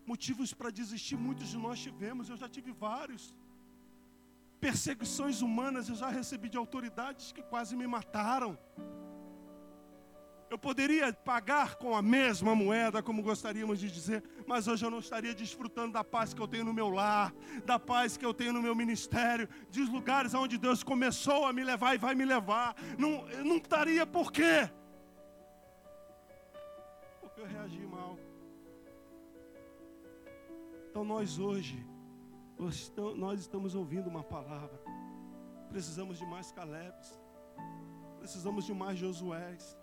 Motivos 0.06 0.54
para 0.54 0.70
desistir, 0.70 1.16
muitos 1.16 1.48
de 1.48 1.58
nós 1.58 1.80
tivemos, 1.80 2.28
eu 2.28 2.36
já 2.36 2.48
tive 2.48 2.72
vários. 2.72 3.34
Perseguições 4.60 5.42
humanas 5.42 5.88
eu 5.88 5.96
já 5.96 6.08
recebi 6.08 6.48
de 6.48 6.56
autoridades 6.56 7.32
que 7.32 7.42
quase 7.42 7.74
me 7.76 7.86
mataram. 7.86 8.56
Eu 10.48 10.56
poderia 10.56 11.12
pagar 11.12 11.74
com 11.74 11.96
a 11.96 12.00
mesma 12.00 12.54
moeda, 12.54 13.02
como 13.02 13.20
gostaríamos 13.20 13.80
de 13.80 13.90
dizer, 13.90 14.22
mas 14.46 14.68
hoje 14.68 14.84
eu 14.86 14.90
não 14.90 15.00
estaria 15.00 15.34
desfrutando 15.34 15.92
da 15.94 16.04
paz 16.04 16.32
que 16.32 16.40
eu 16.40 16.46
tenho 16.46 16.64
no 16.64 16.72
meu 16.72 16.88
lar, 16.88 17.34
da 17.64 17.78
paz 17.78 18.16
que 18.16 18.24
eu 18.24 18.32
tenho 18.32 18.52
no 18.52 18.62
meu 18.62 18.74
ministério, 18.74 19.48
dos 19.72 19.88
lugares 19.88 20.34
onde 20.34 20.56
Deus 20.56 20.84
começou 20.84 21.46
a 21.46 21.52
me 21.52 21.64
levar 21.64 21.96
e 21.96 21.98
vai 21.98 22.14
me 22.14 22.24
levar. 22.24 22.76
Não, 22.96 23.26
não 23.44 23.56
estaria 23.56 24.06
por 24.06 24.30
quê? 24.30 24.70
Porque 27.20 27.40
eu 27.40 27.46
reagi 27.46 27.84
mal. 27.86 28.15
Então 30.96 31.04
nós 31.04 31.38
hoje, 31.38 31.86
nós 33.18 33.38
estamos 33.38 33.74
ouvindo 33.74 34.06
uma 34.06 34.22
palavra. 34.22 34.80
Precisamos 35.68 36.16
de 36.16 36.24
mais 36.24 36.50
Calebs. 36.50 37.20
Precisamos 38.18 38.64
de 38.64 38.72
mais 38.72 38.98
Josués. 38.98 39.76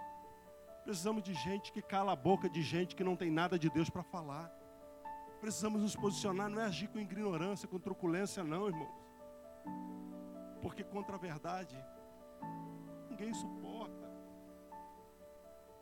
Precisamos 0.83 1.21
de 1.21 1.35
gente 1.35 1.71
que 1.71 1.83
cala 1.83 2.13
a 2.13 2.15
boca 2.15 2.49
de 2.49 2.63
gente 2.63 2.95
que 2.95 3.03
não 3.03 3.15
tem 3.15 3.29
nada 3.29 3.59
de 3.59 3.69
Deus 3.69 3.91
para 3.91 4.01
falar. 4.01 4.51
Precisamos 5.39 5.83
nos 5.83 5.95
posicionar, 5.95 6.49
não 6.49 6.59
é 6.59 6.65
agir 6.65 6.87
com 6.87 6.97
ignorância, 6.97 7.67
com 7.67 7.77
truculência, 7.77 8.43
não, 8.43 8.69
irmãos. 8.69 8.95
Porque 10.63 10.83
contra 10.83 11.15
a 11.15 11.19
verdade, 11.19 11.77
ninguém 13.07 13.31
suporta. 13.35 14.09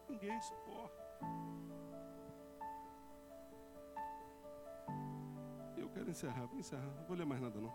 Ninguém 0.09 0.41
suporta. 0.41 1.01
Encerrar, 6.11 6.45
vou 6.45 6.59
encerrar. 6.59 6.85
Não 6.85 7.05
vou 7.05 7.17
ler 7.17 7.25
mais 7.25 7.41
nada 7.41 7.59
não. 7.59 7.73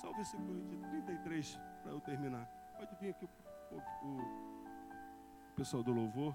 Só 0.00 0.10
o 0.10 0.14
versículo 0.14 0.60
de 0.68 0.76
33 0.76 1.58
para 1.82 1.92
eu 1.92 2.00
terminar. 2.00 2.46
Pode 2.76 2.94
vir 2.96 3.10
aqui 3.10 3.28
o, 3.70 3.76
o, 3.76 4.18
o 5.52 5.54
pessoal 5.56 5.82
do 5.82 5.92
louvor. 5.92 6.34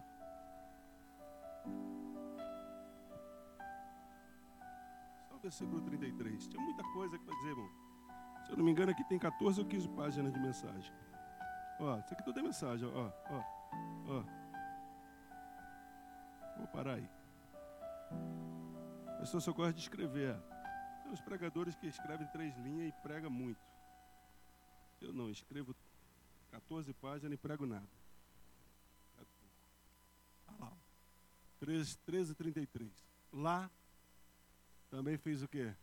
Só 5.29 5.37
versículo 5.41 5.81
33. 5.81 6.47
Tinha 6.47 6.61
muita 6.61 6.83
coisa 6.93 7.17
para 7.19 7.35
dizer, 7.35 7.49
irmão. 7.49 7.69
Se 8.45 8.51
eu 8.51 8.57
não 8.57 8.65
me 8.65 8.71
engano, 8.71 8.91
aqui 8.91 9.03
tem 9.05 9.17
14 9.17 9.61
ou 9.61 9.67
15 9.67 9.89
páginas 9.89 10.33
de 10.33 10.39
mensagem. 10.39 10.93
Ó, 11.79 11.97
isso 11.99 12.13
aqui 12.13 12.23
tudo 12.23 12.39
é 12.39 12.43
mensagem, 12.43 12.87
ó, 12.87 13.11
ó, 13.31 13.43
ó. 14.09 14.23
Vou 16.57 16.67
parar 16.67 16.95
aí. 16.95 17.22
Pessoa 19.23 19.39
só 19.39 19.53
gosta 19.53 19.71
de 19.71 19.79
escrever. 19.79 20.35
Tem 21.01 21.13
os 21.13 21.21
pregadores 21.21 21.73
que 21.75 21.87
escrevem 21.87 22.27
três 22.27 22.53
linhas 22.57 22.89
e 22.89 23.01
prega 23.01 23.29
muito. 23.29 23.61
Eu 24.99 25.13
não, 25.13 25.29
escrevo 25.29 25.73
14 26.51 26.93
páginas 26.95 27.31
e 27.31 27.37
prego 27.37 27.65
nada. 27.65 27.87
Olha 30.45 30.57
lá. 30.59 30.73
13, 31.61 31.97
13 31.99 32.35
33. 32.35 32.91
Lá 33.31 33.71
também 34.91 35.17
fez 35.17 35.41
o 35.41 35.47
quê? 35.47 35.73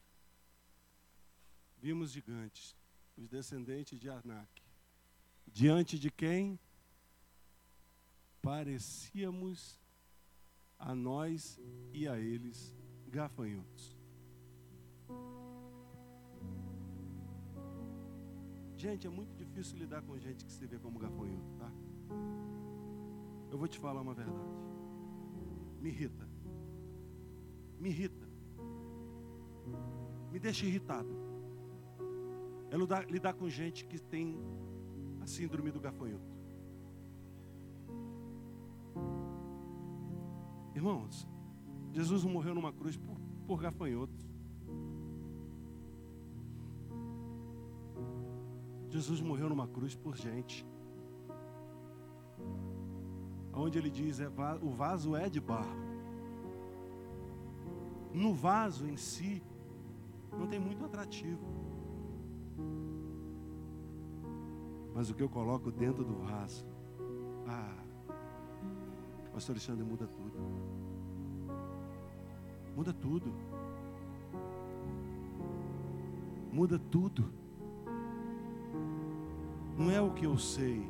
Vimos 1.80 2.11
gigantes, 2.11 2.76
os 3.16 3.26
descendentes 3.26 3.99
de 3.99 4.11
Anak. 4.11 4.62
Diante 5.47 5.99
de 5.99 6.11
quem 6.11 6.61
parecíamos 8.43 9.80
a 10.78 10.95
nós 10.95 11.59
e 11.95 12.07
a 12.07 12.18
eles 12.18 12.78
gafanhotos. 13.11 13.98
Gente, 18.76 19.06
é 19.06 19.11
muito 19.11 19.34
difícil 19.36 19.76
lidar 19.76 20.00
com 20.02 20.18
gente 20.18 20.44
que 20.44 20.52
se 20.52 20.66
vê 20.66 20.78
como 20.78 20.98
gafanhoto, 20.98 21.52
tá? 21.58 21.70
Eu 23.50 23.58
vou 23.58 23.68
te 23.68 23.78
falar 23.78 24.00
uma 24.00 24.14
verdade. 24.14 24.38
Me 25.82 25.90
irrita. 25.90 26.26
Me 27.78 27.90
irrita. 27.90 28.26
Me 30.32 30.38
deixa 30.38 30.64
irritado. 30.64 31.11
É 32.70 32.76
lidar, 32.76 33.11
lidar 33.11 33.34
com 33.34 33.50
gente 33.50 33.84
que 33.84 33.98
tem 33.98 34.38
a 35.20 35.26
síndrome 35.26 35.70
do 35.70 35.80
gafanhoto. 35.80 36.40
Irmãos, 40.74 41.28
Jesus 41.93 42.24
morreu 42.24 42.55
numa 42.55 42.72
cruz 42.72 42.97
por, 42.97 43.16
por 43.47 43.61
gafanhotos. 43.61 44.30
Jesus 48.88 49.20
morreu 49.20 49.49
numa 49.49 49.68
cruz 49.68 49.95
por 49.95 50.16
gente. 50.16 50.66
Onde 53.53 53.78
ele 53.78 53.91
diz, 53.91 54.20
é, 54.20 54.28
o 54.62 54.70
vaso 54.70 55.14
é 55.14 55.28
de 55.28 55.41
barro. 55.41 55.78
No 58.12 58.34
vaso 58.34 58.86
em 58.86 58.97
si, 58.97 59.43
não 60.32 60.47
tem 60.47 60.59
muito 60.59 60.84
atrativo. 60.84 61.45
Mas 64.95 65.09
o 65.09 65.14
que 65.14 65.22
eu 65.22 65.28
coloco 65.28 65.70
dentro 65.70 66.05
do 66.05 66.14
vaso, 66.14 66.66
ah, 67.47 67.84
Pastor 69.32 69.55
Alexandre 69.55 69.84
muda 69.84 70.07
tudo. 70.07 70.79
Muda 72.76 72.92
tudo. 72.92 73.32
Muda 76.52 76.78
tudo. 76.78 77.40
Não 79.80 79.90
é 79.90 79.98
o 79.98 80.10
que 80.10 80.26
eu 80.26 80.36
sei, 80.36 80.86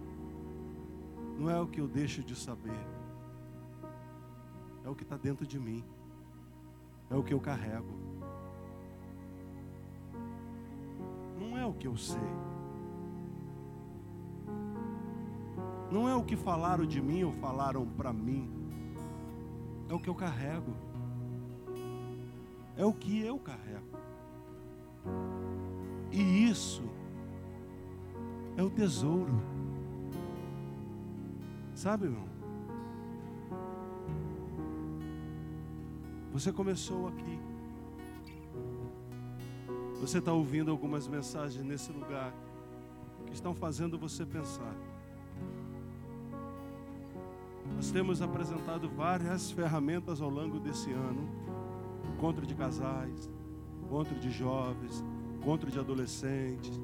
não 1.39 1.49
é 1.49 1.61
o 1.61 1.67
que 1.69 1.81
eu 1.81 1.87
deixo 1.87 2.25
de 2.25 2.35
saber, 2.35 2.85
é 4.85 4.89
o 4.89 4.97
que 4.97 5.05
está 5.05 5.17
dentro 5.17 5.47
de 5.47 5.61
mim, 5.61 5.85
é 7.09 7.15
o 7.15 7.23
que 7.23 7.33
eu 7.33 7.39
carrego. 7.39 7.95
Não 11.39 11.57
é 11.57 11.65
o 11.65 11.73
que 11.73 11.87
eu 11.87 11.97
sei, 11.97 12.19
não 15.89 16.09
é 16.09 16.17
o 16.17 16.25
que 16.25 16.35
falaram 16.35 16.85
de 16.85 17.01
mim 17.01 17.23
ou 17.23 17.33
falaram 17.35 17.87
para 17.87 18.13
mim, 18.13 18.51
é 19.89 19.95
o 19.95 20.01
que 20.01 20.11
eu 20.11 20.17
carrego, 20.17 20.75
é 22.77 22.85
o 22.85 22.93
que 22.93 23.21
eu 23.23 23.39
carrego, 23.39 23.99
e 26.11 26.49
isso 26.49 26.83
é 28.57 28.63
o 28.63 28.71
tesouro. 28.71 29.33
Sabe, 31.75 32.05
irmão? 32.07 32.29
Você 36.33 36.53
começou 36.53 37.09
aqui. 37.09 37.39
Você 40.01 40.19
está 40.19 40.33
ouvindo 40.33 40.71
algumas 40.71 41.07
mensagens 41.09 41.65
nesse 41.65 41.93
lugar 41.93 42.33
que 43.27 43.35
estão 43.35 43.55
fazendo 43.55 43.99
você 43.99 44.25
pensar. 44.25 44.75
Nós 47.75 47.91
temos 47.91 48.21
apresentado 48.23 48.89
várias 48.89 49.51
ferramentas 49.51 50.21
ao 50.21 50.31
longo 50.31 50.59
desse 50.59 50.93
ano: 50.93 51.29
encontro 52.21 52.47
de 52.47 52.55
casais, 52.55 53.31
encontro 53.83 54.15
de 54.21 54.31
jovens, 54.31 55.03
encontro 55.39 55.71
de 55.71 55.79
adolescentes, 55.79 56.79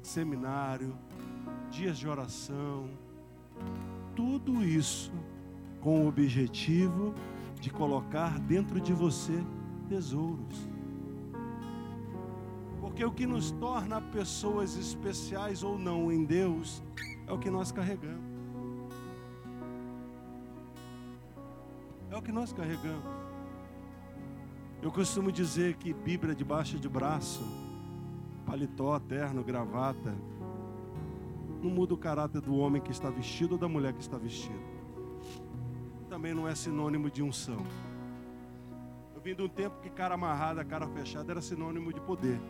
seminário, 0.00 0.96
dias 1.70 1.98
de 1.98 2.08
oração, 2.08 2.88
tudo 4.16 4.64
isso 4.64 5.12
com 5.82 6.06
o 6.06 6.08
objetivo 6.08 7.14
de 7.60 7.68
colocar 7.68 8.40
dentro 8.40 8.80
de 8.80 8.94
você 8.94 9.44
tesouros. 9.86 10.66
Porque 12.80 13.04
o 13.04 13.12
que 13.12 13.26
nos 13.26 13.50
torna 13.50 14.00
pessoas 14.00 14.78
especiais 14.78 15.62
ou 15.62 15.78
não 15.78 16.10
em 16.10 16.24
Deus 16.24 16.82
é 17.26 17.32
o 17.34 17.38
que 17.38 17.50
nós 17.50 17.70
carregamos. 17.70 18.24
É 22.10 22.16
o 22.16 22.22
que 22.22 22.32
nós 22.32 22.50
carregamos. 22.50 23.19
Eu 24.82 24.90
costumo 24.90 25.30
dizer 25.30 25.74
que 25.74 25.92
Bíblia 25.92 26.34
debaixo 26.34 26.78
de 26.78 26.88
braço 26.88 27.42
paletó, 28.46 28.98
terno, 28.98 29.44
gravata, 29.44 30.14
não 31.62 31.70
muda 31.70 31.92
o 31.92 31.98
caráter 31.98 32.40
do 32.40 32.56
homem 32.56 32.80
que 32.80 32.90
está 32.90 33.10
vestido 33.10 33.52
ou 33.52 33.58
da 33.58 33.68
mulher 33.68 33.92
que 33.92 34.00
está 34.00 34.16
vestida. 34.16 34.58
Também 36.08 36.32
não 36.32 36.48
é 36.48 36.54
sinônimo 36.54 37.10
de 37.10 37.22
unção. 37.22 37.62
Eu 39.14 39.20
vim 39.20 39.34
de 39.34 39.42
um 39.42 39.48
tempo 39.48 39.82
que 39.82 39.90
cara 39.90 40.14
amarrada, 40.14 40.64
cara 40.64 40.88
fechada 40.88 41.30
era 41.30 41.42
sinônimo 41.42 41.92
de 41.92 42.00
poder. 42.00 42.40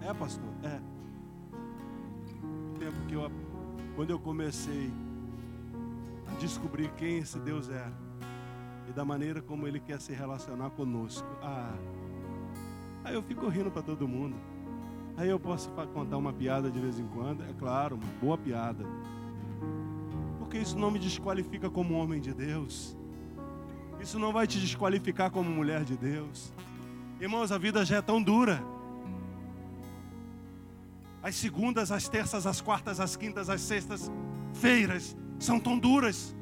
É, 0.00 0.12
pastor? 0.12 0.50
É. 0.64 0.80
O 2.74 2.78
tempo 2.80 3.06
que 3.06 3.14
eu, 3.14 3.30
quando 3.94 4.10
eu 4.10 4.18
comecei 4.18 4.92
a 6.26 6.34
descobrir 6.40 6.90
quem 6.94 7.18
esse 7.18 7.38
Deus 7.38 7.70
é 7.70 8.03
e 8.88 8.92
da 8.92 9.04
maneira 9.04 9.40
como 9.42 9.66
Ele 9.66 9.80
quer 9.80 10.00
se 10.00 10.12
relacionar 10.12 10.70
conosco. 10.70 11.26
Ah, 11.42 11.74
Aí 13.04 13.14
eu 13.14 13.22
fico 13.22 13.46
rindo 13.48 13.70
para 13.70 13.82
todo 13.82 14.08
mundo. 14.08 14.34
Aí 15.16 15.28
eu 15.28 15.38
posso 15.38 15.70
contar 15.92 16.16
uma 16.16 16.32
piada 16.32 16.70
de 16.70 16.80
vez 16.80 16.98
em 16.98 17.06
quando, 17.06 17.44
é 17.44 17.52
claro, 17.52 17.96
uma 17.96 18.06
boa 18.20 18.38
piada. 18.38 18.84
Porque 20.38 20.56
isso 20.56 20.78
não 20.78 20.90
me 20.90 20.98
desqualifica 20.98 21.68
como 21.68 21.94
homem 21.94 22.18
de 22.18 22.32
Deus. 22.32 22.96
Isso 24.00 24.18
não 24.18 24.32
vai 24.32 24.46
te 24.46 24.58
desqualificar 24.58 25.30
como 25.30 25.50
mulher 25.50 25.84
de 25.84 25.96
Deus. 25.98 26.52
Irmãos, 27.20 27.52
a 27.52 27.58
vida 27.58 27.84
já 27.84 27.96
é 27.96 28.02
tão 28.02 28.22
dura. 28.22 28.64
As 31.22 31.34
segundas, 31.36 31.92
as 31.92 32.08
terças, 32.08 32.46
as 32.46 32.60
quartas, 32.60 33.00
as 33.00 33.16
quintas, 33.16 33.50
as 33.50 33.60
sextas 33.60 34.10
feiras 34.54 35.14
são 35.38 35.60
tão 35.60 35.78
duras. 35.78 36.34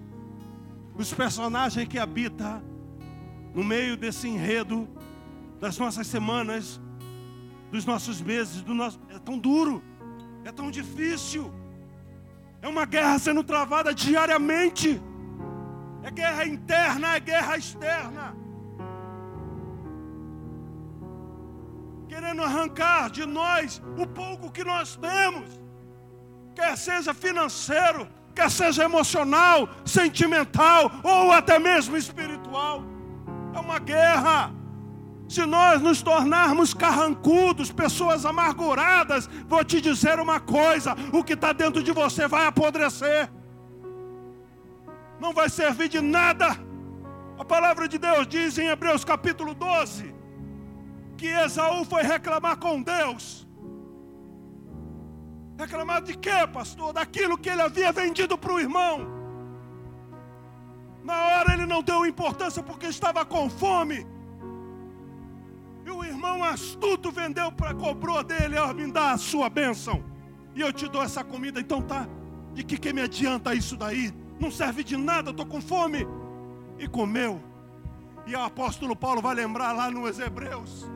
Os 0.97 1.12
personagens 1.12 1.88
que 1.88 1.99
habitam 1.99 2.62
no 3.55 3.64
meio 3.64 3.97
desse 3.97 4.28
enredo 4.28 4.88
das 5.61 5.78
nossas 5.78 6.07
semanas, 6.07 6.80
dos 7.70 7.84
nossos 7.84 8.20
meses, 8.20 8.62
do 8.62 8.74
nosso... 8.74 9.01
é 9.09 9.18
tão 9.18 9.38
duro, 9.38 9.82
é 10.45 10.53
tão 10.53 10.70
difícil. 10.70 11.53
É 12.61 12.68
uma 12.68 12.84
guerra 12.84 13.18
sendo 13.18 13.43
travada 13.43 13.95
diariamente. 13.95 15.01
É 16.03 16.11
guerra 16.11 16.45
interna, 16.47 17.16
é 17.16 17.20
guerra 17.20 17.57
externa. 17.57 18.36
Querendo 22.09 22.43
arrancar 22.43 23.11
de 23.11 23.24
nós 23.24 23.82
o 23.97 24.07
pouco 24.07 24.51
que 24.51 24.64
nós 24.64 24.97
temos, 24.97 25.61
quer 26.55 26.76
seja 26.76 27.14
financeiro, 27.14 28.09
quer 28.35 28.51
seja 28.51 28.85
emocional, 28.85 29.68
sentimental 29.85 30.91
ou 31.03 31.33
até 31.33 31.59
mesmo 31.59 31.97
espiritual. 31.97 32.83
É 33.55 33.59
uma 33.59 33.78
guerra. 33.78 34.53
Se 35.28 35.47
nós 35.47 35.80
nos 35.80 36.03
tornarmos 36.03 36.74
carrancudos, 36.74 37.72
pessoas 37.72 38.26
amarguradas, 38.26 39.28
vou 39.47 39.64
te 39.64 39.80
dizer 39.80 40.18
uma 40.20 40.41
coisa: 40.41 40.95
o 41.12 41.24
que 41.24 41.33
está 41.33 41.53
dentro 41.53 41.83
de 41.83 41.93
você 41.93 42.28
vai 42.28 42.47
apodrecer, 42.47 43.30
não 45.18 45.33
vai 45.33 45.49
servir 45.49 45.89
de 45.89 46.01
nada. 46.01 46.57
A 47.39 47.45
palavra 47.45 47.89
de 47.89 47.99
Deus 47.99 48.26
diz 48.26 48.59
em 48.59 48.68
Hebreus 48.68 49.05
capítulo 49.05 49.55
12 49.55 50.12
que 51.22 51.28
Esaú 51.28 51.85
foi 51.85 52.03
reclamar 52.03 52.57
com 52.57 52.83
Deus. 52.83 53.47
Reclamar 55.59 56.03
de 56.03 56.16
quê, 56.16 56.46
pastor? 56.53 56.92
Daquilo 56.92 57.38
que 57.38 57.48
ele 57.48 57.62
havia 57.62 57.92
vendido 57.92 58.36
para 58.36 58.53
o 58.53 58.61
irmão. 58.61 59.07
Na 61.05 61.14
hora 61.14 61.53
ele 61.53 61.66
não 61.66 61.82
deu 61.82 62.07
importância 62.07 62.62
porque 62.62 62.86
estava 62.86 63.24
com 63.24 63.50
fome. 63.50 64.07
E 65.84 65.90
o 65.90 66.05
irmão 66.05 66.44
astuto 66.44 67.11
vendeu 67.11 67.50
para 67.50 67.74
cobrou 67.74 68.22
dele, 68.22 68.57
ó, 68.57 68.72
me 68.72 68.90
dá 68.90 69.12
a 69.12 69.18
sua 69.18 69.48
bênção. 69.48 70.03
E 70.55 70.61
eu 70.61 70.72
te 70.72 70.88
dou 70.88 71.03
essa 71.03 71.24
comida, 71.24 71.61
então 71.61 71.82
tá. 71.82 72.07
De 72.55 72.62
que 72.62 72.78
que 72.78 72.92
me 72.92 73.03
adianta 73.03 73.55
isso 73.55 73.76
daí? 73.76 74.12
Não 74.38 74.50
serve 74.50 74.84
de 74.84 74.96
nada, 74.96 75.30
estou 75.30 75.46
com 75.46 75.61
fome. 75.61 76.07
E 76.78 76.86
comeu. 76.86 77.40
E 78.26 78.34
o 78.34 78.40
apóstolo 78.40 78.94
Paulo 78.94 79.20
vai 79.20 79.34
lembrar 79.34 79.72
lá 79.72 79.90
nos 79.90 80.18
Hebreus 80.18 80.88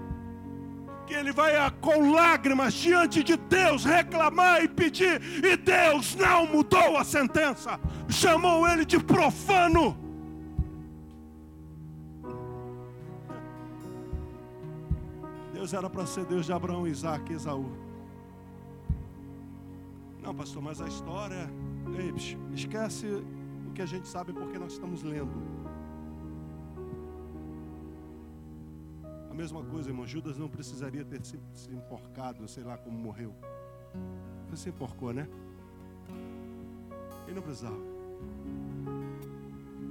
que 1.06 1.14
ele 1.14 1.32
vai 1.32 1.52
com 1.80 2.12
lágrimas 2.12 2.74
diante 2.74 3.22
de 3.22 3.36
Deus 3.36 3.84
reclamar 3.84 4.62
e 4.64 4.68
pedir, 4.68 5.22
e 5.44 5.56
Deus 5.56 6.14
não 6.16 6.46
mudou 6.46 6.96
a 6.96 7.04
sentença, 7.04 7.78
chamou 8.08 8.68
ele 8.68 8.84
de 8.84 8.98
profano. 8.98 9.96
Deus 15.52 15.72
era 15.72 15.88
para 15.88 16.06
ser 16.06 16.24
Deus 16.26 16.46
de 16.46 16.52
Abraão, 16.52 16.86
Isaac 16.86 17.32
e 17.32 17.36
Esaú. 17.36 17.70
Não, 20.22 20.34
pastor, 20.34 20.62
mas 20.62 20.80
a 20.80 20.88
história. 20.88 21.48
Ei, 21.96 22.12
esquece 22.52 23.06
o 23.68 23.72
que 23.72 23.80
a 23.80 23.86
gente 23.86 24.08
sabe 24.08 24.32
porque 24.32 24.58
nós 24.58 24.72
estamos 24.72 25.02
lendo. 25.02 25.55
Mesma 29.36 29.62
coisa, 29.62 29.90
irmão. 29.90 30.06
Judas 30.06 30.38
não 30.38 30.48
precisaria 30.48 31.04
ter 31.04 31.24
se, 31.24 31.38
se 31.54 31.70
sei 32.48 32.64
lá 32.64 32.78
como 32.78 32.98
morreu. 32.98 33.34
Você 34.48 34.64
se 34.64 34.68
enforcou, 34.70 35.12
né? 35.12 35.28
Ele 37.26 37.34
não 37.34 37.42
precisava. 37.42 37.76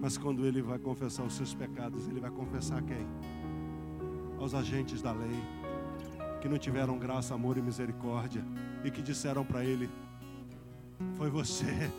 Mas 0.02 0.18
quando 0.18 0.46
ele 0.46 0.62
vai 0.62 0.80
confessar 0.80 1.24
os 1.24 1.36
seus 1.36 1.54
pecados, 1.54 2.08
ele 2.08 2.20
vai 2.20 2.32
confessar 2.32 2.80
a 2.80 2.82
quem? 2.82 3.08
Aos 4.39 4.54
agentes 4.54 5.02
da 5.02 5.12
lei, 5.12 5.43
que 6.41 6.50
não 6.50 6.58
tiveram 6.58 6.98
graça, 6.98 7.34
amor 7.34 7.58
e 7.58 7.62
misericórdia, 7.62 8.43
e 8.84 8.91
que 8.91 9.02
disseram 9.02 9.46
para 9.46 9.64
ele: 9.64 9.89
Foi 11.18 11.30
você, 11.30 11.91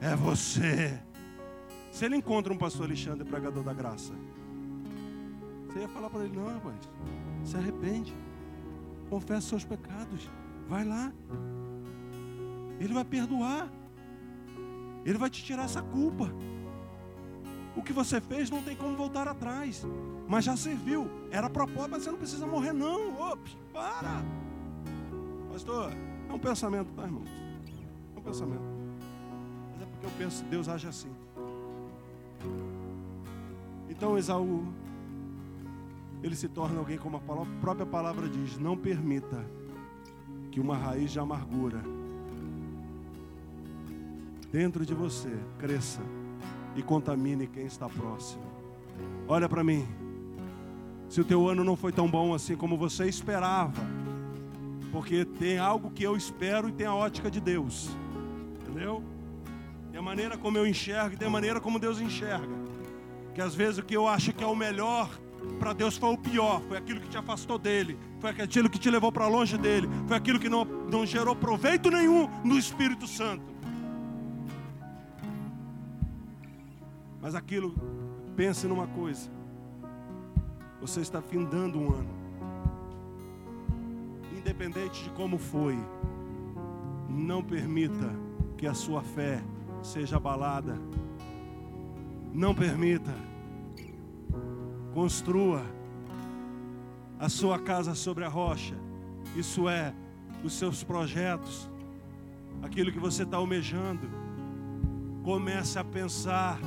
é 0.00 0.16
você. 0.16 1.00
Se 1.92 2.04
ele 2.04 2.16
encontra 2.16 2.52
um 2.52 2.58
pastor 2.58 2.86
Alexandre, 2.86 3.28
pregador 3.28 3.62
da 3.62 3.72
graça, 3.72 4.14
você 5.70 5.80
ia 5.80 5.88
falar 5.88 6.10
para 6.10 6.24
ele: 6.24 6.36
Não, 6.36 6.46
rapaz, 6.46 6.76
se 7.44 7.56
arrepende, 7.56 8.14
confessa 9.08 9.48
seus 9.48 9.64
pecados, 9.64 10.28
vai 10.68 10.84
lá, 10.84 11.12
ele 12.78 12.92
vai 12.92 13.04
perdoar, 13.04 13.70
ele 15.04 15.18
vai 15.18 15.30
te 15.30 15.44
tirar 15.44 15.64
essa 15.64 15.82
culpa. 15.82 16.30
O 17.76 17.82
que 17.82 17.92
você 17.92 18.20
fez 18.20 18.50
não 18.50 18.62
tem 18.62 18.76
como 18.76 18.96
voltar 18.96 19.28
atrás. 19.28 19.86
Mas 20.28 20.44
já 20.44 20.56
serviu. 20.56 21.08
Era 21.30 21.48
propósito, 21.48 21.90
mas 21.90 22.02
você 22.02 22.10
não 22.10 22.18
precisa 22.18 22.46
morrer, 22.46 22.72
não. 22.72 23.20
Ops, 23.20 23.56
para. 23.72 24.22
Pastor, 25.52 25.92
é 26.28 26.32
um 26.32 26.38
pensamento, 26.38 26.92
tá, 26.94 27.04
irmão? 27.04 27.22
É 28.14 28.18
um 28.18 28.22
pensamento. 28.22 28.62
Mas 29.72 29.82
é 29.82 29.86
porque 29.86 30.06
eu 30.06 30.10
penso, 30.18 30.44
Deus 30.44 30.68
age 30.68 30.88
assim. 30.88 31.10
Então 33.88 34.16
Esaú, 34.18 34.66
ele 36.22 36.36
se 36.36 36.48
torna 36.48 36.78
alguém 36.78 36.98
como 36.98 37.16
a 37.16 37.20
própria 37.60 37.86
palavra 37.86 38.28
diz: 38.28 38.58
não 38.58 38.76
permita 38.76 39.44
que 40.50 40.60
uma 40.60 40.76
raiz 40.76 41.10
de 41.10 41.18
amargura 41.18 41.80
dentro 44.52 44.84
de 44.84 44.94
você 44.94 45.32
cresça 45.58 46.00
e 46.76 46.82
contamine 46.82 47.46
quem 47.46 47.66
está 47.66 47.88
próximo. 47.88 48.42
Olha 49.28 49.48
para 49.48 49.64
mim. 49.64 49.86
Se 51.08 51.20
o 51.20 51.24
teu 51.24 51.48
ano 51.48 51.64
não 51.64 51.76
foi 51.76 51.92
tão 51.92 52.08
bom 52.08 52.34
assim 52.34 52.56
como 52.56 52.76
você 52.76 53.06
esperava, 53.06 53.82
porque 54.92 55.24
tem 55.24 55.58
algo 55.58 55.90
que 55.90 56.04
eu 56.04 56.16
espero 56.16 56.68
e 56.68 56.72
tem 56.72 56.86
a 56.86 56.94
ótica 56.94 57.30
de 57.30 57.40
Deus. 57.40 57.90
Entendeu? 58.60 59.02
Tem 59.90 59.98
a 59.98 60.02
maneira 60.02 60.36
como 60.36 60.56
eu 60.56 60.66
enxergo 60.66 61.14
e 61.14 61.16
tem 61.16 61.26
a 61.26 61.30
maneira 61.30 61.60
como 61.60 61.80
Deus 61.80 62.00
enxerga. 62.00 62.54
Que 63.34 63.40
às 63.40 63.54
vezes 63.54 63.78
o 63.78 63.82
que 63.82 63.96
eu 63.96 64.06
acho 64.06 64.32
que 64.32 64.44
é 64.44 64.46
o 64.46 64.54
melhor 64.54 65.10
para 65.58 65.72
Deus 65.72 65.96
foi 65.96 66.10
o 66.10 66.18
pior, 66.18 66.60
foi 66.62 66.76
aquilo 66.76 67.00
que 67.00 67.08
te 67.08 67.18
afastou 67.18 67.58
dele, 67.58 67.98
foi 68.18 68.30
aquilo 68.30 68.70
que 68.70 68.78
te 68.78 68.90
levou 68.90 69.12
para 69.12 69.28
longe 69.28 69.58
dele, 69.58 69.88
foi 70.06 70.16
aquilo 70.16 70.38
que 70.38 70.48
não, 70.48 70.64
não 70.64 71.04
gerou 71.04 71.36
proveito 71.36 71.90
nenhum 71.90 72.28
no 72.44 72.58
Espírito 72.58 73.06
Santo. 73.06 73.44
Mas 77.20 77.34
aquilo, 77.34 77.74
pense 78.34 78.66
numa 78.66 78.86
coisa: 78.86 79.30
você 80.80 81.00
está 81.00 81.20
findando 81.20 81.78
um 81.78 81.92
ano, 81.92 82.14
independente 84.36 85.04
de 85.04 85.10
como 85.10 85.36
foi, 85.36 85.78
não 87.08 87.42
permita 87.42 88.10
que 88.56 88.66
a 88.66 88.72
sua 88.72 89.02
fé 89.02 89.42
seja 89.82 90.16
abalada, 90.16 90.78
não 92.32 92.54
permita, 92.54 93.14
construa 94.94 95.64
a 97.18 97.28
sua 97.28 97.58
casa 97.58 97.94
sobre 97.94 98.24
a 98.24 98.28
rocha, 98.28 98.74
isso 99.36 99.68
é, 99.68 99.94
os 100.42 100.52
seus 100.54 100.82
projetos, 100.82 101.68
aquilo 102.62 102.90
que 102.90 102.98
você 102.98 103.22
está 103.22 103.36
almejando, 103.36 104.10
comece 105.22 105.78
a 105.78 105.84
pensar 105.84 106.58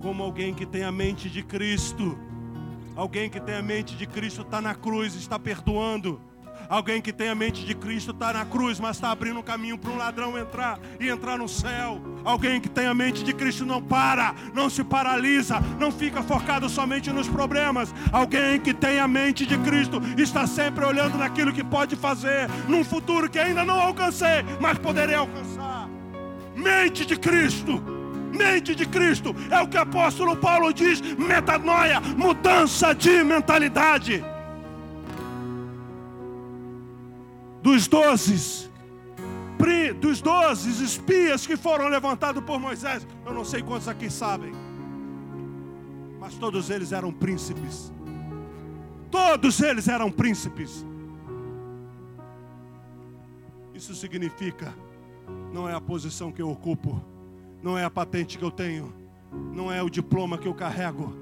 como 0.00 0.22
alguém 0.22 0.54
que 0.54 0.66
tem 0.66 0.82
a 0.82 0.92
mente 0.92 1.28
de 1.28 1.42
Cristo. 1.42 2.18
Alguém 2.94 3.28
que 3.28 3.38
tem 3.38 3.54
a 3.54 3.62
mente 3.62 3.94
de 3.96 4.06
Cristo 4.06 4.42
está 4.42 4.60
na 4.60 4.74
cruz, 4.74 5.14
está 5.14 5.38
perdoando. 5.38 6.20
Alguém 6.68 7.00
que 7.00 7.12
tem 7.12 7.28
a 7.28 7.34
mente 7.34 7.64
de 7.64 7.74
Cristo 7.74 8.10
está 8.10 8.32
na 8.32 8.44
cruz, 8.44 8.80
mas 8.80 8.96
está 8.96 9.10
abrindo 9.10 9.38
um 9.38 9.42
caminho 9.42 9.78
para 9.78 9.90
um 9.90 9.96
ladrão 9.96 10.38
entrar 10.38 10.78
e 10.98 11.08
entrar 11.08 11.38
no 11.38 11.48
céu. 11.48 12.00
Alguém 12.24 12.60
que 12.60 12.68
tem 12.68 12.86
a 12.86 12.94
mente 12.94 13.22
de 13.22 13.32
Cristo 13.32 13.64
não 13.64 13.82
para, 13.82 14.34
não 14.52 14.68
se 14.68 14.82
paralisa, 14.82 15.60
não 15.78 15.92
fica 15.92 16.22
focado 16.22 16.68
somente 16.68 17.10
nos 17.10 17.28
problemas. 17.28 17.94
Alguém 18.12 18.60
que 18.60 18.74
tem 18.74 18.98
a 18.98 19.06
mente 19.08 19.46
de 19.46 19.56
Cristo 19.58 20.00
está 20.16 20.46
sempre 20.46 20.84
olhando 20.84 21.18
naquilo 21.18 21.52
que 21.52 21.62
pode 21.62 21.96
fazer, 21.96 22.48
num 22.68 22.84
futuro 22.84 23.30
que 23.30 23.38
ainda 23.38 23.64
não 23.64 23.80
alcancei, 23.80 24.44
mas 24.60 24.78
poderei 24.78 25.14
alcançar. 25.14 25.88
Mente 26.54 27.04
de 27.04 27.16
Cristo 27.16 27.96
mente 28.36 28.74
de 28.74 28.84
Cristo. 28.86 29.34
É 29.50 29.60
o 29.60 29.66
que 29.66 29.78
o 29.78 29.80
apóstolo 29.80 30.36
Paulo 30.36 30.72
diz: 30.72 31.00
metanoia, 31.00 32.00
mudança 32.00 32.94
de 32.94 33.24
mentalidade. 33.24 34.22
Dos 37.66 37.88
doze, 37.88 38.70
dos 40.00 40.22
doze 40.22 40.84
espias 40.84 41.44
que 41.48 41.56
foram 41.56 41.88
levantados 41.88 42.40
por 42.44 42.60
Moisés, 42.60 43.04
eu 43.26 43.34
não 43.34 43.44
sei 43.44 43.60
quantos 43.60 43.88
aqui 43.88 44.08
sabem, 44.08 44.52
mas 46.20 46.36
todos 46.36 46.70
eles 46.70 46.92
eram 46.92 47.12
príncipes. 47.12 47.92
Todos 49.10 49.58
eles 49.58 49.88
eram 49.88 50.12
príncipes. 50.12 50.86
Isso 53.74 53.96
significa, 53.96 54.72
não 55.52 55.68
é 55.68 55.74
a 55.74 55.80
posição 55.80 56.30
que 56.30 56.40
eu 56.40 56.48
ocupo, 56.48 57.04
não 57.64 57.76
é 57.76 57.84
a 57.84 57.90
patente 57.90 58.38
que 58.38 58.44
eu 58.44 58.52
tenho, 58.52 58.94
não 59.52 59.72
é 59.72 59.82
o 59.82 59.90
diploma 59.90 60.38
que 60.38 60.46
eu 60.46 60.54
carrego 60.54 61.12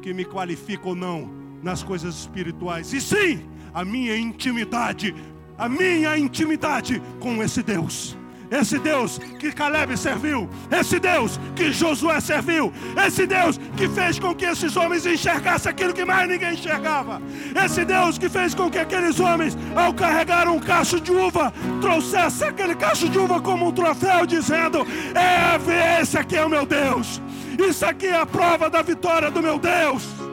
que 0.00 0.14
me 0.14 0.24
qualifica 0.24 0.90
ou 0.90 0.94
não 0.94 1.28
nas 1.60 1.82
coisas 1.82 2.14
espirituais, 2.14 2.92
e 2.92 3.00
sim 3.00 3.44
a 3.74 3.84
minha 3.84 4.16
intimidade, 4.16 5.12
a 5.58 5.68
minha 5.68 6.16
intimidade 6.16 7.02
com 7.18 7.42
esse 7.42 7.62
Deus. 7.62 8.16
Esse 8.50 8.78
Deus 8.78 9.18
que 9.38 9.52
Caleb 9.52 9.94
serviu, 9.96 10.48
esse 10.70 10.98
Deus 10.98 11.38
que 11.54 11.70
Josué 11.70 12.18
serviu, 12.18 12.72
esse 13.06 13.26
Deus 13.26 13.60
que 13.76 13.86
fez 13.88 14.18
com 14.18 14.34
que 14.34 14.46
esses 14.46 14.74
homens 14.74 15.04
enxergassem 15.04 15.70
aquilo 15.70 15.92
que 15.92 16.04
mais 16.04 16.26
ninguém 16.26 16.54
enxergava, 16.54 17.20
esse 17.62 17.84
Deus 17.84 18.16
que 18.16 18.28
fez 18.28 18.54
com 18.54 18.70
que 18.70 18.78
aqueles 18.78 19.20
homens, 19.20 19.56
ao 19.76 19.92
carregar 19.92 20.48
um 20.48 20.58
cacho 20.58 20.98
de 20.98 21.12
uva, 21.12 21.52
trouxessem 21.82 22.48
aquele 22.48 22.74
cacho 22.74 23.08
de 23.10 23.18
uva 23.18 23.38
como 23.38 23.68
um 23.68 23.72
troféu, 23.72 24.24
dizendo: 24.24 24.86
É, 25.14 26.00
esse 26.00 26.16
aqui 26.16 26.36
é 26.36 26.44
o 26.44 26.48
meu 26.48 26.64
Deus, 26.64 27.20
isso 27.58 27.84
aqui 27.84 28.06
é 28.06 28.18
a 28.18 28.24
prova 28.24 28.70
da 28.70 28.80
vitória 28.80 29.30
do 29.30 29.42
meu 29.42 29.58
Deus. 29.58 30.27